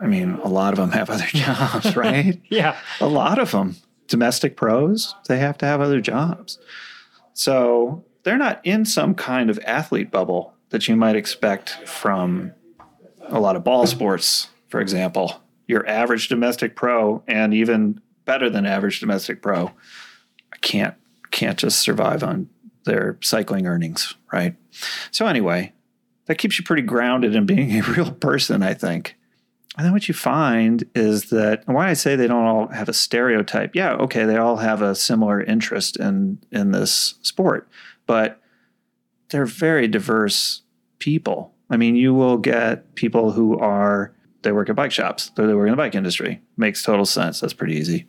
I 0.03 0.07
mean, 0.07 0.33
a 0.43 0.49
lot 0.49 0.73
of 0.73 0.77
them 0.77 0.91
have 0.91 1.09
other 1.09 1.25
jobs, 1.27 1.95
right? 1.95 2.39
Yeah. 2.49 2.77
A 2.99 3.07
lot 3.07 3.39
of 3.39 3.51
them. 3.51 3.77
Domestic 4.07 4.57
pros, 4.57 5.15
they 5.27 5.39
have 5.39 5.57
to 5.59 5.65
have 5.65 5.79
other 5.81 6.01
jobs. 6.01 6.59
So 7.33 8.03
they're 8.23 8.37
not 8.37 8.59
in 8.63 8.85
some 8.85 9.15
kind 9.15 9.49
of 9.49 9.57
athlete 9.65 10.11
bubble 10.11 10.53
that 10.69 10.87
you 10.87 10.95
might 10.95 11.15
expect 11.15 11.71
from 11.87 12.51
a 13.27 13.39
lot 13.39 13.55
of 13.55 13.63
ball 13.63 13.87
sports, 13.87 14.49
for 14.67 14.81
example. 14.81 15.41
Your 15.67 15.87
average 15.87 16.27
domestic 16.27 16.75
pro 16.75 17.23
and 17.27 17.53
even 17.53 18.01
better 18.25 18.49
than 18.49 18.65
average 18.65 18.99
domestic 18.99 19.41
pro 19.41 19.71
can't 20.61 20.95
can't 21.31 21.57
just 21.57 21.79
survive 21.79 22.23
on 22.23 22.49
their 22.85 23.17
cycling 23.21 23.65
earnings, 23.65 24.15
right? 24.31 24.55
So 25.11 25.25
anyway, 25.25 25.73
that 26.25 26.37
keeps 26.37 26.59
you 26.59 26.65
pretty 26.65 26.83
grounded 26.83 27.35
in 27.35 27.45
being 27.45 27.79
a 27.79 27.81
real 27.91 28.11
person, 28.11 28.61
I 28.61 28.73
think. 28.73 29.15
And 29.77 29.85
then 29.85 29.93
what 29.93 30.07
you 30.07 30.13
find 30.13 30.83
is 30.93 31.29
that 31.29 31.63
why 31.67 31.89
I 31.89 31.93
say 31.93 32.15
they 32.15 32.27
don't 32.27 32.45
all 32.45 32.67
have 32.67 32.89
a 32.89 32.93
stereotype. 32.93 33.75
Yeah, 33.75 33.93
okay, 33.93 34.25
they 34.25 34.37
all 34.37 34.57
have 34.57 34.81
a 34.81 34.93
similar 34.93 35.41
interest 35.41 35.97
in 35.97 36.39
in 36.51 36.71
this 36.71 37.15
sport, 37.23 37.67
but 38.05 38.39
they're 39.29 39.45
very 39.45 39.87
diverse 39.87 40.61
people. 40.99 41.53
I 41.69 41.77
mean, 41.77 41.95
you 41.95 42.13
will 42.13 42.37
get 42.37 42.93
people 42.93 43.31
who 43.31 43.57
are 43.57 44.13
they 44.43 44.51
work 44.51 44.69
at 44.69 44.75
bike 44.75 44.91
shops, 44.91 45.31
they 45.35 45.53
work 45.53 45.67
in 45.67 45.71
the 45.71 45.77
bike 45.77 45.95
industry. 45.95 46.41
Makes 46.55 46.83
total 46.83 47.05
sense. 47.05 47.39
That's 47.39 47.53
pretty 47.53 47.75
easy. 47.75 48.05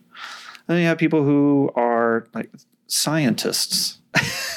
And 0.67 0.75
then 0.75 0.81
you 0.81 0.87
have 0.87 0.97
people 0.97 1.23
who 1.23 1.71
are 1.75 2.27
like 2.33 2.51
scientists. 2.87 3.99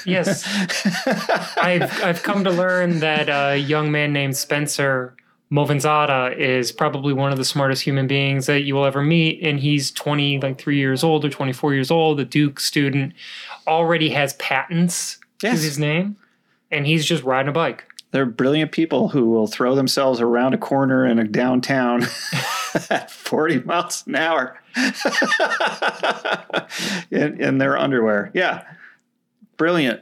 Yes. 0.04 0.44
I've 1.59 2.02
I've 2.02 2.22
come 2.22 2.44
to 2.44 2.50
learn 2.50 3.00
that 3.00 3.28
a 3.28 3.56
young 3.56 3.90
man 3.90 4.12
named 4.12 4.36
Spencer 4.36 5.16
Moavenzadeh 5.51 6.36
is 6.36 6.72
probably 6.72 7.12
one 7.14 7.32
of 7.32 7.38
the 7.38 7.44
smartest 7.44 7.82
human 7.82 8.07
beings 8.07 8.46
that 8.46 8.62
you 8.62 8.74
will 8.74 8.84
ever 8.84 9.03
meet, 9.03 9.42
and 9.42 9.59
he's 9.61 9.90
twenty 9.90 10.38
like 10.38 10.59
three 10.59 10.76
years 10.76 11.03
old 11.03 11.24
or 11.24 11.30
twenty 11.30 11.53
four 11.55 11.72
years 11.72 11.90
old, 11.90 12.20
a 12.20 12.24
Duke 12.24 12.61
student, 12.61 13.14
already 13.66 14.11
has 14.11 14.34
patents 14.34 15.18
Yes. 15.42 15.59
to 15.61 15.64
his 15.64 15.78
name, 15.78 16.16
and 16.70 16.86
he's 16.86 17.07
just 17.07 17.22
riding 17.22 17.49
a 17.49 17.53
bike. 17.53 17.84
They're 18.11 18.26
brilliant 18.26 18.72
people 18.72 19.09
who 19.11 19.26
will 19.30 19.46
throw 19.46 19.74
themselves 19.74 20.20
around 20.20 20.55
a 20.55 20.59
corner 20.59 21.07
in 21.07 21.18
a 21.18 21.24
downtown 21.24 22.03
at 22.90 23.11
40 23.11 23.61
miles 23.61 24.03
an 24.07 24.16
hour 24.16 24.59
in, 27.11 27.40
in 27.40 27.59
their 27.59 27.76
underwear. 27.76 28.30
Yeah. 28.34 28.64
Brilliant. 29.59 30.01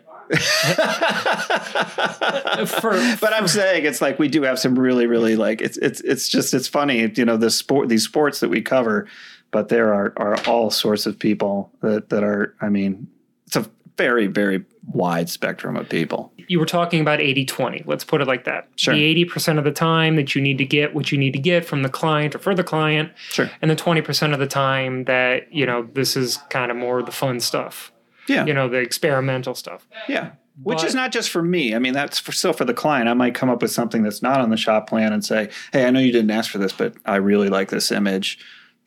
For 2.66 2.90
but 3.20 3.32
I'm 3.32 3.48
saying 3.48 3.84
it's 3.84 4.00
like 4.00 4.18
we 4.18 4.28
do 4.28 4.42
have 4.42 4.58
some 4.58 4.78
really, 4.78 5.06
really 5.06 5.36
like 5.36 5.60
it's 5.60 5.76
it's 5.78 6.00
it's 6.02 6.28
just 6.28 6.54
it's 6.54 6.68
funny, 6.68 7.10
you 7.14 7.24
know, 7.24 7.36
the 7.36 7.50
sport 7.50 7.88
these 7.88 8.04
sports 8.04 8.40
that 8.40 8.48
we 8.48 8.60
cover, 8.62 9.06
but 9.50 9.68
there 9.68 9.92
are 9.94 10.12
are 10.16 10.36
all 10.46 10.70
sorts 10.70 11.06
of 11.06 11.18
people 11.18 11.70
that 11.80 12.08
that 12.10 12.22
are 12.24 12.54
I 12.60 12.68
mean, 12.68 13.08
it's 13.46 13.56
a 13.56 13.68
very, 13.96 14.26
very 14.26 14.62
wide 14.92 15.28
spectrum 15.30 15.74
of 15.76 15.88
people. 15.88 16.30
you 16.48 16.60
were 16.60 16.66
talking 16.66 17.00
about 17.00 17.18
80-20. 17.18 17.86
Let's 17.86 18.04
put 18.04 18.20
it 18.20 18.28
like 18.28 18.44
that. 18.44 18.68
Sure. 18.76 18.94
The 18.94 19.02
eighty 19.02 19.24
percent 19.24 19.58
of 19.58 19.64
the 19.64 19.72
time 19.72 20.16
that 20.16 20.34
you 20.34 20.42
need 20.42 20.58
to 20.58 20.64
get 20.66 20.94
what 20.94 21.10
you 21.10 21.16
need 21.18 21.32
to 21.32 21.38
get 21.38 21.64
from 21.64 21.82
the 21.82 21.88
client 21.88 22.34
or 22.34 22.38
for 22.38 22.54
the 22.54 22.62
client, 22.64 23.10
Sure. 23.30 23.50
and 23.62 23.70
the 23.70 23.76
twenty 23.76 24.02
percent 24.02 24.32
of 24.32 24.38
the 24.38 24.46
time 24.46 25.04
that 25.04 25.52
you 25.52 25.64
know 25.66 25.88
this 25.94 26.16
is 26.16 26.36
kind 26.50 26.70
of 26.70 26.76
more 26.76 27.02
the 27.02 27.10
fun 27.12 27.40
stuff. 27.40 27.90
Yeah. 28.28 28.44
You 28.46 28.54
know, 28.54 28.68
the 28.68 28.78
experimental 28.78 29.54
stuff. 29.54 29.86
Yeah. 30.08 30.30
Which 30.62 30.78
But- 30.78 30.86
is 30.86 30.94
not 30.94 31.12
just 31.12 31.30
for 31.30 31.42
me. 31.42 31.74
I 31.74 31.78
mean, 31.78 31.92
that's 31.92 32.18
for, 32.18 32.32
still 32.32 32.52
for 32.54 32.64
the 32.64 32.72
client. 32.74 33.08
I 33.08 33.14
might 33.14 33.34
come 33.34 33.50
up 33.50 33.60
with 33.60 33.70
something 33.70 34.02
that's 34.02 34.22
not 34.22 34.40
on 34.40 34.50
the 34.50 34.56
shop 34.56 34.88
plan 34.88 35.12
and 35.12 35.24
say, 35.24 35.50
"Hey, 35.72 35.84
I 35.86 35.90
know 35.90 36.00
you 36.00 36.12
didn't 36.12 36.30
ask 36.30 36.50
for 36.50 36.58
this, 36.58 36.72
but 36.72 36.94
I 37.04 37.16
really 37.16 37.48
like 37.50 37.68
this 37.68 37.92
image. 37.92 38.38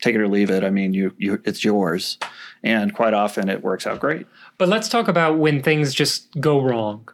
Take 0.02 0.14
it 0.16 0.20
or 0.20 0.26
leave 0.28 0.50
it. 0.50 0.64
I 0.64 0.70
mean, 0.70 0.94
you, 0.94 1.14
you, 1.16 1.40
it's 1.44 1.62
yours." 1.64 2.18
And 2.64 2.92
quite 2.92 3.14
often, 3.14 3.48
it 3.48 3.62
works 3.62 3.86
out 3.86 4.00
great. 4.00 4.26
But 4.58 4.68
let's 4.68 4.88
talk 4.88 5.06
about 5.08 5.38
when 5.38 5.62
things 5.62 5.94
just 5.94 6.28
go 6.40 6.60
wrong. 6.60 7.08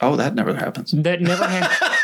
Oh, 0.00 0.16
that 0.16 0.34
never 0.34 0.54
happens. 0.54 0.90
That 0.92 1.20
never 1.22 1.44
happens. 1.46 2.00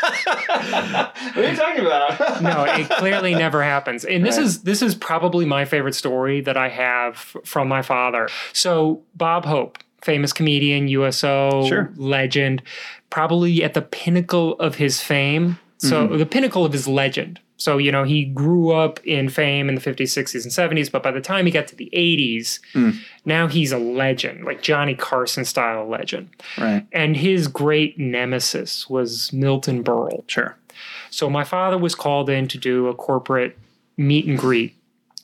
what 0.71 1.37
are 1.37 1.49
you 1.51 1.55
talking 1.55 1.85
about? 1.85 2.41
no, 2.41 2.63
it 2.65 2.89
clearly 2.89 3.33
never 3.35 3.63
happens. 3.63 4.05
And 4.05 4.25
this 4.25 4.37
Right. 4.37 4.45
is 4.45 4.63
this 4.63 4.81
is 4.81 4.95
probably 4.95 5.45
my 5.45 5.65
favorite 5.65 5.95
story 5.95 6.41
that 6.41 6.57
I 6.57 6.69
have 6.69 7.15
from 7.45 7.67
my 7.67 7.81
father. 7.81 8.29
So 8.53 9.01
Bob 9.15 9.45
Hope, 9.45 9.77
famous 10.01 10.33
comedian, 10.33 10.87
USO 10.87 11.65
Sure. 11.67 11.91
legend, 11.95 12.61
probably 13.09 13.63
at 13.63 13.73
the 13.73 13.81
pinnacle 13.81 14.53
of 14.59 14.75
his 14.75 15.01
fame. 15.01 15.57
So 15.77 16.07
Mm-hmm. 16.07 16.17
the 16.17 16.25
pinnacle 16.25 16.65
of 16.65 16.73
his 16.73 16.87
legend. 16.87 17.39
So 17.57 17.77
you 17.77 17.91
know 17.91 18.03
he 18.03 18.25
grew 18.25 18.71
up 18.71 18.99
in 19.05 19.29
fame 19.29 19.69
in 19.69 19.75
the 19.75 19.81
50s, 19.81 20.09
60s, 20.17 20.43
and 20.43 20.51
70s, 20.51 20.91
but 20.91 21.03
by 21.03 21.11
the 21.11 21.21
time 21.21 21.45
he 21.45 21.51
got 21.51 21.67
to 21.67 21.75
the 21.75 21.91
80s, 21.93 22.59
Mm. 22.73 22.95
now 23.23 23.45
he's 23.47 23.71
a 23.71 23.77
legend, 23.77 24.45
like 24.45 24.63
Johnny 24.63 24.95
Carson 24.95 25.45
style 25.45 25.87
legend. 25.87 26.29
right. 26.57 26.87
And 26.91 27.15
his 27.17 27.47
great 27.47 27.99
nemesis 27.99 28.89
was 28.89 29.31
Milton 29.31 29.83
Berle. 29.83 30.23
Sure. 30.27 30.55
So 31.11 31.29
my 31.29 31.43
father 31.43 31.77
was 31.77 31.93
called 31.93 32.29
in 32.29 32.47
to 32.47 32.57
do 32.57 32.87
a 32.87 32.95
corporate 32.95 33.57
meet 33.97 34.25
and 34.25 34.37
greet 34.39 34.75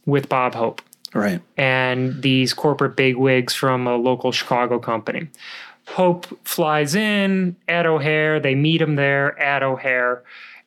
with 0.06 0.30
Bob 0.30 0.54
Hope 0.54 0.82
Right. 1.14 1.42
and 1.58 2.22
these 2.22 2.54
corporate 2.54 2.96
bigwigs 2.96 3.54
from 3.56 3.88
a 3.88 3.96
local 3.96 4.32
Chicago 4.32 4.78
company. 4.78 5.30
Hope 5.88 6.28
flies 6.46 6.94
in 6.94 7.56
at 7.68 7.86
O'Hare. 7.86 8.40
They 8.40 8.54
meet 8.54 8.82
him 8.82 8.96
there 8.96 9.40
at 9.40 9.64
O'Hare, 9.64 10.22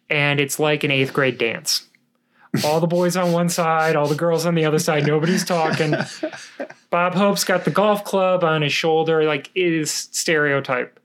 and 0.09 0.41
it's 0.41 0.59
like 0.59 0.83
an 0.83 0.91
eighth 0.91 1.13
grade 1.13 1.37
dance. 1.39 1.87
All 2.65 2.81
the 2.81 2.87
boys 2.89 3.17
on 3.17 3.31
one 3.31 3.49
side, 3.51 3.95
all 3.95 4.09
the 4.09 4.15
girls 4.17 4.45
on 4.47 4.55
the 4.57 4.65
other 4.65 4.79
side. 4.81 5.07
Nobody's 5.07 5.45
talking. 5.45 5.95
Bob 6.91 7.15
Hope's 7.15 7.45
got 7.45 7.65
the 7.65 7.71
golf 7.71 8.03
club 8.03 8.43
on 8.43 8.63
his 8.63 8.73
shoulder, 8.73 9.23
like 9.25 9.51
it 9.55 9.73
is 9.73 9.91
stereotype. 9.93 10.99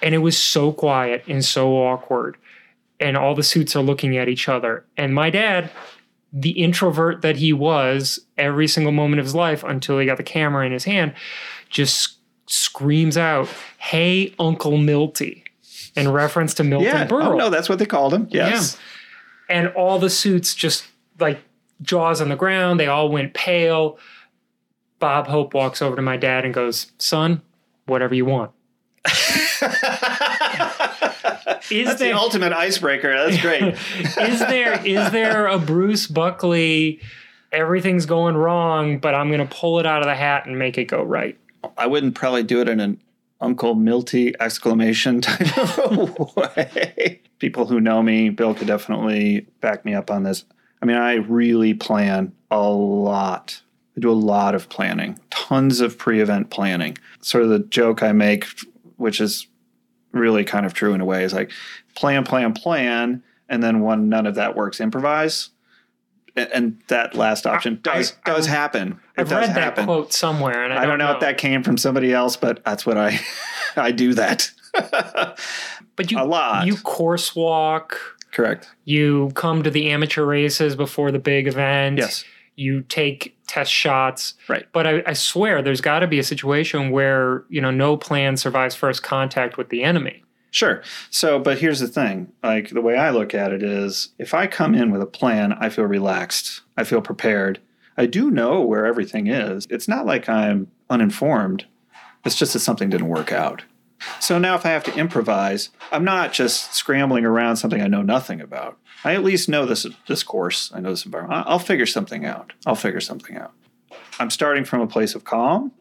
And 0.00 0.14
it 0.14 0.18
was 0.18 0.38
so 0.38 0.72
quiet 0.72 1.24
and 1.28 1.44
so 1.44 1.76
awkward. 1.76 2.36
And 3.04 3.16
all 3.16 3.34
the 3.34 3.42
suits 3.42 3.76
are 3.76 3.82
looking 3.82 4.16
at 4.16 4.28
each 4.28 4.48
other. 4.48 4.84
And 4.96 5.14
my 5.14 5.28
dad, 5.28 5.70
the 6.32 6.50
introvert 6.50 7.20
that 7.22 7.36
he 7.36 7.52
was 7.52 8.18
every 8.38 8.66
single 8.66 8.92
moment 8.92 9.20
of 9.20 9.26
his 9.26 9.34
life 9.34 9.62
until 9.62 9.98
he 9.98 10.06
got 10.06 10.16
the 10.16 10.22
camera 10.22 10.64
in 10.64 10.72
his 10.72 10.84
hand, 10.84 11.12
just 11.68 12.16
screams 12.46 13.16
out, 13.18 13.48
Hey, 13.78 14.34
Uncle 14.38 14.78
Milty, 14.78 15.44
in 15.94 16.10
reference 16.10 16.54
to 16.54 16.64
Milton 16.64 16.88
Yeah. 16.88 17.06
Oh, 17.10 17.14
Berle. 17.14 17.26
Oh, 17.26 17.36
no, 17.36 17.50
that's 17.50 17.68
what 17.68 17.78
they 17.78 17.86
called 17.86 18.14
him. 18.14 18.26
Yes. 18.30 18.78
And 19.50 19.68
all 19.68 19.98
the 19.98 20.10
suits 20.10 20.54
just 20.54 20.86
like 21.20 21.40
jaws 21.82 22.20
on 22.22 22.30
the 22.30 22.36
ground, 22.36 22.80
they 22.80 22.86
all 22.86 23.10
went 23.10 23.34
pale. 23.34 23.98
Bob 24.98 25.26
Hope 25.26 25.52
walks 25.52 25.82
over 25.82 25.94
to 25.96 26.02
my 26.02 26.16
dad 26.16 26.44
and 26.46 26.54
goes, 26.54 26.90
Son, 26.98 27.42
whatever 27.86 28.14
you 28.14 28.24
want. 28.24 28.50
Is 31.70 31.86
That's 31.86 32.00
the 32.00 32.12
ultimate 32.12 32.52
icebreaker. 32.52 33.12
That's 33.12 33.40
great. 33.40 33.62
is 33.98 34.38
there 34.40 34.84
is 34.84 35.10
there 35.10 35.46
a 35.46 35.58
Bruce 35.58 36.06
Buckley 36.06 37.00
everything's 37.54 38.04
going 38.04 38.36
wrong, 38.36 38.98
but 38.98 39.14
I'm 39.14 39.28
going 39.28 39.46
to 39.46 39.54
pull 39.54 39.78
it 39.78 39.86
out 39.86 40.02
of 40.02 40.06
the 40.06 40.14
hat 40.14 40.46
and 40.46 40.58
make 40.58 40.76
it 40.76 40.86
go 40.86 41.02
right. 41.02 41.38
I 41.78 41.86
wouldn't 41.86 42.14
probably 42.14 42.42
do 42.42 42.60
it 42.60 42.68
in 42.68 42.80
an 42.80 43.00
Uncle 43.40 43.74
Milty 43.74 44.34
exclamation 44.40 45.20
type 45.20 45.56
of 45.78 46.36
way. 46.36 47.22
People 47.38 47.66
who 47.66 47.80
know 47.80 48.02
me, 48.02 48.30
Bill 48.30 48.54
could 48.54 48.66
definitely 48.66 49.46
back 49.60 49.84
me 49.84 49.94
up 49.94 50.10
on 50.10 50.24
this. 50.24 50.44
I 50.82 50.86
mean, 50.86 50.96
I 50.96 51.14
really 51.14 51.72
plan 51.72 52.32
a 52.50 52.68
lot. 52.68 53.60
I 53.96 54.00
do 54.00 54.10
a 54.10 54.12
lot 54.12 54.54
of 54.54 54.68
planning, 54.68 55.18
tons 55.30 55.80
of 55.80 55.96
pre 55.96 56.20
event 56.20 56.50
planning. 56.50 56.98
Sort 57.20 57.44
of 57.44 57.50
the 57.50 57.60
joke 57.60 58.02
I 58.02 58.12
make, 58.12 58.46
which 58.96 59.20
is 59.20 59.46
really 60.14 60.44
kind 60.44 60.64
of 60.64 60.74
true 60.74 60.94
in 60.94 61.00
a 61.00 61.04
way, 61.04 61.24
is 61.24 61.32
like 61.32 61.50
plan, 61.94 62.24
plan, 62.24 62.52
plan. 62.54 63.22
And 63.48 63.62
then 63.62 63.80
when 63.80 64.08
none 64.08 64.26
of 64.26 64.36
that 64.36 64.56
works, 64.56 64.80
improvise 64.80 65.50
and 66.36 66.82
that 66.88 67.14
last 67.14 67.46
option 67.46 67.78
does 67.82 68.14
I, 68.24 68.32
does 68.32 68.46
happen. 68.46 69.00
It 69.16 69.22
I've 69.22 69.28
does 69.28 69.48
read 69.48 69.56
happen. 69.56 69.86
that 69.86 69.92
quote 69.92 70.12
somewhere, 70.12 70.64
and 70.64 70.72
I, 70.72 70.82
I 70.82 70.86
don't, 70.86 70.98
know, 70.98 71.06
know, 71.06 71.14
if 71.14 71.20
that 71.20 71.38
came 71.38 71.62
from 71.62 71.78
somebody 71.78 72.12
else, 72.12 72.36
but 72.36 72.64
that's 72.64 72.84
what 72.84 72.98
I 72.98 73.20
I 73.76 73.92
do 73.92 74.14
that. 74.14 74.50
but 75.96 76.10
you 76.10 76.18
a 76.18 76.24
lot. 76.24 76.66
You 76.66 76.76
course 76.76 77.36
walk. 77.36 77.98
Correct. 78.32 78.68
You 78.84 79.30
come 79.34 79.62
to 79.62 79.70
the 79.70 79.90
amateur 79.90 80.24
races 80.24 80.74
before 80.74 81.12
the 81.12 81.20
big 81.20 81.46
event. 81.46 81.98
Yes. 81.98 82.24
You 82.56 82.82
take 82.82 83.33
test 83.54 83.70
shots. 83.70 84.34
Right. 84.48 84.66
But 84.72 84.86
I, 84.86 85.02
I 85.06 85.12
swear, 85.12 85.62
there's 85.62 85.80
got 85.80 86.00
to 86.00 86.08
be 86.08 86.18
a 86.18 86.24
situation 86.24 86.90
where 86.90 87.44
you 87.48 87.60
know 87.60 87.70
no 87.70 87.96
plan 87.96 88.36
survives 88.36 88.74
first 88.74 89.02
contact 89.02 89.56
with 89.56 89.68
the 89.68 89.84
enemy. 89.84 90.24
Sure. 90.50 90.82
So, 91.10 91.38
but 91.40 91.58
here's 91.58 91.80
the 91.80 91.88
thing 91.88 92.32
like, 92.44 92.70
the 92.70 92.80
way 92.80 92.96
I 92.96 93.10
look 93.10 93.34
at 93.34 93.52
it 93.52 93.62
is 93.62 94.10
if 94.18 94.34
I 94.34 94.46
come 94.46 94.74
in 94.74 94.92
with 94.92 95.02
a 95.02 95.06
plan, 95.06 95.52
I 95.54 95.68
feel 95.68 95.84
relaxed, 95.84 96.60
I 96.76 96.84
feel 96.84 97.00
prepared. 97.00 97.60
I 97.96 98.06
do 98.06 98.30
know 98.30 98.60
where 98.60 98.86
everything 98.86 99.26
is. 99.26 99.66
It's 99.70 99.88
not 99.88 100.06
like 100.06 100.28
I'm 100.28 100.68
uninformed, 100.90 101.66
it's 102.24 102.36
just 102.36 102.52
that 102.52 102.60
something 102.60 102.88
didn't 102.88 103.08
work 103.08 103.32
out. 103.32 103.64
So 104.20 104.38
now, 104.38 104.54
if 104.54 104.64
I 104.66 104.70
have 104.70 104.84
to 104.84 104.94
improvise, 104.94 105.70
I'm 105.92 106.04
not 106.04 106.32
just 106.32 106.74
scrambling 106.74 107.24
around 107.24 107.56
something 107.56 107.80
I 107.80 107.86
know 107.86 108.02
nothing 108.02 108.40
about. 108.40 108.78
I 109.04 109.14
at 109.14 109.24
least 109.24 109.48
know 109.48 109.66
this 109.66 109.86
this 110.08 110.22
course. 110.22 110.70
I 110.74 110.80
know 110.80 110.90
this 110.90 111.04
environment. 111.04 111.44
I'll 111.46 111.58
figure 111.58 111.86
something 111.86 112.24
out. 112.24 112.52
I'll 112.66 112.74
figure 112.74 113.00
something 113.00 113.36
out. 113.36 113.52
I'm 114.18 114.30
starting 114.30 114.64
from 114.64 114.80
a 114.80 114.86
place 114.86 115.14
of 115.14 115.24
calm, 115.24 115.72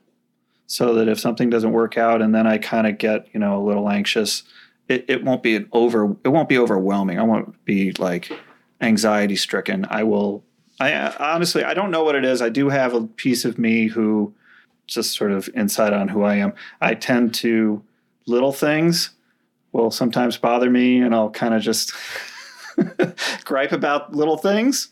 so 0.67 0.93
that 0.95 1.07
if 1.07 1.19
something 1.19 1.49
doesn't 1.49 1.71
work 1.71 1.97
out, 1.97 2.21
and 2.21 2.35
then 2.35 2.45
I 2.47 2.57
kind 2.57 2.87
of 2.87 2.97
get 2.97 3.27
you 3.33 3.39
know 3.39 3.61
a 3.61 3.63
little 3.63 3.89
anxious, 3.89 4.43
it, 4.87 5.05
it 5.07 5.23
won't 5.23 5.43
be 5.43 5.55
an 5.55 5.69
over 5.71 6.15
it 6.23 6.29
won't 6.29 6.49
be 6.49 6.57
overwhelming. 6.57 7.19
I 7.19 7.23
won't 7.23 7.63
be 7.65 7.93
like 7.93 8.31
anxiety 8.81 9.35
stricken. 9.35 9.85
I 9.89 10.03
will 10.03 10.43
I 10.79 10.93
honestly 11.19 11.63
I 11.63 11.73
don't 11.73 11.91
know 11.91 12.03
what 12.03 12.15
it 12.15 12.25
is. 12.25 12.41
I 12.41 12.49
do 12.49 12.69
have 12.69 12.93
a 12.93 13.07
piece 13.07 13.45
of 13.45 13.57
me 13.57 13.87
who 13.87 14.33
just 14.85 15.15
sort 15.15 15.31
of 15.31 15.49
insight 15.55 15.93
on 15.93 16.09
who 16.09 16.23
I 16.23 16.35
am. 16.35 16.53
I 16.81 16.93
tend 16.95 17.33
to 17.35 17.83
little 18.25 18.51
things 18.51 19.11
will 19.71 19.91
sometimes 19.91 20.37
bother 20.37 20.69
me 20.69 21.01
and 21.01 21.13
I'll 21.13 21.31
kind 21.31 21.53
of 21.53 21.61
just 21.61 21.93
gripe 23.43 23.71
about 23.71 24.15
little 24.15 24.37
things. 24.37 24.89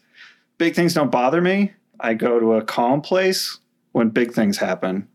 Big 0.58 0.76
things 0.76 0.94
don't 0.94 1.12
bother 1.12 1.42
me. 1.42 1.74
I 2.00 2.14
go 2.14 2.40
to 2.40 2.54
a 2.54 2.64
calm 2.64 3.02
place 3.02 3.60
when 3.92 4.10
big 4.10 4.34
things 4.34 4.58
happen. 4.58 5.08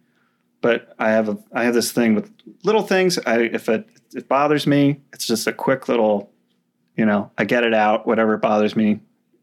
But 0.61 0.95
I 0.99 1.11
have 1.11 1.29
a 1.29 1.39
I 1.53 1.64
have 1.64 1.75
this 1.75 1.93
thing 1.93 2.14
with 2.14 2.33
little 2.64 2.83
things. 2.83 3.19
I 3.27 3.41
if 3.41 3.69
it 3.69 3.87
it 4.14 4.29
bothers 4.29 4.67
me, 4.67 5.01
it's 5.12 5.27
just 5.27 5.47
a 5.47 5.53
quick 5.53 5.89
little, 5.89 6.33
you 6.97 7.05
know, 7.05 7.31
I 7.37 7.45
get 7.45 7.64
it 7.64 7.75
out. 7.75 8.07
Whatever 8.07 8.39
bothers 8.39 8.75
me, 8.75 9.01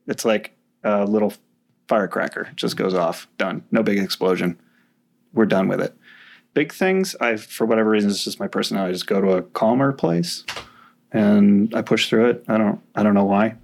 it's 0.07 0.25
like 0.25 0.55
a 0.83 1.05
little 1.05 1.33
firecracker. 1.87 2.47
It 2.51 2.55
just 2.55 2.75
goes 2.75 2.93
off. 2.93 3.27
Done. 3.37 3.63
No 3.71 3.83
big 3.83 3.99
explosion. 3.99 4.59
We're 5.33 5.45
done 5.45 5.67
with 5.67 5.79
it. 5.81 5.95
Big 6.53 6.71
things, 6.71 7.15
I 7.19 7.37
for 7.37 7.65
whatever 7.65 7.89
reason, 7.89 8.11
it's 8.11 8.23
just 8.23 8.39
my 8.39 8.47
personality. 8.47 8.91
I 8.91 8.93
just 8.93 9.07
go 9.07 9.19
to 9.19 9.31
a 9.31 9.41
calmer 9.41 9.91
place, 9.91 10.43
and 11.11 11.73
I 11.73 11.81
push 11.81 12.09
through 12.09 12.29
it. 12.29 12.45
I 12.47 12.59
don't. 12.59 12.79
I 12.93 13.01
don't 13.01 13.15
know 13.15 13.25
why. 13.25 13.55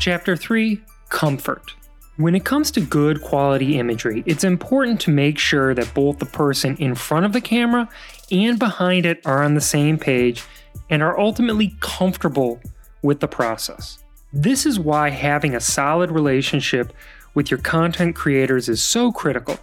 Chapter 0.00 0.34
3 0.34 0.82
Comfort. 1.10 1.74
When 2.16 2.34
it 2.34 2.44
comes 2.44 2.72
to 2.72 2.80
good 2.80 3.22
quality 3.22 3.78
imagery, 3.78 4.24
it's 4.26 4.42
important 4.42 5.00
to 5.02 5.10
make 5.10 5.38
sure 5.38 5.74
that 5.74 5.94
both 5.94 6.18
the 6.18 6.26
person 6.26 6.76
in 6.78 6.96
front 6.96 7.24
of 7.24 7.32
the 7.32 7.40
camera 7.40 7.88
and 8.32 8.58
behind 8.58 9.06
it 9.06 9.24
are 9.24 9.44
on 9.44 9.54
the 9.54 9.60
same 9.60 9.96
page 9.96 10.42
and 10.90 11.02
are 11.02 11.18
ultimately 11.18 11.74
comfortable 11.80 12.60
with 13.02 13.20
the 13.20 13.28
process. 13.28 13.98
This 14.32 14.66
is 14.66 14.78
why 14.78 15.10
having 15.10 15.54
a 15.54 15.60
solid 15.60 16.10
relationship 16.10 16.92
with 17.34 17.50
your 17.50 17.58
content 17.58 18.14
creators 18.14 18.68
is 18.68 18.82
so 18.82 19.10
critical, 19.10 19.58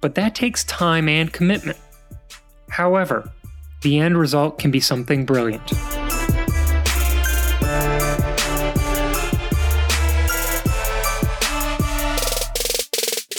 but 0.00 0.14
that 0.14 0.34
takes 0.34 0.64
time 0.64 1.08
and 1.08 1.32
commitment. 1.32 1.78
However, 2.70 3.32
the 3.82 3.98
end 3.98 4.18
result 4.18 4.58
can 4.58 4.70
be 4.70 4.80
something 4.80 5.24
brilliant. 5.24 5.72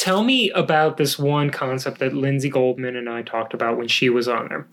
tell 0.10 0.24
me 0.24 0.50
about 0.52 0.98
this 0.98 1.20
one 1.20 1.52
concept 1.52 2.00
that 2.00 2.16
Lindsay 2.16 2.50
Goldman 2.50 2.96
and 2.96 3.08
I 3.08 3.22
talked 3.22 3.54
about 3.54 3.78
when 3.78 3.88
she 3.88 4.10
was 4.10 4.28
on 4.28 4.48
there. 4.48 4.68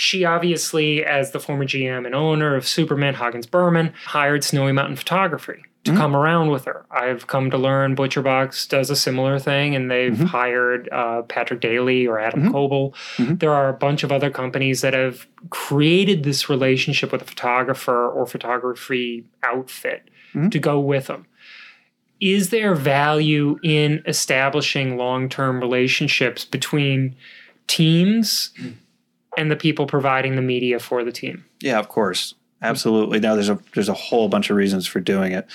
She 0.00 0.24
obviously, 0.24 1.04
as 1.04 1.32
the 1.32 1.40
former 1.40 1.64
GM 1.64 2.06
and 2.06 2.14
owner 2.14 2.54
of 2.54 2.62
Supermint 2.62 3.16
Hagens 3.16 3.50
Berman, 3.50 3.92
hired 4.06 4.44
Snowy 4.44 4.70
Mountain 4.70 4.94
Photography 4.94 5.64
to 5.82 5.90
mm-hmm. 5.90 6.00
come 6.00 6.14
around 6.14 6.50
with 6.50 6.66
her. 6.66 6.86
I've 6.88 7.26
come 7.26 7.50
to 7.50 7.58
learn 7.58 7.96
ButcherBox 7.96 8.68
does 8.68 8.90
a 8.90 8.94
similar 8.94 9.40
thing, 9.40 9.74
and 9.74 9.90
they've 9.90 10.12
mm-hmm. 10.12 10.26
hired 10.26 10.88
uh, 10.90 11.22
Patrick 11.22 11.60
Daly 11.60 12.06
or 12.06 12.20
Adam 12.20 12.42
mm-hmm. 12.42 12.52
Coble. 12.52 12.94
Mm-hmm. 13.16 13.38
There 13.38 13.52
are 13.52 13.68
a 13.68 13.72
bunch 13.72 14.04
of 14.04 14.12
other 14.12 14.30
companies 14.30 14.82
that 14.82 14.94
have 14.94 15.26
created 15.50 16.22
this 16.22 16.48
relationship 16.48 17.10
with 17.10 17.22
a 17.22 17.24
photographer 17.24 18.08
or 18.08 18.24
photography 18.24 19.26
outfit 19.42 20.08
mm-hmm. 20.32 20.50
to 20.50 20.58
go 20.60 20.78
with 20.78 21.08
them 21.08 21.26
is 22.20 22.50
there 22.50 22.74
value 22.74 23.60
in 23.62 24.02
establishing 24.04 24.96
long-term 24.96 25.60
relationships 25.60 26.44
between 26.44 27.14
teams 27.68 28.50
and 29.36 29.50
the 29.50 29.56
people 29.56 29.86
providing 29.86 30.36
the 30.36 30.42
media 30.42 30.78
for 30.78 31.04
the 31.04 31.12
team? 31.12 31.44
Yeah, 31.60 31.78
of 31.78 31.88
course. 31.88 32.34
Absolutely. 32.62 33.20
Now 33.20 33.34
there's 33.34 33.50
a 33.50 33.58
there's 33.74 33.88
a 33.88 33.94
whole 33.94 34.28
bunch 34.28 34.50
of 34.50 34.56
reasons 34.56 34.86
for 34.86 35.00
doing 35.00 35.32
it. 35.32 35.46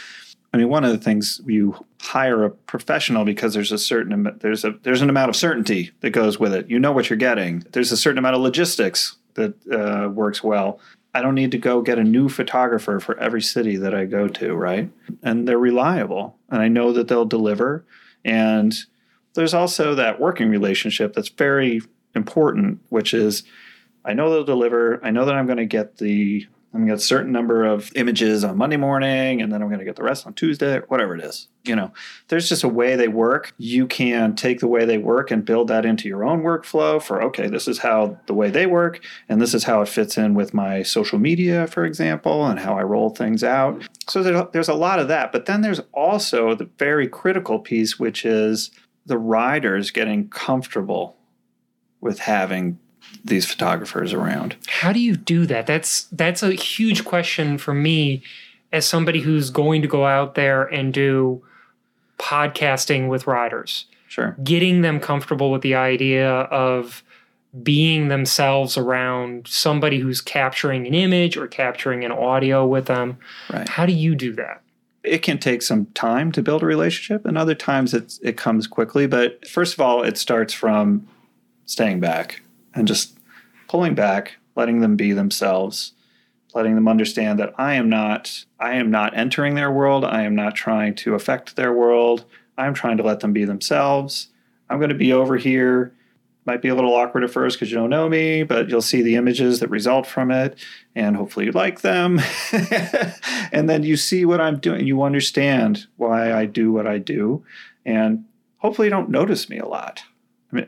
I 0.54 0.58
mean, 0.58 0.70
one 0.70 0.84
of 0.84 0.92
the 0.92 1.00
things 1.00 1.42
you 1.46 1.84
hire 2.00 2.44
a 2.44 2.50
professional 2.52 3.26
because 3.26 3.54
there's 3.54 3.72
a 3.72 3.78
certain 3.78 4.38
there's 4.40 4.64
a 4.64 4.72
there's 4.84 5.02
an 5.02 5.10
amount 5.10 5.30
of 5.30 5.36
certainty 5.36 5.92
that 6.02 6.12
goes 6.12 6.40
with 6.40 6.54
it. 6.54 6.70
You 6.70 6.80
know 6.80 6.92
what 6.92 7.10
you're 7.10 7.18
getting. 7.18 7.66
There's 7.72 7.92
a 7.92 7.98
certain 7.98 8.20
amount 8.20 8.36
of 8.36 8.42
logistics 8.42 9.18
that 9.34 9.56
uh, 9.72 10.10
works 10.10 10.44
well. 10.44 10.80
I 11.16 11.22
don't 11.22 11.36
need 11.36 11.52
to 11.52 11.58
go 11.58 11.82
get 11.82 12.00
a 12.00 12.04
new 12.04 12.28
photographer 12.30 13.00
for 13.00 13.18
every 13.20 13.42
city 13.42 13.78
that 13.78 13.94
I 13.94 14.06
go 14.06 14.28
to, 14.28 14.54
right? 14.54 14.90
And 15.22 15.48
they're 15.48 15.60
reliable 15.60 16.38
and 16.50 16.62
I 16.62 16.68
know 16.68 16.92
that 16.94 17.08
they'll 17.08 17.26
deliver. 17.26 17.86
And 18.26 18.76
there's 19.36 19.54
also 19.54 19.96
that 19.96 20.20
working 20.20 20.50
relationship 20.50 21.14
that's 21.14 21.30
very 21.30 21.82
important, 22.16 22.80
which 22.90 23.14
is 23.14 23.44
I 24.06 24.14
know 24.14 24.30
they'll 24.30 24.44
deliver. 24.44 25.04
I 25.04 25.12
know 25.12 25.26
that 25.26 25.36
I'm 25.36 25.46
going 25.46 25.58
to 25.58 25.66
get 25.66 25.98
the 25.98 26.48
I'm 26.74 26.80
going 26.80 26.88
to 26.88 26.94
get 26.94 27.04
a 27.04 27.06
certain 27.06 27.32
number 27.32 27.66
of 27.66 27.92
images 27.96 28.44
on 28.44 28.58
Monday 28.58 28.78
morning, 28.78 29.44
and 29.44 29.52
then 29.52 29.62
I'm 29.62 29.68
going 29.68 29.78
to 29.78 29.86
get 29.86 29.96
the 29.96 30.04
rest 30.04 30.26
on 30.26 30.34
Tuesday, 30.34 30.80
whatever 30.88 31.16
it 31.16 31.24
is. 31.24 31.48
You 31.66 31.76
know, 31.76 31.94
there's 32.30 32.50
just 32.50 32.64
a 32.64 32.68
way 32.68 32.96
they 32.96 33.08
work. 33.08 33.54
You 33.60 33.86
can 33.86 34.36
take 34.36 34.60
the 34.60 34.68
way 34.68 34.84
they 34.84 34.98
work 34.98 35.30
and 35.30 35.46
build 35.46 35.68
that 35.68 35.86
into 35.86 36.08
your 36.08 36.26
own 36.26 36.42
workflow 36.42 37.00
for, 37.00 37.22
okay, 37.26 37.48
this 37.48 37.68
is 37.68 37.78
how 37.78 38.20
the 38.26 38.34
way 38.34 38.50
they 38.50 38.66
work, 38.66 39.06
and 39.30 39.40
this 39.40 39.54
is 39.54 39.66
how 39.66 39.84
it 39.84 39.88
fits 39.88 40.18
in 40.18 40.34
with 40.34 40.52
my 40.56 40.82
social 40.82 41.20
media, 41.20 41.68
for 41.68 41.86
example, 41.86 42.48
and 42.48 42.60
how 42.60 42.76
I 42.76 42.82
roll 42.82 43.12
things 43.12 43.44
out. 43.44 43.88
So 44.10 44.24
there's 44.24 44.68
a 44.68 44.74
lot 44.74 44.98
of 44.98 45.08
that. 45.10 45.32
But 45.32 45.46
then 45.46 45.62
there's 45.62 45.82
also 45.92 46.56
the 46.56 46.70
very 46.80 47.08
critical 47.08 47.60
piece, 47.60 48.00
which 48.00 48.26
is 48.26 48.72
the 49.06 49.20
riders 49.20 49.92
getting 49.92 50.28
comfortable 50.28 51.18
with 52.02 52.18
having 52.18 52.80
these 53.24 53.46
photographers 53.46 54.14
around. 54.14 54.56
How 54.68 54.94
do 54.94 55.00
you 55.00 55.16
do 55.16 55.46
that? 55.46 55.68
That's 55.68 56.04
that's 56.12 56.44
a 56.44 56.54
huge 56.54 57.06
question 57.06 57.58
for 57.58 57.74
me 57.74 58.22
as 58.72 58.86
somebody 58.86 59.22
who's 59.22 59.50
going 59.50 59.82
to 59.82 59.88
go 59.88 60.06
out 60.06 60.36
there 60.36 60.64
and 60.64 60.94
do 60.94 61.44
podcasting 62.20 63.10
with 63.10 63.28
riders. 63.28 63.86
Sure. 64.08 64.36
Getting 64.44 64.82
them 64.82 65.00
comfortable 65.00 65.52
with 65.52 65.62
the 65.62 65.76
idea 65.76 66.30
of 66.30 67.04
being 67.62 68.08
themselves 68.08 68.78
around 68.78 69.48
somebody 69.48 70.00
who's 70.00 70.22
capturing 70.22 70.88
an 70.88 70.94
image 70.94 71.38
or 71.38 71.48
capturing 71.48 72.04
an 72.04 72.12
audio 72.12 72.66
with 72.66 72.86
them. 72.86 73.18
Right. 73.52 73.68
How 73.68 73.86
do 73.86 73.94
you 73.94 74.16
do 74.16 74.34
that? 74.34 74.62
It 75.04 75.20
can 75.20 75.38
take 75.38 75.62
some 75.62 75.88
time 75.88 76.32
to 76.32 76.42
build 76.42 76.64
a 76.64 76.66
relationship, 76.66 77.26
and 77.26 77.38
other 77.38 77.56
times 77.56 77.94
it's, 77.94 78.20
it 78.24 78.38
comes 78.38 78.68
quickly. 78.68 79.06
But 79.06 79.46
first 79.48 79.74
of 79.74 79.82
all, 79.82 80.02
it 80.02 80.18
starts 80.18 80.54
from 80.54 81.08
staying 81.66 82.00
back 82.00 82.42
and 82.74 82.88
just 82.88 83.18
pulling 83.68 83.96
back, 83.96 84.36
letting 84.56 84.82
them 84.82 84.96
be 84.96 85.14
themselves, 85.14 85.94
letting 86.54 86.76
them 86.76 86.88
understand 86.88 87.40
that 87.40 87.54
I 87.58 87.76
am 87.76 87.90
not 87.90 88.46
I 88.60 88.76
am 88.76 88.92
not 88.92 89.18
entering 89.18 89.56
their 89.56 89.72
world, 89.72 90.06
I 90.06 90.24
am 90.24 90.36
not 90.36 90.56
trying 90.56 90.96
to 90.96 91.16
affect 91.16 91.56
their 91.56 91.74
world. 91.74 92.26
I'm 92.58 92.74
trying 92.74 92.98
to 92.98 93.04
let 93.04 93.22
them 93.22 93.34
be 93.34 93.46
themselves. 93.46 94.28
I'm 94.70 94.78
going 94.78 94.90
to 94.90 94.96
be 94.96 95.12
over 95.12 95.38
here 95.38 95.94
might 96.46 96.62
be 96.62 96.68
a 96.68 96.76
little 96.76 96.94
awkward 96.94 97.24
at 97.24 97.32
first 97.32 97.58
because 97.58 97.72
you 97.72 97.78
don't 97.78 97.90
know 97.90 98.10
me, 98.10 98.44
but 98.44 98.70
you'll 98.70 98.82
see 98.82 99.02
the 99.02 99.16
images 99.16 99.60
that 99.60 99.70
result 99.70 100.06
from 100.06 100.32
it, 100.32 100.58
and 100.96 101.16
hopefully 101.16 101.46
you 101.46 101.52
like 101.52 101.82
them. 101.82 102.20
and 103.52 103.70
then 103.70 103.84
you 103.84 103.96
see 103.96 104.26
what 104.26 104.42
I'm 104.42 104.60
doing. 104.60 104.86
You 104.86 105.04
understand 105.04 105.88
why 105.98 106.34
I 106.34 106.46
do 106.46 106.72
what 106.72 106.88
I 106.88 106.98
do, 106.98 107.44
and 107.86 108.26
hopefully 108.58 108.88
you 108.88 108.92
don't 108.92 109.10
notice 109.10 109.50
me 109.50 109.58
a 109.58 109.66
lot. 109.66 110.04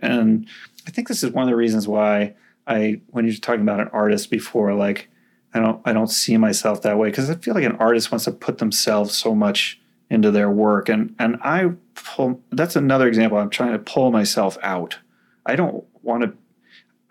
And 0.01 0.47
I 0.87 0.91
think 0.91 1.07
this 1.07 1.23
is 1.23 1.31
one 1.31 1.43
of 1.43 1.49
the 1.49 1.55
reasons 1.55 1.87
why 1.87 2.35
I, 2.67 3.01
when 3.07 3.25
you're 3.25 3.35
talking 3.35 3.61
about 3.61 3.79
an 3.79 3.89
artist 3.89 4.29
before, 4.29 4.73
like 4.73 5.09
I 5.53 5.59
don't, 5.59 5.81
I 5.85 5.93
don't 5.93 6.09
see 6.09 6.37
myself 6.37 6.81
that 6.83 6.97
way 6.97 7.09
because 7.09 7.29
I 7.29 7.35
feel 7.35 7.53
like 7.53 7.63
an 7.63 7.77
artist 7.77 8.11
wants 8.11 8.25
to 8.25 8.31
put 8.31 8.57
themselves 8.57 9.15
so 9.15 9.33
much 9.33 9.79
into 10.09 10.29
their 10.29 10.51
work, 10.51 10.87
and 10.87 11.15
and 11.17 11.37
I 11.41 11.71
pull. 11.95 12.41
That's 12.51 12.75
another 12.75 13.07
example. 13.07 13.39
I'm 13.39 13.49
trying 13.49 13.71
to 13.71 13.79
pull 13.79 14.11
myself 14.11 14.57
out 14.61 14.99
I 15.45 15.55
don't 15.55 15.85
want 16.01 16.23
to 16.23 16.33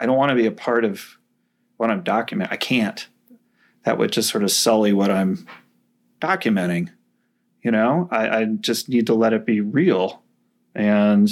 I 0.00 0.06
don't 0.06 0.16
want 0.16 0.30
to 0.30 0.34
be 0.36 0.46
a 0.46 0.52
part 0.52 0.84
of 0.84 1.18
what 1.76 1.90
I'm 1.90 2.02
documenting. 2.02 2.50
I 2.50 2.56
can't. 2.56 3.06
That 3.84 3.98
would 3.98 4.12
just 4.12 4.30
sort 4.30 4.42
of 4.42 4.50
sully 4.50 4.92
what 4.92 5.10
I'm 5.10 5.46
documenting. 6.20 6.90
You 7.62 7.70
know, 7.70 8.08
I, 8.10 8.40
I 8.40 8.44
just 8.44 8.88
need 8.88 9.06
to 9.06 9.14
let 9.14 9.32
it 9.32 9.46
be 9.46 9.60
real. 9.60 10.22
And 10.74 11.30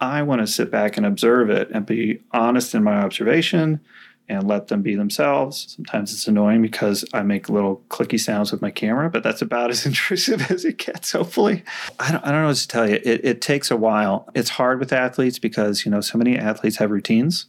I 0.00 0.22
want 0.22 0.40
to 0.40 0.46
sit 0.46 0.70
back 0.70 0.96
and 0.96 1.06
observe 1.06 1.50
it 1.50 1.70
and 1.70 1.86
be 1.86 2.20
honest 2.32 2.74
in 2.74 2.82
my 2.82 2.98
observation 2.98 3.80
and 4.28 4.46
let 4.46 4.68
them 4.68 4.82
be 4.82 4.96
themselves. 4.96 5.74
Sometimes 5.76 6.12
it's 6.12 6.26
annoying 6.26 6.60
because 6.60 7.04
I 7.14 7.22
make 7.22 7.48
little 7.48 7.82
clicky 7.88 8.18
sounds 8.18 8.50
with 8.50 8.60
my 8.60 8.70
camera, 8.70 9.08
but 9.08 9.22
that's 9.22 9.42
about 9.42 9.70
as 9.70 9.86
intrusive 9.86 10.50
as 10.50 10.64
it 10.64 10.78
gets, 10.78 11.12
hopefully. 11.12 11.62
I 12.00 12.12
don't, 12.12 12.24
I 12.24 12.32
don't 12.32 12.42
know 12.42 12.48
what 12.48 12.56
to 12.56 12.68
tell 12.68 12.88
you. 12.88 13.00
It, 13.04 13.24
it 13.24 13.40
takes 13.40 13.70
a 13.70 13.76
while. 13.76 14.28
It's 14.34 14.50
hard 14.50 14.80
with 14.80 14.92
athletes 14.92 15.38
because, 15.38 15.84
you 15.84 15.90
know, 15.90 16.00
so 16.00 16.18
many 16.18 16.36
athletes 16.36 16.76
have 16.78 16.90
routines. 16.90 17.46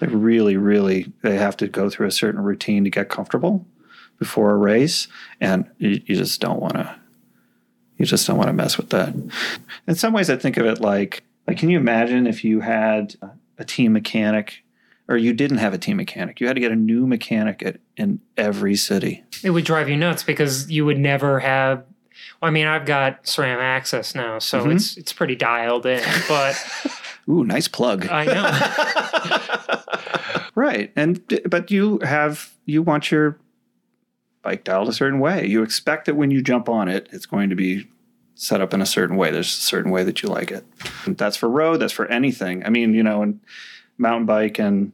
They 0.00 0.06
really, 0.06 0.56
really, 0.56 1.12
they 1.22 1.36
have 1.36 1.56
to 1.58 1.68
go 1.68 1.90
through 1.90 2.06
a 2.06 2.12
certain 2.12 2.42
routine 2.42 2.84
to 2.84 2.90
get 2.90 3.08
comfortable 3.08 3.66
before 4.18 4.50
a 4.50 4.56
race. 4.56 5.08
And 5.40 5.70
you, 5.78 6.00
you 6.04 6.16
just 6.16 6.40
don't 6.40 6.60
want 6.60 6.74
to, 6.74 6.94
you 7.96 8.06
just 8.06 8.26
don't 8.26 8.38
want 8.38 8.48
to 8.48 8.54
mess 8.54 8.76
with 8.76 8.90
that. 8.90 9.14
In 9.86 9.94
some 9.94 10.12
ways, 10.12 10.30
I 10.30 10.36
think 10.36 10.56
of 10.56 10.66
it 10.66 10.80
like, 10.80 11.22
like, 11.50 11.58
can 11.58 11.68
you 11.68 11.78
imagine 11.78 12.26
if 12.26 12.44
you 12.44 12.60
had 12.60 13.16
a 13.58 13.64
team 13.64 13.92
mechanic 13.92 14.62
or 15.10 15.16
you 15.16 15.32
didn't 15.32 15.58
have 15.58 15.74
a 15.74 15.78
team 15.78 15.96
mechanic. 15.96 16.40
You 16.40 16.46
had 16.46 16.54
to 16.54 16.60
get 16.60 16.70
a 16.70 16.76
new 16.76 17.04
mechanic 17.04 17.64
at, 17.64 17.80
in 17.96 18.20
every 18.36 18.76
city. 18.76 19.24
It 19.42 19.50
would 19.50 19.64
drive 19.64 19.88
you 19.88 19.96
nuts 19.96 20.22
because 20.22 20.70
you 20.70 20.86
would 20.86 20.98
never 20.98 21.40
have. 21.40 21.84
I 22.40 22.50
mean, 22.50 22.68
I've 22.68 22.86
got 22.86 23.24
SRAM 23.24 23.58
access 23.58 24.14
now, 24.14 24.38
so 24.38 24.60
mm-hmm. 24.60 24.70
it's 24.72 24.96
it's 24.96 25.12
pretty 25.12 25.34
dialed 25.34 25.84
in. 25.84 26.02
But 26.28 26.64
ooh, 27.28 27.44
nice 27.44 27.66
plug. 27.66 28.08
I 28.08 28.24
know. 28.24 28.50
right, 30.54 30.92
and 30.94 31.20
but 31.44 31.72
you 31.72 31.98
have 32.04 32.52
you 32.64 32.82
want 32.82 33.10
your 33.10 33.36
bike 34.42 34.62
dialed 34.62 34.88
a 34.88 34.92
certain 34.92 35.18
way. 35.18 35.44
You 35.44 35.62
expect 35.64 36.06
that 36.06 36.14
when 36.14 36.30
you 36.30 36.40
jump 36.40 36.68
on 36.68 36.88
it, 36.88 37.08
it's 37.10 37.26
going 37.26 37.50
to 37.50 37.56
be 37.56 37.88
set 38.40 38.62
up 38.62 38.72
in 38.72 38.80
a 38.80 38.86
certain 38.86 39.16
way. 39.16 39.30
There's 39.30 39.48
a 39.48 39.60
certain 39.60 39.90
way 39.90 40.02
that 40.02 40.22
you 40.22 40.30
like 40.30 40.50
it. 40.50 40.64
That's 41.06 41.36
for 41.36 41.46
road. 41.46 41.76
That's 41.76 41.92
for 41.92 42.06
anything. 42.06 42.64
I 42.64 42.70
mean, 42.70 42.94
you 42.94 43.02
know, 43.02 43.22
and 43.22 43.38
mountain 43.98 44.24
bike 44.24 44.58
and 44.58 44.92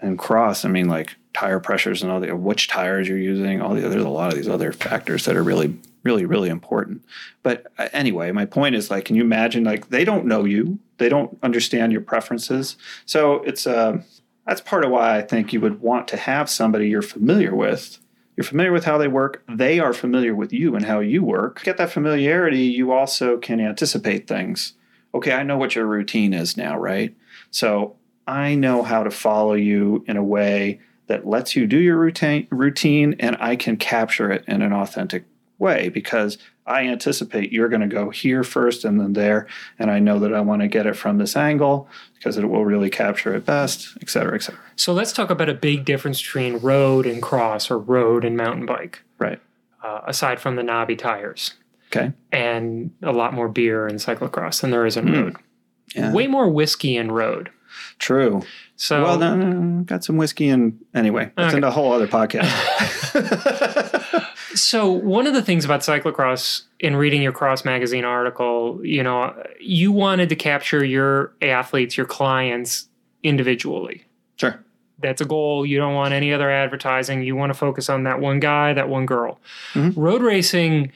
and 0.00 0.18
cross, 0.18 0.64
I 0.64 0.68
mean, 0.68 0.88
like 0.88 1.14
tire 1.32 1.60
pressures 1.60 2.02
and 2.02 2.10
all 2.10 2.18
the 2.18 2.34
which 2.34 2.66
tires 2.66 3.06
you're 3.06 3.16
using, 3.16 3.62
all 3.62 3.74
the 3.74 3.82
there's 3.82 4.02
a 4.02 4.08
lot 4.08 4.32
of 4.32 4.34
these 4.34 4.48
other 4.48 4.72
factors 4.72 5.24
that 5.26 5.36
are 5.36 5.44
really, 5.44 5.78
really, 6.02 6.24
really 6.24 6.48
important. 6.48 7.04
But 7.44 7.70
uh, 7.78 7.88
anyway, 7.92 8.32
my 8.32 8.46
point 8.46 8.74
is 8.74 8.90
like, 8.90 9.04
can 9.04 9.14
you 9.14 9.22
imagine 9.22 9.62
like 9.62 9.90
they 9.90 10.04
don't 10.04 10.26
know 10.26 10.44
you, 10.44 10.80
they 10.98 11.08
don't 11.08 11.38
understand 11.40 11.92
your 11.92 12.00
preferences, 12.00 12.76
so 13.06 13.44
it's 13.44 13.64
uh, 13.64 14.02
that's 14.44 14.60
part 14.60 14.84
of 14.84 14.90
why 14.90 15.18
I 15.18 15.22
think 15.22 15.52
you 15.52 15.60
would 15.60 15.80
want 15.80 16.08
to 16.08 16.16
have 16.16 16.50
somebody 16.50 16.88
you're 16.88 17.00
familiar 17.00 17.54
with. 17.54 17.98
You're 18.36 18.44
familiar 18.44 18.72
with 18.72 18.84
how 18.84 18.98
they 18.98 19.08
work. 19.08 19.42
They 19.48 19.78
are 19.78 19.92
familiar 19.92 20.34
with 20.34 20.52
you 20.52 20.74
and 20.74 20.84
how 20.84 21.00
you 21.00 21.22
work. 21.22 21.62
Get 21.64 21.76
that 21.76 21.90
familiarity. 21.90 22.64
You 22.64 22.92
also 22.92 23.36
can 23.36 23.60
anticipate 23.60 24.26
things. 24.26 24.74
Okay, 25.14 25.32
I 25.32 25.42
know 25.42 25.58
what 25.58 25.74
your 25.74 25.86
routine 25.86 26.32
is 26.32 26.56
now, 26.56 26.78
right? 26.78 27.14
So 27.50 27.96
I 28.26 28.54
know 28.54 28.82
how 28.82 29.02
to 29.02 29.10
follow 29.10 29.54
you 29.54 30.04
in 30.06 30.16
a 30.16 30.24
way 30.24 30.80
that 31.08 31.26
lets 31.26 31.54
you 31.54 31.66
do 31.66 31.78
your 31.78 31.98
routine, 31.98 32.46
routine 32.50 33.16
and 33.20 33.36
I 33.38 33.56
can 33.56 33.76
capture 33.76 34.30
it 34.30 34.44
in 34.48 34.62
an 34.62 34.72
authentic 34.72 35.24
way 35.58 35.90
because 35.90 36.38
I 36.66 36.82
anticipate 36.82 37.52
you're 37.52 37.68
going 37.68 37.82
to 37.82 37.88
go 37.88 38.10
here 38.10 38.44
first 38.44 38.84
and 38.84 39.00
then 39.00 39.14
there. 39.14 39.48
And 39.78 39.90
I 39.90 39.98
know 39.98 40.18
that 40.20 40.32
I 40.32 40.40
want 40.40 40.62
to 40.62 40.68
get 40.68 40.86
it 40.86 40.96
from 40.96 41.18
this 41.18 41.36
angle 41.36 41.88
because 42.14 42.38
it 42.38 42.48
will 42.48 42.64
really 42.64 42.90
capture 42.90 43.34
it 43.34 43.44
best, 43.44 43.96
et 44.00 44.08
cetera, 44.08 44.36
et 44.36 44.42
cetera. 44.42 44.60
So 44.76 44.92
let's 44.92 45.12
talk 45.12 45.30
about 45.30 45.48
a 45.48 45.54
big 45.54 45.84
difference 45.84 46.22
between 46.22 46.58
road 46.58 47.04
and 47.04 47.20
cross 47.20 47.70
or 47.70 47.78
road 47.78 48.24
and 48.24 48.36
mountain 48.36 48.64
bike. 48.64 49.02
Right. 49.18 49.40
Uh, 49.82 50.02
aside 50.06 50.38
from 50.40 50.54
the 50.54 50.62
knobby 50.62 50.94
tires. 50.94 51.54
Okay. 51.88 52.12
And 52.30 52.92
a 53.02 53.12
lot 53.12 53.34
more 53.34 53.48
beer 53.48 53.88
in 53.88 53.96
cyclocross 53.96 54.60
than 54.60 54.70
there 54.70 54.86
is 54.86 54.96
in 54.96 55.06
mm. 55.06 55.22
road. 55.22 55.36
Yeah. 55.94 56.12
Way 56.12 56.28
more 56.28 56.48
whiskey 56.48 56.96
in 56.96 57.10
road. 57.10 57.50
True. 57.98 58.42
So 58.76 59.02
well, 59.02 59.18
no, 59.18 59.36
no, 59.36 59.46
no, 59.50 59.84
got 59.84 60.04
some 60.04 60.16
whiskey 60.16 60.48
and 60.48 60.80
anyway, 60.94 61.30
that's 61.36 61.54
okay. 61.54 61.66
a 61.66 61.70
whole 61.70 61.92
other 61.92 62.08
podcast. 62.08 62.50
so 64.54 64.90
one 64.90 65.26
of 65.26 65.34
the 65.34 65.42
things 65.42 65.64
about 65.64 65.80
cyclocross 65.80 66.62
in 66.80 66.96
reading 66.96 67.22
your 67.22 67.32
cross 67.32 67.64
magazine 67.64 68.04
article, 68.04 68.84
you 68.84 69.02
know, 69.02 69.34
you 69.60 69.92
wanted 69.92 70.28
to 70.28 70.36
capture 70.36 70.84
your 70.84 71.32
athletes, 71.42 71.96
your 71.96 72.06
clients 72.06 72.88
individually. 73.22 74.04
Sure. 74.36 74.58
That's 74.98 75.20
a 75.20 75.24
goal. 75.24 75.66
You 75.66 75.78
don't 75.78 75.94
want 75.94 76.14
any 76.14 76.32
other 76.32 76.50
advertising. 76.50 77.22
You 77.22 77.36
want 77.36 77.50
to 77.50 77.58
focus 77.58 77.88
on 77.88 78.04
that 78.04 78.20
one 78.20 78.40
guy, 78.40 78.72
that 78.72 78.88
one 78.88 79.06
girl. 79.06 79.40
Mm-hmm. 79.74 79.98
Road 79.98 80.22
racing, 80.22 80.92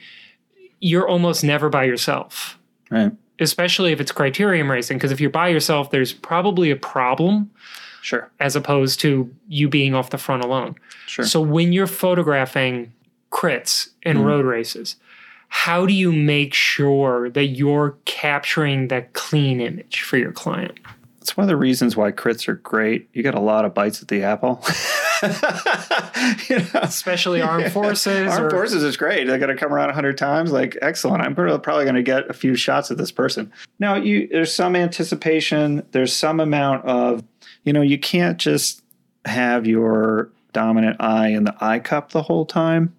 you're 0.79 1.07
almost 1.07 1.43
never 1.43 1.69
by 1.69 1.83
yourself. 1.83 2.57
Right 2.89 3.11
especially 3.39 3.91
if 3.91 4.01
it's 4.01 4.11
criterium 4.11 4.69
racing, 4.69 4.97
because 4.97 5.11
if 5.11 5.21
you're 5.21 5.29
by 5.29 5.47
yourself, 5.47 5.91
there's 5.91 6.13
probably 6.13 6.71
a 6.71 6.75
problem. 6.75 7.51
Sure. 8.01 8.31
As 8.39 8.55
opposed 8.55 9.01
to 9.01 9.33
you 9.49 9.67
being 9.67 9.93
off 9.93 10.11
the 10.11 10.17
front 10.17 10.43
alone. 10.43 10.75
Sure. 11.07 11.25
So 11.25 11.41
when 11.41 11.73
you're 11.73 11.87
photographing 11.87 12.93
crits 13.31 13.89
in 14.03 14.17
mm. 14.17 14.25
road 14.25 14.45
races, 14.45 14.95
how 15.49 15.85
do 15.85 15.93
you 15.93 16.11
make 16.11 16.53
sure 16.53 17.29
that 17.29 17.47
you're 17.47 17.97
capturing 18.05 18.89
that 18.89 19.13
clean 19.13 19.61
image 19.61 20.01
for 20.01 20.17
your 20.17 20.31
client? 20.31 20.79
It's 21.21 21.35
one 21.35 21.43
of 21.43 21.49
the 21.49 21.57
reasons 21.57 21.97
why 21.97 22.13
crits 22.13 22.47
are 22.47 22.55
great. 22.55 23.09
You 23.11 23.21
get 23.21 23.35
a 23.35 23.41
lot 23.41 23.65
of 23.65 23.73
bites 23.73 24.01
at 24.01 24.07
the 24.07 24.23
apple. 24.23 24.63
you 26.49 26.59
know? 26.59 26.79
Especially 26.81 27.41
armed 27.41 27.71
forces. 27.73 28.31
armed 28.31 28.45
or... 28.45 28.49
forces 28.49 28.81
is 28.81 28.95
great. 28.95 29.27
They're 29.27 29.37
going 29.37 29.53
to 29.53 29.57
come 29.57 29.73
around 29.73 29.89
a 29.89 29.93
hundred 29.93 30.17
times. 30.17 30.53
Like 30.53 30.77
excellent. 30.81 31.21
I'm 31.23 31.35
probably 31.35 31.83
going 31.83 31.95
to 31.95 32.03
get 32.03 32.29
a 32.29 32.33
few 32.33 32.55
shots 32.55 32.91
of 32.91 32.97
this 32.97 33.11
person. 33.11 33.51
Now, 33.77 33.95
you 33.95 34.29
there's 34.29 34.53
some 34.53 34.73
anticipation. 34.73 35.85
There's 35.91 36.15
some 36.15 36.39
amount 36.39 36.85
of, 36.85 37.25
you 37.65 37.73
know, 37.73 37.81
you 37.81 37.99
can't 37.99 38.37
just 38.37 38.81
have 39.25 39.67
your 39.67 40.29
dominant 40.53 40.95
eye 41.01 41.27
in 41.27 41.43
the 41.43 41.55
eye 41.59 41.79
cup 41.79 42.11
the 42.11 42.21
whole 42.21 42.45
time 42.45 42.95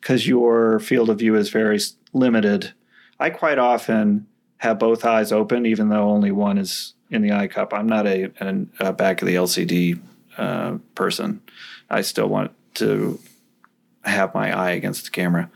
because 0.00 0.26
your 0.26 0.80
field 0.80 1.10
of 1.10 1.18
view 1.18 1.34
is 1.34 1.50
very 1.50 1.78
limited. 2.12 2.72
I 3.18 3.30
quite 3.30 3.58
often 3.58 4.26
have 4.58 4.78
both 4.78 5.04
eyes 5.04 5.32
open, 5.32 5.66
even 5.66 5.88
though 5.88 6.08
only 6.08 6.32
one 6.32 6.58
is 6.58 6.94
in 7.10 7.22
the 7.22 7.32
eye 7.32 7.48
cup. 7.48 7.72
I'm 7.72 7.86
not 7.86 8.06
a, 8.06 8.30
a 8.80 8.92
back 8.92 9.22
of 9.22 9.28
the 9.28 9.34
LCD 9.34 10.00
uh, 10.36 10.78
person. 10.94 11.40
I 11.90 12.02
still 12.02 12.28
want 12.28 12.52
to 12.74 13.18
have 14.04 14.34
my 14.34 14.56
eye 14.56 14.72
against 14.72 15.04
the 15.04 15.10
camera. 15.10 15.50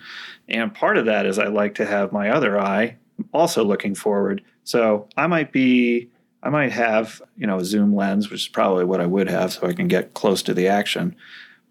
And 0.48 0.74
part 0.74 0.96
of 0.96 1.06
that 1.06 1.26
is 1.26 1.38
I 1.38 1.46
like 1.46 1.74
to 1.76 1.86
have 1.86 2.12
my 2.12 2.30
other 2.30 2.58
eye 2.58 2.96
also 3.32 3.64
looking 3.64 3.94
forward. 3.94 4.42
So 4.64 5.08
I 5.16 5.26
might 5.26 5.52
be, 5.52 6.08
I 6.42 6.50
might 6.50 6.72
have, 6.72 7.22
you 7.36 7.46
know, 7.46 7.58
a 7.58 7.64
zoom 7.64 7.94
lens, 7.94 8.30
which 8.30 8.42
is 8.42 8.48
probably 8.48 8.84
what 8.84 9.00
I 9.00 9.06
would 9.06 9.28
have 9.28 9.52
so 9.52 9.66
I 9.66 9.72
can 9.72 9.88
get 9.88 10.14
close 10.14 10.42
to 10.44 10.54
the 10.54 10.68
action. 10.68 11.14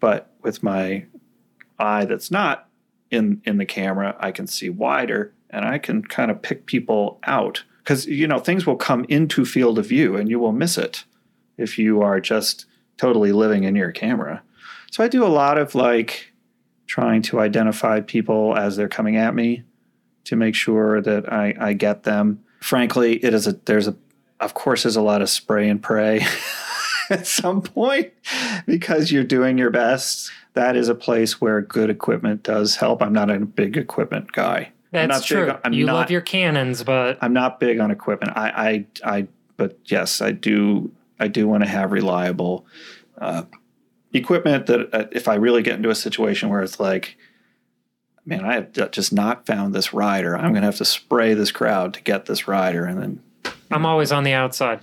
But 0.00 0.30
with 0.42 0.62
my 0.62 1.04
eye 1.82 2.04
that's 2.04 2.30
not 2.30 2.68
in, 3.10 3.42
in 3.44 3.58
the 3.58 3.66
camera, 3.66 4.16
I 4.18 4.30
can 4.30 4.46
see 4.46 4.70
wider 4.70 5.34
and 5.50 5.64
I 5.64 5.78
can 5.78 6.02
kind 6.02 6.30
of 6.30 6.40
pick 6.40 6.66
people 6.66 7.18
out 7.24 7.64
because, 7.78 8.06
you 8.06 8.26
know, 8.26 8.38
things 8.38 8.64
will 8.64 8.76
come 8.76 9.04
into 9.08 9.44
field 9.44 9.78
of 9.78 9.86
view 9.86 10.16
and 10.16 10.28
you 10.28 10.38
will 10.38 10.52
miss 10.52 10.78
it 10.78 11.04
if 11.58 11.78
you 11.78 12.00
are 12.00 12.20
just 12.20 12.66
totally 12.96 13.32
living 13.32 13.64
in 13.64 13.76
your 13.76 13.92
camera. 13.92 14.42
So 14.90 15.02
I 15.02 15.08
do 15.08 15.24
a 15.24 15.28
lot 15.28 15.58
of 15.58 15.74
like 15.74 16.32
trying 16.86 17.22
to 17.22 17.40
identify 17.40 18.00
people 18.00 18.56
as 18.56 18.76
they're 18.76 18.88
coming 18.88 19.16
at 19.16 19.34
me 19.34 19.64
to 20.24 20.36
make 20.36 20.54
sure 20.54 21.00
that 21.00 21.32
I, 21.32 21.54
I 21.58 21.72
get 21.72 22.04
them. 22.04 22.44
Frankly, 22.60 23.22
it 23.24 23.34
is 23.34 23.46
a 23.46 23.52
there's 23.64 23.88
a 23.88 23.96
of 24.42 24.54
course, 24.54 24.82
there's 24.82 24.96
a 24.96 25.02
lot 25.02 25.22
of 25.22 25.30
spray 25.30 25.68
and 25.68 25.80
pray 25.80 26.26
at 27.10 27.26
some 27.26 27.62
point 27.62 28.12
because 28.66 29.10
you're 29.10 29.24
doing 29.24 29.58
your 29.58 29.70
best. 29.70 30.30
That 30.54 30.76
is 30.76 30.88
a 30.88 30.94
place 30.94 31.40
where 31.40 31.60
good 31.60 31.90
equipment 31.90 32.42
does 32.42 32.76
help. 32.76 33.02
I'm 33.02 33.12
not 33.12 33.30
a 33.30 33.40
big 33.40 33.76
equipment 33.76 34.32
guy. 34.32 34.72
I'm 34.92 35.08
That's 35.08 35.20
not 35.20 35.24
true. 35.24 35.46
Big, 35.46 35.56
I'm 35.64 35.72
you 35.72 35.86
not, 35.86 35.94
love 35.94 36.10
your 36.10 36.20
Canons, 36.20 36.84
but 36.84 37.18
I'm 37.22 37.32
not 37.32 37.58
big 37.58 37.80
on 37.80 37.90
equipment. 37.90 38.36
I, 38.36 38.86
I, 39.04 39.16
I, 39.16 39.28
but 39.56 39.78
yes, 39.86 40.20
I 40.20 40.32
do. 40.32 40.90
I 41.18 41.28
do 41.28 41.46
want 41.46 41.62
to 41.62 41.68
have 41.68 41.92
reliable 41.92 42.66
uh, 43.16 43.44
equipment 44.12 44.66
that 44.66 44.92
uh, 44.92 45.06
if 45.12 45.28
I 45.28 45.34
really 45.34 45.62
get 45.62 45.76
into 45.76 45.88
a 45.88 45.94
situation 45.94 46.48
where 46.48 46.62
it's 46.62 46.80
like, 46.80 47.16
man, 48.26 48.44
I 48.44 48.54
have 48.54 48.90
just 48.90 49.12
not 49.12 49.46
found 49.46 49.74
this 49.74 49.94
rider. 49.94 50.36
I'm 50.36 50.50
going 50.50 50.62
to 50.62 50.66
have 50.66 50.76
to 50.76 50.84
spray 50.84 51.34
this 51.34 51.52
crowd 51.52 51.94
to 51.94 52.02
get 52.02 52.26
this 52.26 52.48
rider, 52.48 52.84
and 52.84 53.00
then 53.00 53.54
I'm 53.70 53.86
always 53.86 54.12
on 54.12 54.24
the 54.24 54.32
outside. 54.32 54.80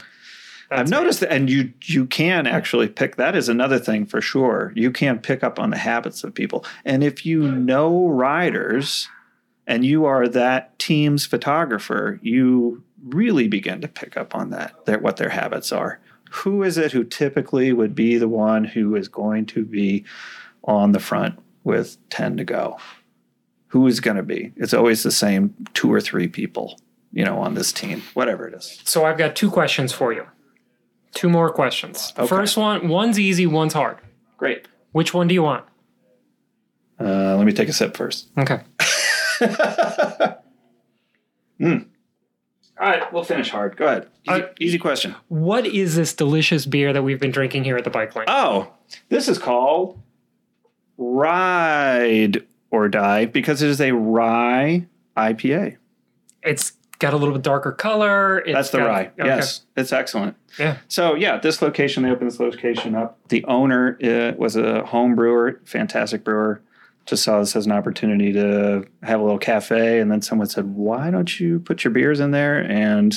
I've 0.71 0.79
That's 0.79 0.91
me. 0.91 0.97
noticed 0.97 1.19
that, 1.21 1.31
and 1.31 1.49
you 1.49 1.73
you 1.83 2.05
can 2.05 2.45
actually 2.45 2.87
pick. 2.87 3.15
That 3.15 3.35
is 3.35 3.49
another 3.49 3.79
thing 3.79 4.05
for 4.05 4.21
sure. 4.21 4.71
You 4.75 4.91
can 4.91 5.19
pick 5.19 5.43
up 5.43 5.59
on 5.59 5.71
the 5.71 5.77
habits 5.77 6.23
of 6.23 6.33
people, 6.33 6.63
and 6.85 7.03
if 7.03 7.25
you 7.25 7.51
know 7.51 8.07
riders, 8.07 9.09
and 9.65 9.83
you 9.83 10.05
are 10.05 10.27
that 10.27 10.77
team's 10.77 11.25
photographer, 11.25 12.19
you 12.21 12.83
really 13.03 13.47
begin 13.47 13.81
to 13.81 13.87
pick 13.87 14.17
up 14.17 14.35
on 14.35 14.51
that. 14.51 14.85
Their, 14.85 14.99
what 14.99 15.17
their 15.17 15.29
habits 15.29 15.71
are. 15.71 15.99
Who 16.31 16.61
is 16.61 16.77
it 16.77 16.91
who 16.91 17.03
typically 17.03 17.73
would 17.73 17.95
be 17.95 18.17
the 18.17 18.27
one 18.27 18.63
who 18.63 18.95
is 18.95 19.07
going 19.07 19.47
to 19.47 19.65
be 19.65 20.05
on 20.63 20.91
the 20.91 20.99
front 20.99 21.39
with 21.63 21.97
ten 22.11 22.37
to 22.37 22.43
go? 22.43 22.77
Who 23.67 23.87
is 23.87 23.99
going 23.99 24.17
to 24.17 24.23
be? 24.23 24.51
It's 24.55 24.73
always 24.73 25.01
the 25.01 25.11
same 25.11 25.55
two 25.73 25.91
or 25.91 26.01
three 26.01 26.27
people, 26.27 26.79
you 27.11 27.23
know, 27.25 27.39
on 27.39 27.55
this 27.55 27.71
team, 27.71 28.03
whatever 28.13 28.47
it 28.47 28.53
is. 28.53 28.79
So 28.83 29.05
I've 29.05 29.17
got 29.17 29.35
two 29.35 29.49
questions 29.49 29.93
for 29.93 30.13
you. 30.13 30.27
Two 31.13 31.29
more 31.29 31.49
questions. 31.51 32.11
The 32.13 32.21
Okay. 32.23 32.29
First 32.29 32.55
one, 32.57 32.87
one's 32.87 33.19
easy, 33.19 33.45
one's 33.47 33.73
hard. 33.73 33.97
Great. 34.37 34.67
Which 34.91 35.13
one 35.13 35.27
do 35.27 35.33
you 35.33 35.43
want? 35.43 35.65
Uh, 36.99 37.35
let 37.37 37.45
me 37.45 37.51
take 37.53 37.69
a 37.69 37.73
sip 37.73 37.95
first. 37.95 38.27
Okay. 38.37 38.61
All 41.61 42.87
right, 42.87 43.11
we'll 43.11 43.23
finish 43.25 43.49
hard. 43.49 43.75
Go 43.75 43.85
ahead. 43.87 44.07
Easy, 44.23 44.41
Uh, 44.43 44.47
easy 44.59 44.77
question. 44.77 45.15
What 45.27 45.65
is 45.65 45.95
this 45.95 46.13
delicious 46.13 46.65
beer 46.65 46.93
that 46.93 47.03
we've 47.03 47.19
been 47.19 47.31
drinking 47.31 47.65
here 47.65 47.75
at 47.75 47.83
the 47.83 47.89
bike 47.89 48.15
lane? 48.15 48.25
Oh, 48.29 48.71
this 49.09 49.27
is 49.27 49.37
called 49.37 49.99
Ride 50.97 52.45
or 52.71 52.87
Die 52.87 53.25
because 53.25 53.61
it 53.61 53.69
is 53.69 53.81
a 53.81 53.91
rye 53.91 54.85
IPA. 55.17 55.75
It's 56.43 56.71
got 56.99 57.13
a 57.13 57.17
little 57.17 57.33
bit 57.33 57.41
darker 57.43 57.71
color. 57.71 58.39
It's 58.39 58.53
That's 58.53 58.69
the 58.71 58.77
got- 58.79 58.87
rye. 58.87 59.11
okay. 59.19 59.25
Yes, 59.27 59.61
it's 59.75 59.91
excellent. 59.93 60.35
Yeah. 60.59 60.77
So 60.87 61.15
yeah, 61.15 61.37
this 61.37 61.61
location 61.61 62.03
they 62.03 62.09
opened 62.11 62.29
this 62.29 62.39
location 62.39 62.95
up. 62.95 63.17
The 63.29 63.43
owner 63.45 63.97
uh, 64.03 64.35
was 64.37 64.55
a 64.55 64.85
home 64.85 65.15
brewer, 65.15 65.59
fantastic 65.65 66.23
brewer. 66.23 66.61
Just 67.05 67.23
saw 67.23 67.39
this 67.39 67.55
as 67.55 67.65
an 67.65 67.71
opportunity 67.71 68.31
to 68.33 68.85
have 69.01 69.19
a 69.19 69.23
little 69.23 69.39
cafe, 69.39 69.99
and 69.99 70.11
then 70.11 70.21
someone 70.21 70.47
said, 70.47 70.75
"Why 70.75 71.09
don't 71.09 71.39
you 71.39 71.59
put 71.59 71.83
your 71.83 71.91
beers 71.91 72.19
in 72.19 72.31
there?" 72.31 72.59
And 72.69 73.15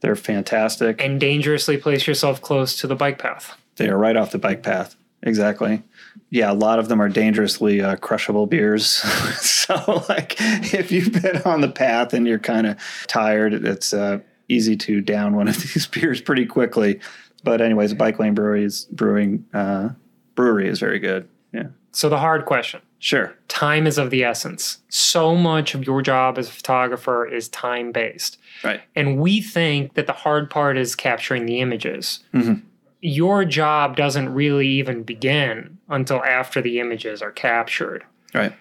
they're 0.00 0.16
fantastic. 0.16 1.00
And 1.02 1.18
dangerously 1.18 1.78
place 1.78 2.06
yourself 2.06 2.42
close 2.42 2.76
to 2.80 2.86
the 2.86 2.94
bike 2.96 3.18
path. 3.18 3.56
They 3.76 3.88
are 3.88 3.96
right 3.96 4.16
off 4.16 4.30
the 4.32 4.38
bike 4.38 4.62
path. 4.62 4.96
Exactly. 5.24 5.82
Yeah, 6.30 6.52
a 6.52 6.54
lot 6.54 6.78
of 6.78 6.88
them 6.88 7.00
are 7.00 7.08
dangerously 7.08 7.80
uh, 7.80 7.96
crushable 7.96 8.46
beers. 8.46 8.86
so, 9.40 10.04
like, 10.08 10.36
if 10.38 10.92
you've 10.92 11.12
been 11.20 11.42
on 11.42 11.60
the 11.62 11.68
path 11.70 12.12
and 12.12 12.26
you're 12.26 12.38
kind 12.38 12.66
of 12.66 12.76
tired, 13.08 13.54
it's 13.54 13.92
uh, 13.92 14.18
easy 14.48 14.76
to 14.76 15.00
down 15.00 15.34
one 15.34 15.48
of 15.48 15.56
these 15.62 15.86
beers 15.86 16.20
pretty 16.20 16.44
quickly. 16.46 17.00
But, 17.42 17.60
anyways, 17.60 17.94
Bike 17.94 18.18
Lane 18.18 18.34
Brewery's 18.34 18.84
brewing 18.86 19.44
uh, 19.54 19.90
brewery 20.34 20.68
is 20.68 20.78
very 20.78 20.98
good. 20.98 21.28
Yeah, 21.52 21.68
So 21.92 22.08
the 22.08 22.18
hard 22.18 22.44
question. 22.46 22.80
sure. 22.98 23.34
Time 23.48 23.86
is 23.86 23.96
of 23.98 24.10
the 24.10 24.24
essence. 24.24 24.78
So 24.88 25.36
much 25.36 25.74
of 25.74 25.86
your 25.86 26.02
job 26.02 26.36
as 26.38 26.48
a 26.48 26.52
photographer 26.52 27.24
is 27.26 27.48
time 27.48 27.92
based. 27.92 28.38
Right. 28.64 28.80
And 28.96 29.18
we 29.18 29.40
think 29.40 29.94
that 29.94 30.06
the 30.08 30.12
hard 30.12 30.50
part 30.50 30.76
is 30.76 30.96
capturing 30.96 31.46
the 31.46 31.60
images. 31.60 32.20
Mhm. 32.34 32.62
Your 33.06 33.44
job 33.44 33.96
doesn't 33.96 34.32
really 34.32 34.68
even 34.68 35.02
begin 35.02 35.78
until 35.88 36.24
after 36.24 36.62
the 36.62 36.80
images 36.80 37.20
are 37.20 37.32
captured. 37.32 38.04
Right. 38.32 38.52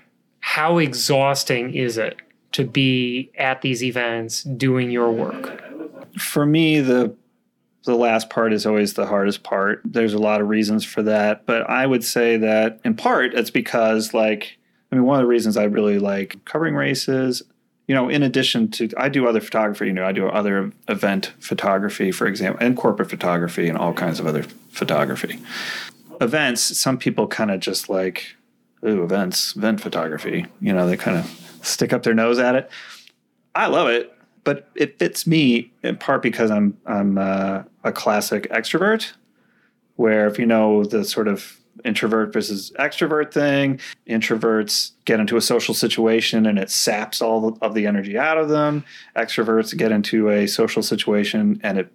How 0.41 0.79
exhausting 0.79 1.73
is 1.73 1.97
it 1.97 2.17
to 2.51 2.65
be 2.65 3.31
at 3.37 3.61
these 3.61 3.83
events 3.83 4.43
doing 4.43 4.91
your 4.91 5.11
work? 5.11 5.63
for 6.17 6.45
me 6.45 6.79
the 6.79 7.15
the 7.85 7.95
last 7.95 8.29
part 8.29 8.53
is 8.53 8.65
always 8.65 8.93
the 8.93 9.05
hardest 9.05 9.43
part 9.43 9.81
there's 9.83 10.13
a 10.13 10.19
lot 10.19 10.41
of 10.41 10.47
reasons 10.47 10.85
for 10.85 11.01
that 11.03 11.45
but 11.45 11.69
i 11.69 11.85
would 11.85 12.03
say 12.03 12.37
that 12.37 12.79
in 12.83 12.95
part 12.95 13.33
it's 13.33 13.49
because 13.49 14.13
like 14.13 14.57
i 14.91 14.95
mean 14.95 15.05
one 15.05 15.19
of 15.19 15.23
the 15.23 15.27
reasons 15.27 15.57
i 15.57 15.63
really 15.63 15.99
like 15.99 16.43
covering 16.45 16.75
races 16.75 17.41
you 17.87 17.95
know 17.95 18.09
in 18.09 18.23
addition 18.23 18.69
to 18.69 18.89
i 18.97 19.09
do 19.09 19.27
other 19.27 19.41
photography 19.41 19.87
you 19.87 19.93
know 19.93 20.05
i 20.05 20.11
do 20.11 20.27
other 20.27 20.71
event 20.87 21.33
photography 21.39 22.11
for 22.11 22.27
example 22.27 22.65
and 22.65 22.77
corporate 22.77 23.09
photography 23.09 23.67
and 23.67 23.77
all 23.77 23.93
kinds 23.93 24.19
of 24.19 24.27
other 24.27 24.43
photography. 24.69 25.39
Events 26.21 26.61
some 26.61 26.97
people 26.97 27.27
kind 27.27 27.51
of 27.51 27.59
just 27.59 27.89
like 27.89 28.35
ooh 28.85 29.03
events 29.03 29.55
event 29.55 29.81
photography 29.81 30.45
you 30.61 30.73
know 30.73 30.87
they 30.87 30.97
kind 30.97 31.17
of 31.17 31.59
stick 31.61 31.93
up 31.93 32.03
their 32.03 32.13
nose 32.13 32.39
at 32.39 32.55
it. 32.55 32.69
I 33.55 33.67
love 33.67 33.87
it 33.89 34.13
but 34.43 34.69
it 34.75 34.99
fits 34.99 35.25
me 35.25 35.71
in 35.83 35.97
part 35.97 36.21
because 36.21 36.51
I'm 36.51 36.77
I'm 36.85 37.17
uh, 37.17 37.63
a 37.83 37.91
classic 37.91 38.49
extrovert, 38.49 39.13
where 39.95 40.27
if 40.27 40.37
you 40.37 40.45
know 40.45 40.83
the 40.83 41.05
sort 41.05 41.27
of 41.27 41.59
introvert 41.83 42.33
versus 42.33 42.71
extrovert 42.79 43.31
thing, 43.33 43.79
introverts 44.07 44.91
get 45.05 45.19
into 45.19 45.37
a 45.37 45.41
social 45.41 45.73
situation 45.73 46.45
and 46.45 46.57
it 46.57 46.69
saps 46.69 47.21
all 47.21 47.57
of 47.61 47.73
the 47.73 47.87
energy 47.87 48.17
out 48.17 48.37
of 48.37 48.49
them. 48.49 48.83
Extroverts 49.15 49.75
get 49.77 49.91
into 49.91 50.29
a 50.29 50.47
social 50.47 50.83
situation 50.83 51.59
and 51.63 51.79
it 51.79 51.91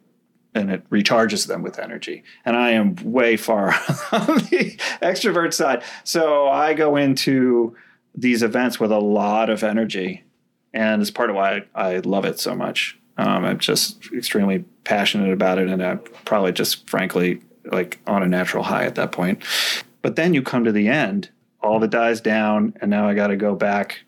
and 0.54 0.70
it 0.70 0.88
recharges 0.90 1.46
them 1.46 1.62
with 1.62 1.78
energy. 1.78 2.24
And 2.44 2.56
I 2.56 2.70
am 2.70 2.96
way 3.04 3.36
far 3.36 3.68
on 4.12 4.38
the 4.50 4.76
extrovert 5.02 5.52
side, 5.52 5.82
so 6.04 6.48
I 6.48 6.74
go 6.74 6.96
into 6.96 7.76
these 8.14 8.42
events 8.42 8.80
with 8.80 8.90
a 8.90 8.98
lot 8.98 9.50
of 9.50 9.62
energy 9.62 10.24
and 10.72 11.00
it's 11.00 11.10
part 11.10 11.30
of 11.30 11.36
why 11.36 11.62
I, 11.74 11.94
I 11.94 11.98
love 11.98 12.24
it 12.24 12.40
so 12.40 12.54
much. 12.54 12.98
Um, 13.16 13.44
I'm 13.44 13.58
just 13.58 14.12
extremely 14.12 14.64
passionate 14.84 15.32
about 15.32 15.58
it, 15.58 15.68
and 15.68 15.82
I'm 15.82 15.98
probably 16.24 16.52
just 16.52 16.88
frankly 16.88 17.40
like 17.70 17.98
on 18.06 18.22
a 18.22 18.28
natural 18.28 18.64
high 18.64 18.84
at 18.84 18.94
that 18.96 19.12
point. 19.12 19.42
But 20.02 20.16
then 20.16 20.34
you 20.34 20.42
come 20.42 20.64
to 20.64 20.72
the 20.72 20.88
end, 20.88 21.30
all 21.60 21.76
of 21.76 21.82
it 21.82 21.90
dies 21.90 22.20
down, 22.20 22.74
and 22.80 22.90
now 22.90 23.08
I 23.08 23.14
got 23.14 23.28
to 23.28 23.36
go 23.36 23.54
back 23.54 24.00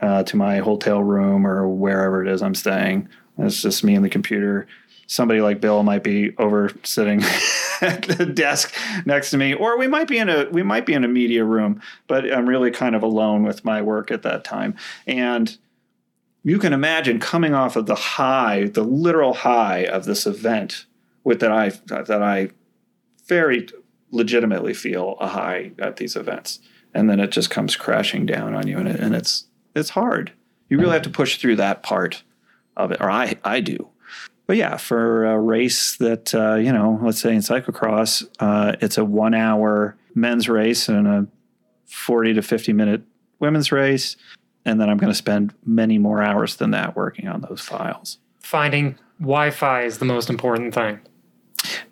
uh, 0.00 0.22
to 0.24 0.36
my 0.36 0.58
hotel 0.58 1.02
room 1.02 1.46
or 1.46 1.68
wherever 1.68 2.24
it 2.24 2.28
is 2.28 2.42
I'm 2.42 2.54
staying. 2.54 3.08
It's 3.38 3.62
just 3.62 3.84
me 3.84 3.94
and 3.94 4.04
the 4.04 4.08
computer. 4.08 4.66
Somebody 5.06 5.40
like 5.40 5.60
Bill 5.60 5.82
might 5.82 6.04
be 6.04 6.36
over 6.38 6.70
sitting 6.84 7.20
at 7.80 8.02
the 8.02 8.26
desk 8.26 8.74
next 9.04 9.30
to 9.30 9.36
me, 9.36 9.54
or 9.54 9.78
we 9.78 9.88
might 9.88 10.08
be 10.08 10.18
in 10.18 10.28
a 10.28 10.48
we 10.50 10.62
might 10.62 10.86
be 10.86 10.94
in 10.94 11.04
a 11.04 11.08
media 11.08 11.44
room, 11.44 11.80
but 12.06 12.32
I'm 12.32 12.48
really 12.48 12.70
kind 12.70 12.94
of 12.94 13.02
alone 13.02 13.42
with 13.42 13.64
my 13.64 13.82
work 13.82 14.10
at 14.10 14.22
that 14.22 14.44
time. 14.44 14.76
And 15.06 15.56
you 16.44 16.58
can 16.58 16.72
imagine 16.72 17.18
coming 17.18 17.54
off 17.54 17.76
of 17.76 17.86
the 17.86 17.94
high, 17.94 18.64
the 18.64 18.84
literal 18.84 19.34
high 19.34 19.80
of 19.80 20.04
this 20.04 20.26
event, 20.26 20.86
with 21.24 21.40
that 21.40 21.52
I 21.52 21.70
that 21.86 22.22
I 22.22 22.50
very 23.30 23.66
legitimately 24.10 24.74
feel 24.74 25.16
a 25.20 25.28
high 25.28 25.72
at 25.78 25.96
these 25.96 26.16
events, 26.16 26.60
and 26.92 27.08
then 27.08 27.18
it 27.18 27.30
just 27.30 27.48
comes 27.48 27.76
crashing 27.76 28.26
down 28.26 28.54
on 28.54 28.66
you, 28.66 28.76
and, 28.76 28.88
it, 28.88 29.00
and 29.00 29.14
it's 29.14 29.46
it's 29.74 29.88
hard. 29.90 30.32
You 30.68 30.78
really 30.78 30.92
have 30.92 31.02
to 31.02 31.10
push 31.10 31.38
through 31.38 31.56
that 31.56 31.82
part 31.82 32.22
of 32.76 32.92
it, 32.92 33.00
or 33.00 33.10
I 33.10 33.36
I 33.42 33.60
do. 33.60 33.88
But 34.46 34.58
yeah, 34.58 34.76
for 34.76 35.24
a 35.24 35.40
race 35.40 35.96
that 35.96 36.34
uh, 36.34 36.56
you 36.56 36.72
know, 36.72 37.00
let's 37.02 37.20
say 37.20 37.32
in 37.32 37.40
cyclocross, 37.40 38.28
uh, 38.40 38.76
it's 38.82 38.98
a 38.98 39.04
one-hour 39.04 39.96
men's 40.14 40.48
race 40.48 40.88
and 40.88 41.08
a 41.08 41.26
forty 41.86 42.34
to 42.34 42.42
fifty 42.42 42.74
minute 42.74 43.02
women's 43.38 43.72
race 43.72 44.16
and 44.64 44.80
then 44.80 44.88
I'm 44.90 44.98
going 44.98 45.10
to 45.10 45.16
spend 45.16 45.54
many 45.64 45.98
more 45.98 46.22
hours 46.22 46.56
than 46.56 46.70
that 46.72 46.96
working 46.96 47.28
on 47.28 47.40
those 47.42 47.60
files. 47.60 48.18
Finding 48.40 48.98
Wi 49.18 49.50
Fi 49.50 49.82
is 49.82 49.98
the 49.98 50.04
most 50.04 50.30
important 50.30 50.74
thing. 50.74 51.00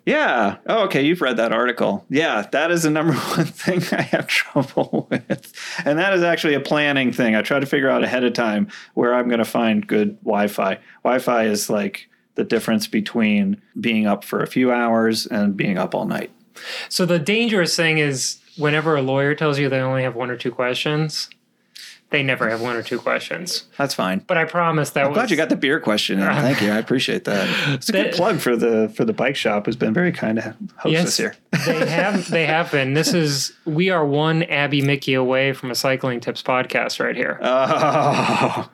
Yeah. 0.05 0.57
Oh, 0.65 0.85
okay. 0.85 1.03
You've 1.03 1.21
read 1.21 1.37
that 1.37 1.51
article. 1.51 2.05
Yeah, 2.09 2.47
that 2.51 2.71
is 2.71 2.83
the 2.83 2.89
number 2.89 3.13
one 3.35 3.45
thing 3.45 3.81
I 3.97 4.01
have 4.01 4.27
trouble 4.27 5.07
with. 5.11 5.53
And 5.85 5.99
that 5.99 6.13
is 6.13 6.23
actually 6.23 6.55
a 6.55 6.59
planning 6.59 7.11
thing. 7.11 7.35
I 7.35 7.41
try 7.41 7.59
to 7.59 7.65
figure 7.65 7.89
out 7.89 8.03
ahead 8.03 8.23
of 8.23 8.33
time 8.33 8.69
where 8.95 9.13
I'm 9.13 9.27
going 9.27 9.39
to 9.39 9.45
find 9.45 9.85
good 9.85 10.17
Wi 10.23 10.47
Fi. 10.47 10.79
Wi 11.03 11.19
Fi 11.19 11.43
is 11.43 11.69
like 11.69 12.09
the 12.35 12.43
difference 12.43 12.87
between 12.87 13.61
being 13.79 14.07
up 14.07 14.23
for 14.23 14.41
a 14.41 14.47
few 14.47 14.71
hours 14.71 15.27
and 15.27 15.55
being 15.55 15.77
up 15.77 15.93
all 15.93 16.05
night. 16.05 16.31
So 16.89 17.05
the 17.05 17.19
dangerous 17.19 17.75
thing 17.75 17.99
is 17.99 18.39
whenever 18.57 18.95
a 18.95 19.01
lawyer 19.01 19.35
tells 19.35 19.59
you 19.59 19.69
they 19.69 19.79
only 19.79 20.03
have 20.03 20.15
one 20.15 20.29
or 20.29 20.37
two 20.37 20.51
questions, 20.51 21.29
they 22.11 22.23
never 22.23 22.49
have 22.49 22.59
one 22.61 22.75
or 22.75 22.81
two 22.81 22.97
questions. 22.97 23.65
That's 23.77 23.93
fine. 23.93 24.23
But 24.25 24.37
I 24.37 24.45
promise 24.45 24.89
that 24.91 25.03
I'm 25.03 25.09
was 25.11 25.15
glad 25.15 25.29
you 25.31 25.37
got 25.37 25.49
the 25.49 25.55
beer 25.55 25.79
question 25.79 26.19
in. 26.19 26.25
Thank 26.25 26.59
you. 26.61 26.71
I 26.71 26.77
appreciate 26.77 27.25
that. 27.25 27.47
It's 27.75 27.87
a 27.89 27.91
good 27.91 28.13
plug 28.13 28.39
for 28.39 28.55
the 28.55 28.91
for 28.95 29.05
the 29.05 29.13
bike 29.13 29.35
shop 29.35 29.67
who's 29.67 29.75
been 29.75 29.93
very 29.93 30.11
kind 30.11 30.37
to 30.37 30.55
host 30.77 30.91
Yes. 30.91 31.05
us 31.07 31.17
here. 31.17 31.35
they 31.65 31.85
have 31.89 32.29
they 32.31 32.45
have 32.47 32.71
been. 32.71 32.93
This 32.93 33.13
is 33.13 33.53
we 33.65 33.89
are 33.91 34.05
one 34.05 34.43
Abby 34.43 34.81
Mickey 34.81 35.13
away 35.13 35.53
from 35.53 35.69
a 35.71 35.75
cycling 35.75 36.19
tips 36.19 36.41
podcast 36.41 37.03
right 37.03 37.15
here. 37.15 37.39
Oh, 37.43 38.69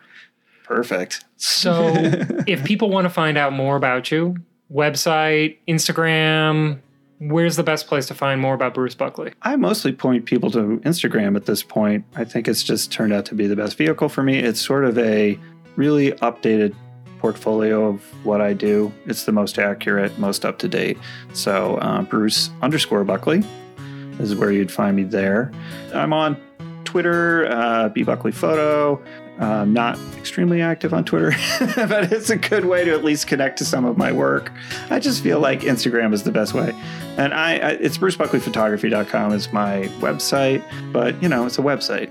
perfect. 0.63 1.25
So 1.37 1.93
if 2.47 2.63
people 2.63 2.89
want 2.89 3.05
to 3.05 3.09
find 3.09 3.37
out 3.37 3.53
more 3.53 3.75
about 3.75 4.11
you, 4.11 4.37
website, 4.73 5.57
Instagram, 5.67 6.79
where's 7.19 7.55
the 7.55 7.63
best 7.63 7.87
place 7.87 8.05
to 8.07 8.13
find 8.13 8.41
more 8.41 8.53
about 8.53 8.73
Bruce 8.73 8.95
Buckley? 8.95 9.33
I 9.41 9.55
mostly 9.55 9.91
point 9.91 10.25
people 10.25 10.51
to 10.51 10.79
Instagram 10.85 11.35
at 11.35 11.45
this 11.45 11.63
point. 11.63 12.05
I 12.15 12.23
think 12.23 12.47
it's 12.47 12.63
just 12.63 12.91
turned 12.91 13.13
out 13.13 13.25
to 13.25 13.35
be 13.35 13.47
the 13.47 13.55
best 13.55 13.77
vehicle 13.77 14.09
for 14.09 14.23
me. 14.23 14.37
It's 14.39 14.61
sort 14.61 14.85
of 14.85 14.97
a 14.97 15.39
really 15.75 16.11
updated 16.13 16.75
portfolio 17.19 17.87
of 17.87 18.01
what 18.25 18.41
I 18.41 18.53
do. 18.53 18.93
It's 19.05 19.25
the 19.25 19.31
most 19.31 19.57
accurate, 19.57 20.17
most 20.19 20.45
up 20.45 20.59
to 20.59 20.67
date. 20.67 20.97
So 21.33 21.77
uh, 21.77 22.03
Bruce 22.03 22.49
underscore 22.61 23.03
Buckley 23.03 23.43
is 24.19 24.35
where 24.35 24.51
you'd 24.51 24.71
find 24.71 24.95
me 24.95 25.03
there. 25.03 25.51
I'm 25.93 26.13
on 26.13 26.37
Twitter, 26.95 27.45
uh, 27.51 27.89
B 27.89 28.03
Buckley 28.03 28.31
Photo. 28.31 29.03
I'm 29.37 29.73
not 29.73 29.99
extremely 30.15 30.61
active 30.61 30.93
on 30.93 31.03
Twitter, 31.03 31.31
but 31.75 32.09
it's 32.13 32.29
a 32.29 32.37
good 32.37 32.63
way 32.63 32.85
to 32.85 32.91
at 32.91 33.03
least 33.03 33.27
connect 33.27 33.57
to 33.57 33.65
some 33.65 33.83
of 33.83 33.97
my 33.97 34.13
work. 34.13 34.49
I 34.89 34.99
just 34.99 35.21
feel 35.21 35.41
like 35.41 35.59
Instagram 35.59 36.13
is 36.13 36.23
the 36.23 36.31
best 36.31 36.53
way. 36.53 36.73
And 37.17 37.33
I, 37.33 37.57
I 37.57 37.69
it's 37.71 37.97
brucebuckleyphotography.com 37.97 39.33
is 39.33 39.51
my 39.51 39.89
website, 39.99 40.63
but 40.93 41.21
you 41.21 41.27
know, 41.27 41.45
it's 41.45 41.59
a 41.59 41.61
website. 41.61 42.09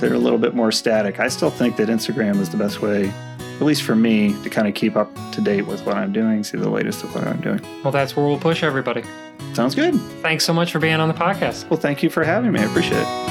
They're 0.00 0.14
a 0.14 0.18
little 0.18 0.40
bit 0.40 0.52
more 0.52 0.72
static. 0.72 1.20
I 1.20 1.28
still 1.28 1.50
think 1.50 1.76
that 1.76 1.88
Instagram 1.88 2.40
is 2.40 2.50
the 2.50 2.56
best 2.56 2.82
way, 2.82 3.10
at 3.38 3.62
least 3.62 3.84
for 3.84 3.94
me, 3.94 4.32
to 4.42 4.50
kind 4.50 4.66
of 4.66 4.74
keep 4.74 4.96
up 4.96 5.14
to 5.30 5.40
date 5.40 5.68
with 5.68 5.86
what 5.86 5.96
I'm 5.96 6.12
doing, 6.12 6.42
see 6.42 6.58
the 6.58 6.70
latest 6.70 7.04
of 7.04 7.14
what 7.14 7.24
I'm 7.24 7.40
doing. 7.40 7.60
Well, 7.84 7.92
that's 7.92 8.16
where 8.16 8.26
we'll 8.26 8.40
push 8.40 8.64
everybody. 8.64 9.04
Sounds 9.52 9.76
good. 9.76 9.94
Thanks 10.22 10.44
so 10.44 10.52
much 10.52 10.72
for 10.72 10.80
being 10.80 10.96
on 10.96 11.06
the 11.06 11.14
podcast. 11.14 11.70
Well, 11.70 11.78
thank 11.78 12.02
you 12.02 12.10
for 12.10 12.24
having 12.24 12.50
me. 12.50 12.58
I 12.58 12.64
appreciate 12.64 12.98
it. 13.00 13.23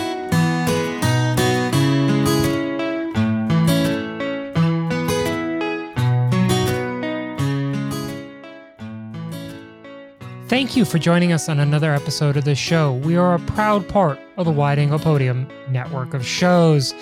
Thank 10.53 10.77
you 10.77 10.85
for 10.85 10.99
joining 10.99 11.33
us 11.33 11.49
on 11.49 11.59
another 11.59 11.91
episode 11.95 12.37
of 12.37 12.43
this 12.43 12.59
show. 12.59 12.93
We 12.93 13.15
are 13.15 13.33
a 13.33 13.39
proud 13.39 13.89
part 13.89 14.19
of 14.37 14.45
the 14.45 14.51
Wide 14.51 14.77
Angle 14.77 14.99
Podium 14.99 15.47
network 15.71 16.13
of 16.13 16.23
shows. 16.23 16.93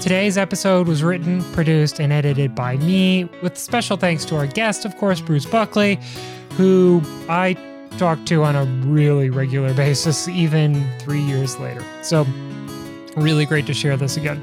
Today's 0.00 0.38
episode 0.38 0.88
was 0.88 1.02
written, 1.02 1.44
produced, 1.52 2.00
and 2.00 2.14
edited 2.14 2.54
by 2.54 2.78
me, 2.78 3.28
with 3.42 3.58
special 3.58 3.98
thanks 3.98 4.24
to 4.24 4.36
our 4.36 4.46
guest, 4.46 4.86
of 4.86 4.96
course, 4.96 5.20
Bruce 5.20 5.44
Buckley, 5.44 5.98
who 6.52 7.02
I 7.28 7.58
talk 7.98 8.24
to 8.24 8.42
on 8.42 8.56
a 8.56 8.64
really 8.88 9.28
regular 9.28 9.74
basis, 9.84 10.26
even 10.28 10.82
three 10.98 11.20
years 11.20 11.58
later. 11.58 11.84
So, 12.00 12.24
really 13.18 13.44
great 13.44 13.66
to 13.66 13.74
share 13.74 13.98
this 13.98 14.16
again. 14.16 14.42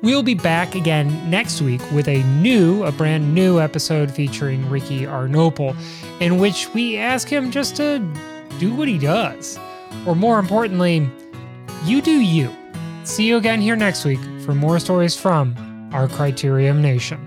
We'll 0.00 0.22
be 0.22 0.34
back 0.34 0.76
again 0.76 1.28
next 1.28 1.60
week 1.60 1.80
with 1.90 2.06
a 2.06 2.22
new, 2.22 2.84
a 2.84 2.92
brand 2.92 3.34
new 3.34 3.58
episode 3.58 4.12
featuring 4.12 4.70
Ricky 4.70 5.00
Arnopol, 5.00 5.76
in 6.20 6.38
which 6.38 6.72
we 6.72 6.96
ask 6.96 7.28
him 7.28 7.50
just 7.50 7.74
to 7.76 7.98
do 8.60 8.72
what 8.72 8.86
he 8.86 8.96
does. 8.96 9.58
Or 10.06 10.14
more 10.14 10.38
importantly, 10.38 11.10
you 11.84 12.00
do 12.00 12.20
you. 12.20 12.54
See 13.02 13.26
you 13.26 13.38
again 13.38 13.60
here 13.60 13.74
next 13.74 14.04
week 14.04 14.20
for 14.44 14.54
more 14.54 14.78
stories 14.78 15.16
from 15.16 15.56
our 15.92 16.06
Criterium 16.06 16.80
Nation. 16.80 17.18